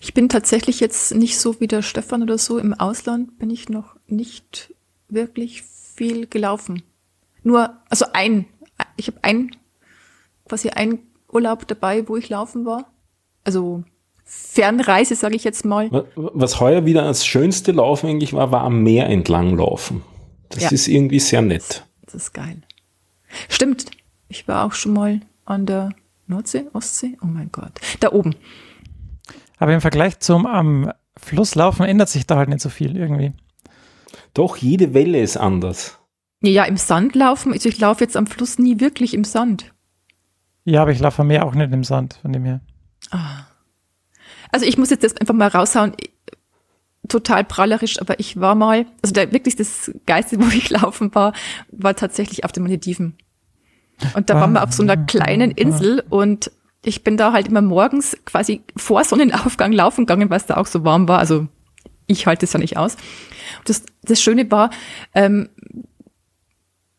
Ich 0.00 0.14
bin 0.14 0.28
tatsächlich 0.28 0.80
jetzt 0.80 1.14
nicht 1.14 1.38
so 1.38 1.60
wie 1.60 1.66
der 1.66 1.82
Stefan 1.82 2.22
oder 2.22 2.38
so. 2.38 2.58
Im 2.58 2.74
Ausland 2.74 3.38
bin 3.38 3.50
ich 3.50 3.68
noch 3.68 3.96
nicht 4.06 4.74
wirklich 5.08 5.62
viel 5.62 6.26
gelaufen. 6.26 6.82
Nur, 7.42 7.76
also 7.88 8.06
ein, 8.12 8.46
ich 8.96 9.08
habe 9.08 9.18
ein, 9.22 9.50
quasi 10.48 10.70
ein 10.70 10.98
Urlaub 11.30 11.66
dabei, 11.66 12.08
wo 12.08 12.16
ich 12.16 12.28
laufen 12.28 12.64
war. 12.64 12.92
Also 13.44 13.84
Fernreise, 14.24 15.14
sage 15.14 15.36
ich 15.36 15.44
jetzt 15.44 15.64
mal. 15.64 16.06
Was 16.14 16.60
heuer 16.60 16.86
wieder 16.86 17.04
das 17.04 17.26
schönste 17.26 17.72
Laufen 17.72 18.08
eigentlich 18.08 18.32
war, 18.32 18.50
war 18.50 18.62
am 18.62 18.82
Meer 18.82 19.08
entlang 19.08 19.56
laufen. 19.56 20.02
Das 20.48 20.64
ja. 20.64 20.70
ist 20.70 20.88
irgendwie 20.88 21.20
sehr 21.20 21.42
nett. 21.42 21.84
Das 22.06 22.14
ist 22.14 22.32
geil. 22.32 22.62
Stimmt, 23.48 23.86
ich 24.28 24.48
war 24.48 24.64
auch 24.64 24.72
schon 24.72 24.92
mal 24.92 25.20
an 25.44 25.66
der 25.66 25.90
Nordsee, 26.26 26.66
Ostsee, 26.72 27.16
oh 27.22 27.26
mein 27.26 27.50
Gott, 27.52 27.72
da 28.00 28.12
oben. 28.12 28.34
Aber 29.58 29.72
im 29.72 29.80
Vergleich 29.80 30.18
zum 30.20 30.46
am 30.46 30.92
Fluss 31.16 31.54
laufen 31.54 31.84
ändert 31.84 32.08
sich 32.08 32.26
da 32.26 32.36
halt 32.36 32.48
nicht 32.48 32.60
so 32.60 32.68
viel 32.68 32.96
irgendwie. 32.96 33.32
Doch, 34.32 34.56
jede 34.56 34.94
Welle 34.94 35.20
ist 35.20 35.36
anders. 35.36 35.98
Ja, 36.40 36.64
im 36.64 36.76
Sand 36.76 37.14
laufen, 37.14 37.52
also 37.52 37.68
ich 37.68 37.78
laufe 37.78 38.02
jetzt 38.02 38.16
am 38.16 38.26
Fluss 38.26 38.58
nie 38.58 38.80
wirklich 38.80 39.14
im 39.14 39.24
Sand. 39.24 39.72
Ja, 40.64 40.82
aber 40.82 40.92
ich 40.92 41.00
laufe 41.00 41.22
am 41.22 41.28
Meer 41.28 41.46
auch 41.46 41.54
nicht 41.54 41.72
im 41.72 41.84
Sand, 41.84 42.18
von 42.22 42.32
dem 42.32 42.44
her. 42.44 42.60
Ah. 43.10 43.46
Also 44.50 44.66
ich 44.66 44.78
muss 44.78 44.90
jetzt 44.90 45.04
das 45.04 45.16
einfach 45.16 45.34
mal 45.34 45.48
raushauen. 45.48 45.94
Total 47.08 47.44
prallerisch, 47.44 48.00
aber 48.00 48.18
ich 48.18 48.40
war 48.40 48.54
mal, 48.54 48.86
also 49.02 49.12
der, 49.12 49.32
wirklich 49.32 49.56
das 49.56 49.90
Geiste, 50.06 50.40
wo 50.40 50.46
ich 50.48 50.70
laufen 50.70 51.14
war, 51.14 51.32
war 51.70 51.94
tatsächlich 51.94 52.44
auf 52.44 52.52
den 52.52 52.62
Malediven. 52.62 53.16
Und 54.14 54.28
da 54.28 54.40
waren 54.40 54.52
wir 54.52 54.64
auf 54.64 54.72
so 54.72 54.82
einer 54.82 54.96
kleinen 54.96 55.52
Insel 55.52 56.02
und 56.08 56.50
ich 56.84 57.04
bin 57.04 57.16
da 57.16 57.32
halt 57.32 57.48
immer 57.48 57.62
morgens 57.62 58.16
quasi 58.24 58.62
vor 58.76 59.04
Sonnenaufgang 59.04 59.72
laufen 59.72 60.04
gegangen, 60.04 60.30
weil 60.30 60.38
es 60.38 60.46
da 60.46 60.56
auch 60.56 60.66
so 60.66 60.84
warm 60.84 61.08
war. 61.08 61.18
Also 61.18 61.46
ich 62.06 62.26
halte 62.26 62.44
es 62.44 62.52
ja 62.52 62.58
nicht 62.58 62.76
aus. 62.76 62.96
Das, 63.64 63.84
das 64.02 64.20
Schöne 64.20 64.50
war, 64.50 64.70
ähm, 65.14 65.48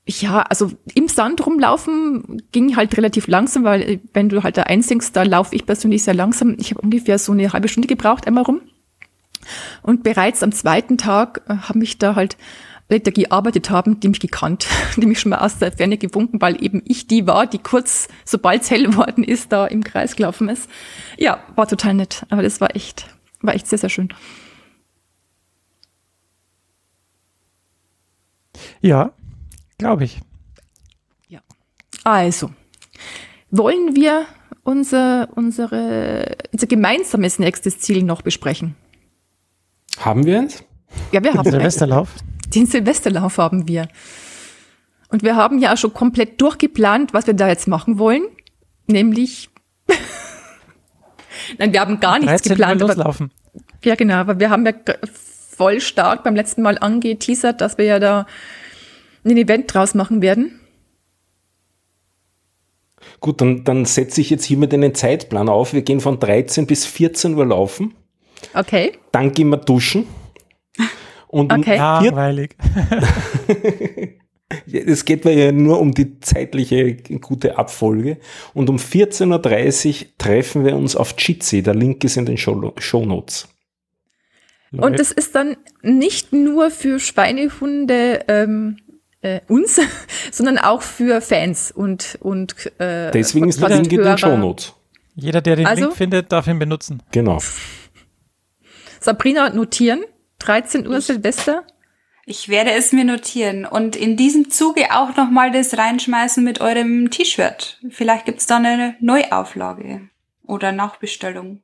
ja, 0.08 0.42
also 0.42 0.72
im 0.94 1.08
Sand 1.08 1.46
rumlaufen 1.46 2.42
ging 2.52 2.76
halt 2.76 2.96
relativ 2.96 3.28
langsam, 3.28 3.64
weil 3.64 4.00
wenn 4.14 4.30
du 4.30 4.44
halt 4.44 4.58
da 4.58 4.64
einsinkst, 4.64 5.16
da 5.16 5.24
laufe 5.24 5.56
ich 5.56 5.66
persönlich 5.66 6.04
sehr 6.04 6.14
langsam. 6.14 6.56
Ich 6.60 6.72
habe 6.72 6.82
ungefähr 6.82 7.18
so 7.18 7.32
eine 7.32 7.52
halbe 7.52 7.68
Stunde 7.68 7.88
gebraucht, 7.88 8.28
einmal 8.28 8.44
rum. 8.44 8.62
Und 9.82 10.04
bereits 10.04 10.44
am 10.44 10.52
zweiten 10.52 10.98
Tag 10.98 11.42
äh, 11.48 11.56
haben 11.56 11.80
mich 11.80 11.98
da 11.98 12.16
halt 12.16 12.38
Leute 12.90 13.12
gearbeitet 13.12 13.70
haben, 13.70 14.00
die 14.00 14.10
mich 14.10 14.20
gekannt, 14.20 14.68
die 14.96 15.06
mich 15.06 15.20
schon 15.20 15.32
mal 15.32 15.40
aus 15.40 15.58
der 15.58 15.72
Ferne 15.72 15.98
gewunken, 15.98 16.42
weil 16.42 16.64
eben 16.64 16.84
ich 16.86 17.08
die 17.08 17.26
war, 17.26 17.48
die 17.48 17.60
kurz, 17.60 18.08
sobald 18.24 18.62
es 18.62 18.72
hell 18.72 18.96
worden 18.96 19.24
ist, 19.24 19.52
da 19.52 19.66
im 19.66 19.84
Kreis 19.84 20.16
gelaufen 20.16 20.50
ist. 20.50 20.70
Ja, 21.18 21.44
war 21.56 21.68
total 21.68 21.96
nett. 21.96 22.26
Aber 22.30 22.44
das 22.44 22.62
war 22.62 22.76
echt, 22.76 23.08
war 23.42 23.56
echt 23.56 23.68
sehr, 23.68 23.80
sehr 23.80 23.90
schön. 23.90 24.10
Ja, 28.82 29.12
glaube 29.78 30.06
ich. 30.06 30.22
Ja. 31.28 31.42
Also, 32.04 32.52
wollen 33.50 33.96
wir 33.96 34.26
unser, 34.64 35.30
unsere, 35.36 36.38
unser 36.52 36.68
gemeinsames 36.68 37.40
nächstes 37.40 37.80
Ziel 37.80 38.04
noch 38.04 38.22
besprechen? 38.22 38.76
Haben 40.00 40.26
wir 40.26 40.44
es? 40.44 40.64
Ja, 41.12 41.24
wir 41.24 41.34
haben 41.34 41.50
Silvesterlauf. 41.50 42.10
Den 42.54 42.66
Silvesterlauf 42.66 43.38
haben 43.38 43.68
wir. 43.68 43.88
Und 45.10 45.24
wir 45.24 45.36
haben 45.36 45.60
ja 45.60 45.74
auch 45.74 45.78
schon 45.78 45.94
komplett 45.94 46.42
durchgeplant, 46.42 47.14
was 47.14 47.28
wir 47.28 47.34
da 47.34 47.48
jetzt 47.48 47.68
machen 47.68 48.00
wollen. 48.00 48.24
Nämlich. 48.88 49.50
Nein, 51.58 51.74
wir 51.74 51.80
haben 51.80 52.00
gar 52.00 52.20
nichts 52.20 52.44
geplant. 52.44 52.82
Loslaufen. 52.82 53.32
Aber, 53.54 53.64
ja, 53.84 53.96
genau, 53.96 54.16
aber 54.16 54.40
wir 54.40 54.50
haben 54.50 54.66
ja 54.66 54.74
voll 55.56 55.80
stark 55.80 56.24
beim 56.24 56.36
letzten 56.36 56.62
Mal 56.62 56.78
angeteasert, 56.78 57.62
dass 57.62 57.78
wir 57.78 57.86
ja 57.86 58.00
da 58.00 58.26
ein 59.24 59.38
Event 59.38 59.74
draus 59.74 59.94
machen 59.94 60.22
werden. 60.22 60.60
Gut, 63.20 63.42
dann, 63.42 63.64
dann 63.64 63.86
setze 63.86 64.22
ich 64.22 64.30
jetzt 64.30 64.46
hiermit 64.46 64.74
einen 64.74 64.94
Zeitplan 64.94 65.50
auf. 65.50 65.74
Wir 65.74 65.82
gehen 65.82 66.02
von 66.02 66.20
13 66.20 66.68
bis 66.68 66.86
14 66.86 67.36
Uhr 67.36 67.46
laufen. 67.46 67.94
Okay. 68.54 68.94
Dann 69.12 69.32
gehen 69.32 69.50
wir 69.50 69.58
duschen. 69.58 70.08
Und 71.28 71.52
okay. 71.52 71.78
Langweilig. 71.78 72.56
es 74.72 75.06
geht 75.06 75.26
mir 75.26 75.34
ja 75.34 75.52
nur 75.52 75.80
um 75.80 75.94
die 75.94 76.20
zeitliche 76.20 76.96
gute 76.96 77.58
Abfolge. 77.58 78.20
Und 78.54 78.70
um 78.70 78.78
14.30 78.78 80.02
Uhr 80.02 80.08
treffen 80.18 80.66
wir 80.66 80.76
uns 80.76 80.96
auf 80.96 81.16
Jitsi. 81.18 81.64
Der 81.64 81.76
Link 81.76 82.04
ist 82.04 82.18
in 82.18 82.26
den 82.26 82.38
Show, 82.38 82.74
Show 82.78 83.06
Notes. 83.06 83.48
Und 84.72 85.00
das 85.00 85.12
ist 85.12 85.36
dann 85.36 85.58
nicht 85.82 86.34
nur 86.34 86.70
für 86.70 87.00
Schweinehunde 87.00 88.26
ähm, 88.28 88.78
äh, 89.22 89.40
uns, 89.48 89.80
sondern 90.32 90.58
auch 90.58 90.82
für 90.82 91.22
Fans 91.22 91.72
und 91.72 92.18
und 92.22 92.72
äh, 92.80 93.12
deswegen 93.12 93.48
ist 93.50 93.62
der 93.62 93.70
Link 93.70 93.92
in 93.92 94.04
den 94.04 94.18
Show 94.18 94.38
Notes. 94.38 94.74
Jeder, 95.16 95.42
der 95.42 95.56
den 95.56 95.66
also, 95.66 95.86
Link 95.86 95.96
findet, 95.96 96.32
darf 96.32 96.48
ihn 96.48 96.60
benutzen. 96.60 97.02
Genau. 97.12 97.40
Sabrina 99.06 99.52
notieren. 99.52 100.04
13 100.40 100.88
Uhr 100.88 101.00
Silvester? 101.00 101.64
Ich 102.26 102.50
werde 102.50 102.72
es 102.72 102.92
mir 102.92 103.04
notieren 103.04 103.66
und 103.66 103.96
in 103.96 104.18
diesem 104.18 104.50
Zuge 104.50 104.96
auch 104.96 105.16
nochmal 105.16 105.52
das 105.52 105.78
reinschmeißen 105.78 106.44
mit 106.44 106.60
eurem 106.60 107.12
T-Shirt. 107.12 107.80
Vielleicht 107.92 108.26
gibt's 108.26 108.48
da 108.48 108.58
eine 108.58 108.96
Neuauflage 109.00 110.10
oder 110.44 110.72
Nachbestellung. 110.72 111.62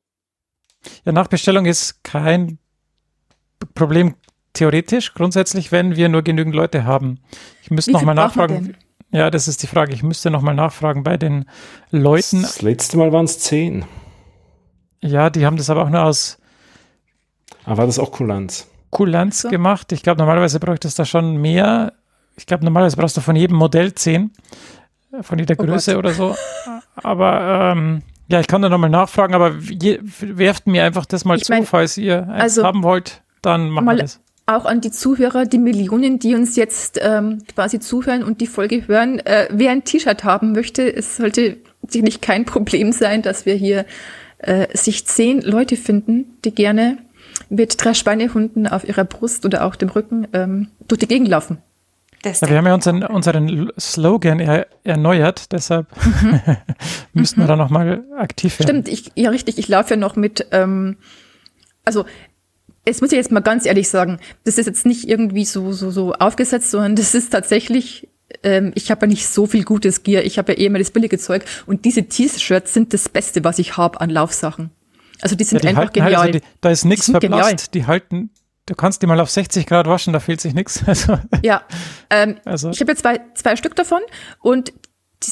Ja, 1.04 1.14
Nachbestellung 1.14 1.66
ist 1.66 2.04
kein 2.04 2.60
Problem 3.74 4.14
theoretisch, 4.54 5.16
grundsätzlich, 5.16 5.72
wenn 5.72 5.96
wir 5.96 6.10
nur 6.10 6.22
genügend 6.22 6.54
Leute 6.54 6.86
haben. 6.86 7.22
Ich 7.64 7.72
müsste 7.72 7.92
nochmal 7.92 8.14
nachfragen. 8.14 8.78
Ja, 9.12 9.32
das 9.32 9.48
ist 9.48 9.64
die 9.64 9.68
Frage. 9.68 9.94
Ich 9.94 10.04
müsste 10.04 10.30
nochmal 10.30 10.54
nachfragen 10.54 11.04
bei 11.04 11.18
den 11.18 11.46
Leuten. 11.90 12.44
Das 12.44 12.62
letzte 12.62 12.98
Mal 12.98 13.12
waren 13.12 13.26
es 13.26 13.40
zehn. 13.40 13.86
Ja, 15.00 15.32
die 15.32 15.44
haben 15.44 15.58
das 15.58 15.72
aber 15.72 15.84
auch 15.84 15.90
nur 15.90 16.04
aus. 16.04 16.38
Aber 17.64 17.74
ah, 17.74 17.78
war 17.78 17.86
das 17.86 18.00
auch 18.00 18.12
Kulanz? 18.12 18.68
Kulanz 18.90 19.42
so. 19.42 19.50
gemacht. 19.50 19.92
Ich 19.92 20.04
glaube, 20.04 20.20
normalerweise 20.20 20.60
bräuchtest 20.60 20.98
du 20.98 21.02
da 21.02 21.06
schon 21.06 21.38
mehr. 21.38 21.94
Ich 22.36 22.46
glaube, 22.46 22.66
normalerweise 22.66 22.98
brauchst 22.98 23.18
du 23.18 23.22
von 23.22 23.36
jedem 23.36 23.58
Modell 23.58 23.94
10, 23.94 24.32
von 25.22 25.40
jeder 25.40 25.56
oh 25.58 25.64
Größe 25.64 25.94
Gott. 25.94 26.00
oder 26.00 26.14
so. 26.14 26.36
Aber 26.96 27.74
ähm, 27.76 28.04
ja, 28.32 28.40
ich 28.40 28.48
kann 28.48 28.62
da 28.62 28.70
nochmal 28.70 28.90
nachfragen, 28.90 29.34
aber 29.34 29.56
je, 29.60 30.00
werft 30.22 30.66
mir 30.66 30.86
einfach 30.86 31.06
das 31.06 31.26
mal 31.26 31.36
ich 31.36 31.44
zu, 31.44 31.52
mein, 31.52 31.66
falls 31.66 31.98
ihr 31.98 32.30
eins 32.30 32.44
also 32.44 32.64
haben 32.64 32.82
wollt, 32.82 33.22
dann 33.42 33.70
machen 33.70 33.86
wir 33.86 33.96
das. 33.96 34.22
Auch 34.46 34.66
an 34.66 34.80
die 34.80 34.92
Zuhörer, 34.92 35.46
die 35.46 35.58
Millionen, 35.58 36.18
die 36.18 36.34
uns 36.34 36.56
jetzt 36.56 36.98
ähm, 37.02 37.40
quasi 37.54 37.80
zuhören 37.80 38.24
und 38.24 38.40
die 38.40 38.48
Folge 38.48 38.88
hören, 38.88 39.20
äh, 39.20 39.48
wer 39.52 39.72
ein 39.72 39.84
T-Shirt 39.84 40.24
haben 40.24 40.54
möchte, 40.54 40.94
es 40.94 41.18
sollte 41.18 41.58
sicherlich 41.88 42.22
kein 42.22 42.46
Problem 42.46 42.94
sein, 42.94 43.22
dass 43.22 43.46
wir 43.46 43.56
hier 43.56 43.86
äh, 44.38 44.68
sich 44.76 45.06
zehn 45.06 45.42
Leute 45.42 45.76
finden, 45.76 46.38
die 46.46 46.56
gerne 46.56 46.98
mit 47.52 47.84
drei 47.84 47.94
Schweinehunden 47.94 48.66
auf 48.66 48.88
ihrer 48.88 49.04
Brust 49.04 49.46
oder 49.46 49.66
auch 49.66 49.76
dem 49.76 49.90
Rücken 49.90 50.28
ähm, 50.34 50.70
durch 50.88 51.00
die 51.00 51.08
Gegend 51.08 51.28
laufen. 51.28 51.58
Ja, 52.24 52.34
wir 52.50 52.58
haben 52.58 52.68
ja 52.68 52.74
unseren, 52.74 53.04
unseren 53.04 53.72
Slogan 53.80 54.40
er, 54.40 54.68
erneuert, 54.84 55.52
deshalb 55.52 55.88
mhm. 56.24 56.40
müssten 57.14 57.38
wir 57.38 57.46
mhm. 57.46 57.50
da 57.50 57.56
nochmal 57.56 58.04
aktiv 58.16 58.58
werden. 58.60 58.84
Stimmt, 58.84 58.88
ich, 58.88 59.12
ja 59.16 59.32
richtig, 59.32 59.58
ich 59.58 59.68
laufe 59.68 59.92
ja 59.92 59.96
noch 59.98 60.16
mit, 60.16 60.48
ähm, 60.52 60.98
also 61.84 62.06
es 62.86 63.02
muss 63.02 63.12
ich 63.12 63.18
jetzt 63.18 63.32
mal 63.32 63.42
ganz 63.42 63.66
ehrlich 63.66 63.90
sagen, 63.90 64.20
das 64.46 64.58
ist 64.58 64.68
jetzt 64.68 64.86
nicht 64.86 65.10
irgendwie 65.10 65.46
so, 65.46 65.72
so, 65.74 65.92
so 65.92 66.14
aufgesetzt, 66.14 66.72
sondern 66.72 66.96
das 66.96 67.16
ist 67.16 67.32
tatsächlich, 67.32 68.08
ähm, 68.44 68.72
ich 68.76 68.92
habe 68.92 69.02
ja 69.02 69.08
nicht 69.08 69.28
so 69.28 69.46
viel 69.46 69.64
gutes 69.64 70.04
Gear, 70.04 70.24
ich 70.24 70.38
habe 70.38 70.54
ja 70.54 70.60
eh 70.60 70.66
immer 70.68 70.80
das 70.80 70.92
billige 70.92 71.18
Zeug 71.18 71.44
und 71.66 71.86
diese 71.86 72.04
T-Shirts 72.04 72.74
sind 72.74 72.94
das 72.94 73.10
Beste, 73.10 73.44
was 73.44 73.60
ich 73.60 73.78
habe 73.78 74.00
an 74.00 74.10
Laufsachen. 74.10 74.70
Also 75.22 75.36
die 75.36 75.44
sind 75.44 75.64
ja, 75.64 75.72
die 75.72 75.78
einfach 75.78 75.94
genial. 75.94 76.18
Halt, 76.18 76.36
also 76.36 76.40
die, 76.40 76.46
da 76.62 76.70
ist 76.70 76.86
nichts 76.86 77.10
verblasst, 77.10 77.74
die 77.74 77.86
halten, 77.86 78.32
Du 78.68 78.76
kannst 78.76 79.02
die 79.02 79.08
mal 79.08 79.20
auf 79.20 79.30
60 79.30 79.66
Grad 79.66 79.88
waschen, 79.88 80.14
da 80.14 80.20
fehlt 80.20 80.40
sich 80.40 80.54
nichts. 80.54 80.84
Also, 80.88 81.18
ja, 81.42 81.62
ähm, 82.10 82.38
also. 82.46 82.70
ich 82.70 82.80
habe 82.82 82.92
jetzt 82.92 83.02
zwei, 83.02 83.20
zwei 83.34 83.56
Stück 83.56 83.76
davon 83.76 84.02
und 84.40 84.74
die, 85.24 85.32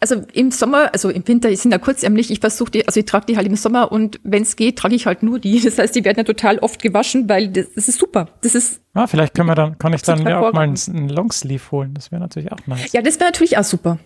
also 0.00 0.16
im 0.32 0.50
Sommer, 0.50 0.90
also 0.92 1.08
im 1.10 1.26
Winter 1.26 1.54
sind 1.56 1.70
ja 1.70 1.78
kurzärmlich, 1.78 2.30
ich 2.30 2.40
versuche 2.40 2.70
die, 2.70 2.86
also 2.86 2.98
ich 2.98 3.06
trage 3.06 3.26
die 3.26 3.36
halt 3.36 3.46
im 3.46 3.56
Sommer 3.56 3.92
und 3.92 4.20
wenn 4.24 4.42
es 4.42 4.56
geht, 4.56 4.78
trage 4.78 4.94
ich 4.94 5.06
halt 5.06 5.22
nur 5.22 5.38
die. 5.38 5.60
Das 5.64 5.78
heißt, 5.78 5.94
die 5.94 6.04
werden 6.04 6.18
ja 6.18 6.24
total 6.24 6.58
oft 6.58 6.82
gewaschen, 6.82 7.28
weil 7.28 7.48
das, 7.48 7.66
das 7.74 7.88
ist 7.88 7.98
super. 7.98 8.28
Das 8.42 8.54
ist. 8.54 8.80
Ah, 8.94 9.06
vielleicht 9.06 9.34
können 9.34 9.48
wir 9.48 9.54
dann, 9.54 9.78
kann 9.78 9.92
ich 9.92 10.02
dann 10.02 10.26
ja 10.26 10.40
auch 10.40 10.52
mal 10.52 10.62
einen 10.62 11.08
Longsleeve 11.08 11.70
holen. 11.70 11.94
Das 11.94 12.10
wäre 12.10 12.20
natürlich 12.20 12.52
auch 12.52 12.66
nice. 12.66 12.92
Ja, 12.92 13.02
das 13.02 13.18
wäre 13.20 13.30
natürlich 13.30 13.56
auch 13.56 13.64
super. 13.64 13.98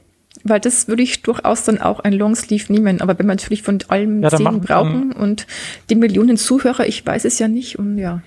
Weil 0.45 0.61
das 0.61 0.89
würde 0.89 1.03
ich 1.03 1.23
durchaus 1.23 1.65
dann 1.65 1.81
auch 1.81 2.01
ein 2.01 2.13
Longsleeve 2.13 2.73
nehmen. 2.73 3.01
Aber 3.01 3.19
wenn 3.19 3.27
wir 3.27 3.35
natürlich 3.35 3.63
von 3.63 3.79
allem 3.89 4.23
ja, 4.23 4.31
zehn 4.31 4.61
brauchen 4.61 5.13
und 5.13 5.47
die 5.91 5.95
Millionen 5.95 6.37
Zuhörer, 6.37 6.87
ich 6.87 7.05
weiß 7.05 7.25
es 7.25 7.39
ja 7.39 7.49
nicht 7.49 7.79
und 7.79 7.99
ja. 7.99 8.23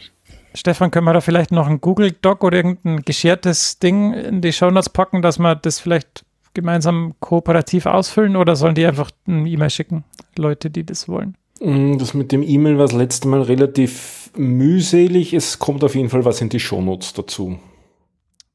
Stefan, 0.55 0.91
können 0.91 1.05
wir 1.05 1.13
da 1.13 1.21
vielleicht 1.21 1.51
noch 1.51 1.67
ein 1.67 1.79
Google 1.79 2.11
Doc 2.21 2.43
oder 2.43 2.57
irgendein 2.57 3.03
geschertes 3.03 3.79
Ding 3.79 4.13
in 4.13 4.41
die 4.41 4.51
Shownotes 4.51 4.89
packen, 4.89 5.21
dass 5.21 5.37
wir 5.37 5.55
das 5.55 5.79
vielleicht 5.79 6.25
gemeinsam 6.53 7.13
kooperativ 7.19 7.85
ausfüllen 7.85 8.35
oder 8.35 8.55
sollen 8.55 8.75
die 8.75 8.85
einfach 8.85 9.11
ein 9.27 9.45
E-Mail 9.45 9.69
schicken, 9.69 10.03
Leute, 10.37 10.69
die 10.69 10.83
das 10.83 11.07
wollen? 11.07 11.37
Mm, 11.61 11.97
das 11.97 12.13
mit 12.13 12.31
dem 12.31 12.41
E-Mail 12.41 12.77
war 12.77 12.85
das 12.85 12.95
letzte 12.95 13.27
Mal 13.27 13.43
relativ 13.43 14.31
mühselig. 14.35 15.33
Es 15.33 15.59
kommt 15.59 15.83
auf 15.83 15.95
jeden 15.95 16.09
Fall 16.09 16.25
was 16.25 16.41
in 16.41 16.49
die 16.49 16.59
Shownotes 16.59 17.13
dazu. 17.13 17.59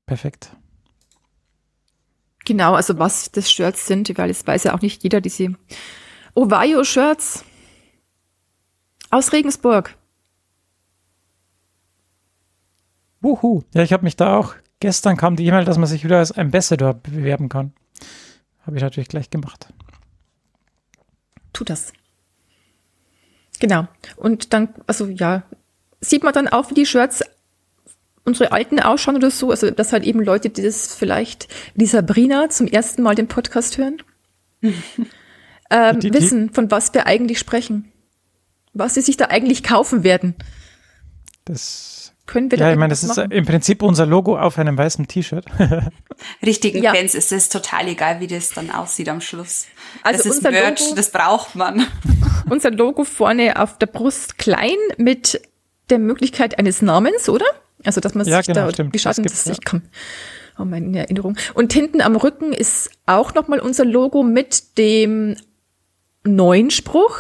Perfekt. 0.07 0.51
Genau, 2.45 2.75
also 2.75 2.99
was 2.99 3.31
das 3.31 3.51
Shirts 3.51 3.87
sind, 3.87 4.17
weil 4.19 4.31
es 4.31 4.47
weiß 4.47 4.65
ja 4.65 4.75
auch 4.75 4.83
nicht 4.83 5.03
jeder 5.03 5.21
diese 5.21 5.55
Ovaio-Shirts 6.35 7.45
aus 9.11 9.33
Regensburg. 9.33 9.97
Wuhu. 13.21 13.63
Ja, 13.73 13.83
ich 13.83 13.93
habe 13.93 14.05
mich 14.05 14.17
da 14.17 14.37
auch, 14.37 14.55
gestern 14.81 15.17
kam 15.17 15.37
die 15.37 15.47
E-Mail, 15.47 15.65
dass 15.65 15.79
man 15.79 15.87
sich 15.87 16.05
wieder 16.05 16.19
als 16.19 16.33
Ambassador 16.33 16.93
bewerben 16.93 17.49
kann. 17.49 17.73
Habe 18.67 18.77
ich 18.77 18.83
natürlich 18.83 19.09
gleich 19.09 19.31
gemacht. 19.31 19.69
Tu 21.55 21.65
das. 21.65 21.93
Genau. 23.61 23.87
Und 24.17 24.53
dann, 24.53 24.75
also 24.87 25.07
ja, 25.07 25.45
sieht 26.01 26.23
man 26.23 26.35
dann 26.35 26.49
auch, 26.49 26.71
wie 26.71 26.75
die 26.75 26.87
Shirts 26.87 27.25
unsere 28.25 28.53
Alten 28.53 28.81
ausschauen 28.81 29.17
oder 29.17 29.31
so. 29.31 29.51
Also, 29.51 29.71
dass 29.71 29.93
halt 29.93 30.05
eben 30.05 30.21
Leute, 30.21 30.51
die 30.51 30.63
das 30.63 30.95
vielleicht, 30.95 31.49
die 31.75 31.87
Sabrina 31.87 32.49
zum 32.51 32.67
ersten 32.67 33.03
Mal 33.03 33.15
den 33.15 33.29
Podcast 33.29 33.79
hören, 33.79 34.03
ähm, 34.63 36.01
die, 36.01 36.11
die, 36.11 36.15
wissen, 36.15 36.51
von 36.53 36.71
was 36.71 36.95
wir 36.95 37.07
eigentlich 37.07 37.39
sprechen. 37.39 37.93
Was 38.73 38.95
sie 38.95 39.03
sich 39.03 39.17
da 39.17 39.27
eigentlich 39.27 39.63
kaufen 39.63 40.03
werden. 40.03 40.35
Das 41.45 42.13
können 42.27 42.51
wir 42.51 42.59
da 42.59 42.67
Ja, 42.67 42.73
ich 42.73 42.79
meine, 42.79 42.91
das 42.91 43.03
machen? 43.05 43.31
ist 43.31 43.37
im 43.37 43.45
Prinzip 43.45 43.83
unser 43.83 44.07
Logo 44.07 44.39
auf 44.39 44.59
einem 44.59 44.77
weißen 44.77 45.07
T-Shirt. 45.07 45.45
Richtigen 46.45 46.83
ja. 46.83 46.93
Fans 46.93 47.15
ist 47.15 47.31
es 47.31 47.51
total 47.51 47.87
egal, 47.89 48.19
wie 48.21 48.27
das 48.27 48.51
dann 48.51 48.71
aussieht 48.71 49.09
am 49.09 49.21
Schluss. 49.21 49.67
Also 50.03 50.25
das 50.25 50.39
ist 50.39 50.43
Merch, 50.43 50.81
Logo, 50.81 50.95
das 50.97 51.11
braucht 51.11 51.55
man. 51.55 51.87
Unser 52.51 52.71
Logo 52.71 53.05
vorne 53.05 53.61
auf 53.61 53.79
der 53.79 53.87
Brust 53.87 54.39
klein 54.39 54.77
mit 54.97 55.41
der 55.91 55.99
Möglichkeit 55.99 56.59
eines 56.59 56.83
Namens, 56.83 57.29
oder? 57.29 57.47
Also, 57.85 58.01
dass 58.01 58.15
man 58.15 58.27
ja, 58.27 58.39
sich 58.39 58.47
genau, 58.47 58.67
da 58.67 58.73
stimmt. 58.73 58.93
geschaffen 58.93 59.25
das, 59.25 59.45
das 59.45 59.59
ich 59.59 59.65
kann. 59.65 59.83
Oh, 60.59 60.65
meine 60.65 60.99
Erinnerung. 60.99 61.37
Und 61.55 61.73
hinten 61.73 62.01
am 62.01 62.17
Rücken 62.17 62.53
ist 62.53 62.91
auch 63.07 63.35
nochmal 63.35 63.61
unser 63.61 63.85
Logo 63.85 64.23
mit 64.23 64.79
dem 64.79 65.37
neuen 66.25 66.71
Spruch. 66.71 67.19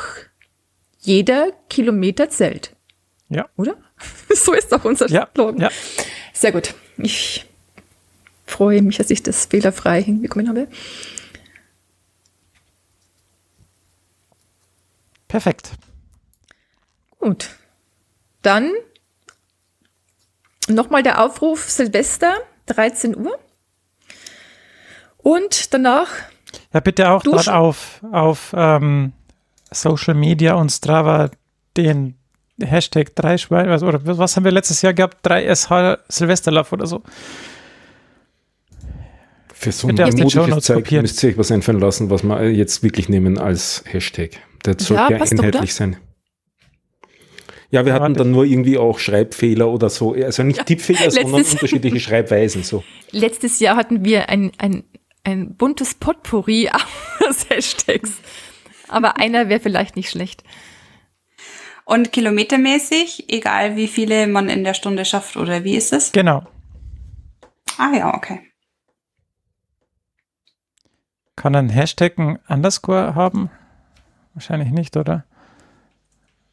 Jeder 1.00 1.52
Kilometer 1.68 2.30
zählt. 2.30 2.74
Ja. 3.28 3.48
Oder? 3.56 3.76
so 4.34 4.52
ist 4.52 4.72
doch 4.72 4.84
unser 4.84 5.08
ja, 5.08 5.28
Slogan. 5.34 5.60
Ja. 5.60 5.70
Sehr 6.32 6.52
gut. 6.52 6.74
Ich 6.96 7.46
freue 8.46 8.82
mich, 8.82 8.98
dass 8.98 9.10
ich 9.10 9.22
das 9.22 9.46
fehlerfrei 9.46 10.02
hinbekommen 10.02 10.48
habe. 10.48 10.68
Perfekt. 15.28 15.72
Gut. 17.18 17.50
Dann 18.42 18.70
nochmal 20.68 21.02
der 21.02 21.22
Aufruf 21.24 21.68
Silvester, 21.68 22.34
13 22.66 23.16
Uhr. 23.16 23.38
Und 25.18 25.72
danach. 25.72 26.08
Ja, 26.72 26.80
bitte 26.80 27.10
auch 27.10 27.22
dort 27.22 27.48
auf, 27.48 28.00
auf 28.12 28.54
ähm, 28.56 29.12
Social 29.70 30.14
Media 30.14 30.54
und 30.54 30.70
Strava 30.70 31.30
den 31.76 32.16
Hashtag 32.60 33.16
3 33.16 33.38
Schweine, 33.38 33.72
also, 33.72 33.86
oder 33.86 34.00
was 34.04 34.36
haben 34.36 34.44
wir 34.44 34.52
letztes 34.52 34.82
Jahr 34.82 34.94
gehabt? 34.94 35.26
3SH 35.26 35.98
Silvesterlauf 36.08 36.72
oder 36.72 36.86
so. 36.86 37.02
Für 39.52 39.72
so 39.72 39.88
ein 39.88 39.94
mutiges 39.94 40.64
Zeug 40.64 40.90
müsst 40.92 41.22
ihr 41.22 41.30
euch 41.30 41.38
was 41.38 41.50
einfallen 41.50 41.80
lassen, 41.80 42.10
was 42.10 42.22
wir 42.22 42.52
jetzt 42.52 42.82
wirklich 42.82 43.08
nehmen 43.08 43.38
als 43.38 43.82
Hashtag. 43.86 44.32
Der 44.64 44.76
sollte 44.78 45.14
ja, 45.14 45.18
ja 45.18 45.24
einheitlich 45.24 45.74
sein. 45.74 45.96
Ja, 47.74 47.84
wir 47.84 47.92
hatten 47.92 48.14
dann 48.14 48.30
nur 48.30 48.44
irgendwie 48.44 48.78
auch 48.78 49.00
Schreibfehler 49.00 49.68
oder 49.68 49.90
so. 49.90 50.12
Also 50.14 50.44
nicht 50.44 50.58
ja, 50.58 50.62
Tippfehler, 50.62 51.10
sondern 51.10 51.42
unterschiedliche 51.42 51.98
Schreibweisen. 52.08 52.62
So. 52.62 52.84
Letztes 53.10 53.58
Jahr 53.58 53.74
hatten 53.74 54.04
wir 54.04 54.28
ein, 54.28 54.52
ein, 54.58 54.84
ein 55.24 55.56
buntes 55.56 55.96
Potpourri 55.96 56.70
aus 57.28 57.50
Hashtags. 57.50 58.12
Aber 58.86 59.16
einer 59.16 59.48
wäre 59.48 59.58
vielleicht 59.58 59.96
nicht 59.96 60.08
schlecht. 60.08 60.44
Und 61.84 62.12
kilometermäßig, 62.12 63.24
egal 63.28 63.74
wie 63.74 63.88
viele 63.88 64.28
man 64.28 64.48
in 64.48 64.62
der 64.62 64.74
Stunde 64.74 65.04
schafft, 65.04 65.36
oder 65.36 65.64
wie 65.64 65.74
ist 65.74 65.92
es? 65.92 66.12
Genau. 66.12 66.46
Ah 67.76 67.90
ja, 67.92 68.14
okay. 68.14 68.38
Kann 71.34 71.56
ein 71.56 71.70
Hashtag 71.70 72.20
ein 72.20 72.38
Underscore 72.46 73.16
haben? 73.16 73.50
Wahrscheinlich 74.32 74.70
nicht, 74.70 74.96
oder? 74.96 75.24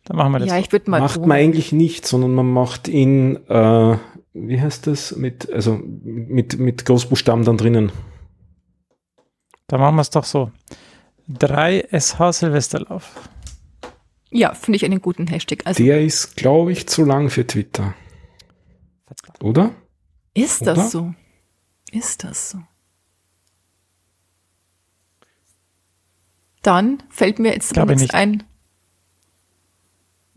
Dann 0.05 0.17
machen 0.17 0.31
wir 0.33 0.39
das. 0.39 0.49
Ja, 0.49 0.57
ich 0.57 0.71
würde 0.71 0.89
mal. 0.89 0.99
Macht 0.99 1.15
tun. 1.15 1.27
man 1.27 1.37
eigentlich 1.37 1.71
nicht, 1.71 2.07
sondern 2.07 2.33
man 2.33 2.51
macht 2.51 2.87
ihn, 2.87 3.35
äh, 3.47 3.97
wie 4.33 4.59
heißt 4.61 4.87
das, 4.87 5.15
mit, 5.15 5.51
also 5.51 5.79
mit, 5.83 6.59
mit 6.59 6.85
Großbuchstaben 6.85 7.45
dann 7.45 7.57
drinnen. 7.57 7.91
Dann 9.67 9.79
machen 9.79 9.95
wir 9.95 10.01
es 10.01 10.09
doch 10.09 10.25
so. 10.25 10.51
3 11.27 11.87
SH 11.91 12.33
Silvesterlauf. 12.33 13.29
Ja, 14.31 14.53
finde 14.53 14.77
ich 14.77 14.85
einen 14.85 15.01
guten 15.01 15.27
Hashtag. 15.27 15.61
Also, 15.65 15.83
Der 15.83 16.01
ist, 16.01 16.35
glaube 16.35 16.71
ich, 16.71 16.87
zu 16.87 17.03
lang 17.05 17.29
für 17.29 17.45
Twitter. 17.45 17.93
Oder? 19.41 19.71
Ist 20.33 20.65
das 20.65 20.77
Oder? 20.77 20.87
so? 20.87 21.13
Ist 21.91 22.23
das 22.23 22.51
so? 22.51 22.59
Dann 26.61 27.03
fällt 27.09 27.39
mir 27.39 27.53
jetzt 27.53 27.75
nichts 27.75 28.13
ein. 28.13 28.43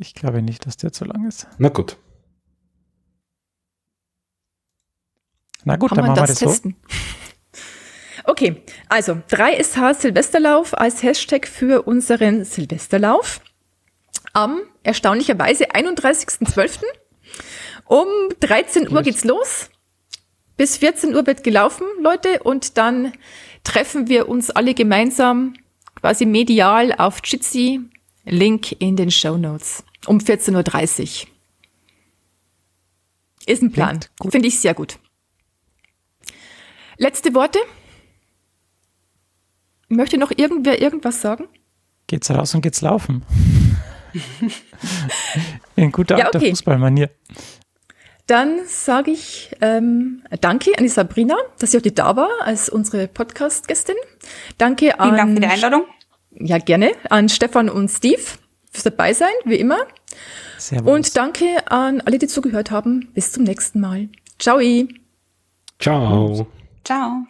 Ich 0.05 0.13
glaube 0.13 0.43
nicht, 0.43 0.67
dass 0.67 0.77
der 0.77 0.93
zu 0.93 1.07
lang 1.07 1.27
ist. 1.27 1.47
Na 1.57 1.71
gut. 1.71 1.97
Na 5.65 5.77
gut, 5.77 5.89
Kann 5.89 5.97
dann 5.97 6.07
machen 6.09 6.17
wir 6.17 6.27
das 6.27 6.39
testen? 6.39 6.77
so. 6.83 6.95
Okay, 8.27 8.63
also 8.89 9.13
3SH 9.31 9.95
Silvesterlauf 10.01 10.79
als 10.79 11.03
Hashtag 11.03 11.47
für 11.47 11.83
unseren 11.83 12.45
Silvesterlauf 12.45 13.41
am 14.33 14.63
erstaunlicherweise 14.83 15.73
31.12. 15.73 16.81
Um 17.85 18.07
13 18.41 18.91
Uhr 18.91 19.03
geht's 19.03 19.25
los. 19.25 19.69
Bis 20.57 20.79
14 20.79 21.15
Uhr 21.15 21.27
wird 21.27 21.45
gelaufen, 21.45 21.87
Leute, 22.01 22.43
und 22.43 22.79
dann 22.79 23.13
treffen 23.63 24.09
wir 24.09 24.29
uns 24.29 24.51
alle 24.51 24.73
gemeinsam 24.73 25.55
quasi 25.95 26.25
medial 26.25 26.95
auf 26.95 27.21
Jitsi. 27.25 27.81
Link 28.25 28.73
in 28.81 28.97
den 28.97 29.11
Show 29.11 29.37
Notes. 29.37 29.85
Um 30.07 30.19
14.30 30.19 31.25
Uhr. 31.25 31.29
Ist 33.47 33.63
ein 33.63 33.73
Plan. 33.73 34.01
Finde 34.31 34.49
ich 34.49 34.59
sehr 34.61 34.75
gut. 34.75 34.99
Letzte 36.97 37.35
Worte? 37.35 37.59
Möchte 39.89 40.17
noch 40.19 40.31
irgendwer 40.31 40.81
irgendwas 40.81 41.21
sagen? 41.21 41.49
geht's 42.07 42.31
raus 42.31 42.55
und 42.55 42.61
geht's 42.61 42.81
laufen. 42.81 43.23
In 45.77 45.91
guter 45.91 46.19
ja, 46.19 46.29
okay. 46.29 46.51
Fußballmanier. 46.51 47.11
Dann 48.27 48.61
sage 48.67 49.11
ich 49.11 49.51
ähm, 49.61 50.23
danke 50.41 50.71
an 50.79 50.85
die 50.85 50.89
Sabrina, 50.89 51.37
dass 51.59 51.73
sie 51.73 51.79
heute 51.79 51.93
da 51.93 52.17
war 52.17 52.31
als 52.43 52.69
unsere 52.69 53.07
Podcast-Gästin. 53.07 53.97
Danke 54.57 54.99
an. 54.99 55.09
Vielen 55.09 55.17
Dank 55.17 55.35
für 55.35 55.41
die 55.41 55.47
Einladung. 55.47 55.85
Ja, 56.31 56.59
gerne. 56.59 56.93
An 57.11 57.29
Stefan 57.29 57.69
und 57.69 57.89
Steve 57.91 58.23
fürs 58.75 58.85
dabei 58.85 59.13
sein, 59.13 59.33
wie 59.45 59.57
immer. 59.57 59.79
Servus. 60.59 60.93
Und 60.93 61.17
danke 61.17 61.71
an 61.71 62.01
alle, 62.03 62.19
die 62.19 62.27
zugehört 62.27 62.71
haben. 62.71 63.11
Bis 63.15 63.33
zum 63.33 63.45
nächsten 63.45 63.81
Mal. 63.81 64.09
Ciao. 64.39 64.61
Ciao. 65.79 66.47
Ciao. 66.85 67.27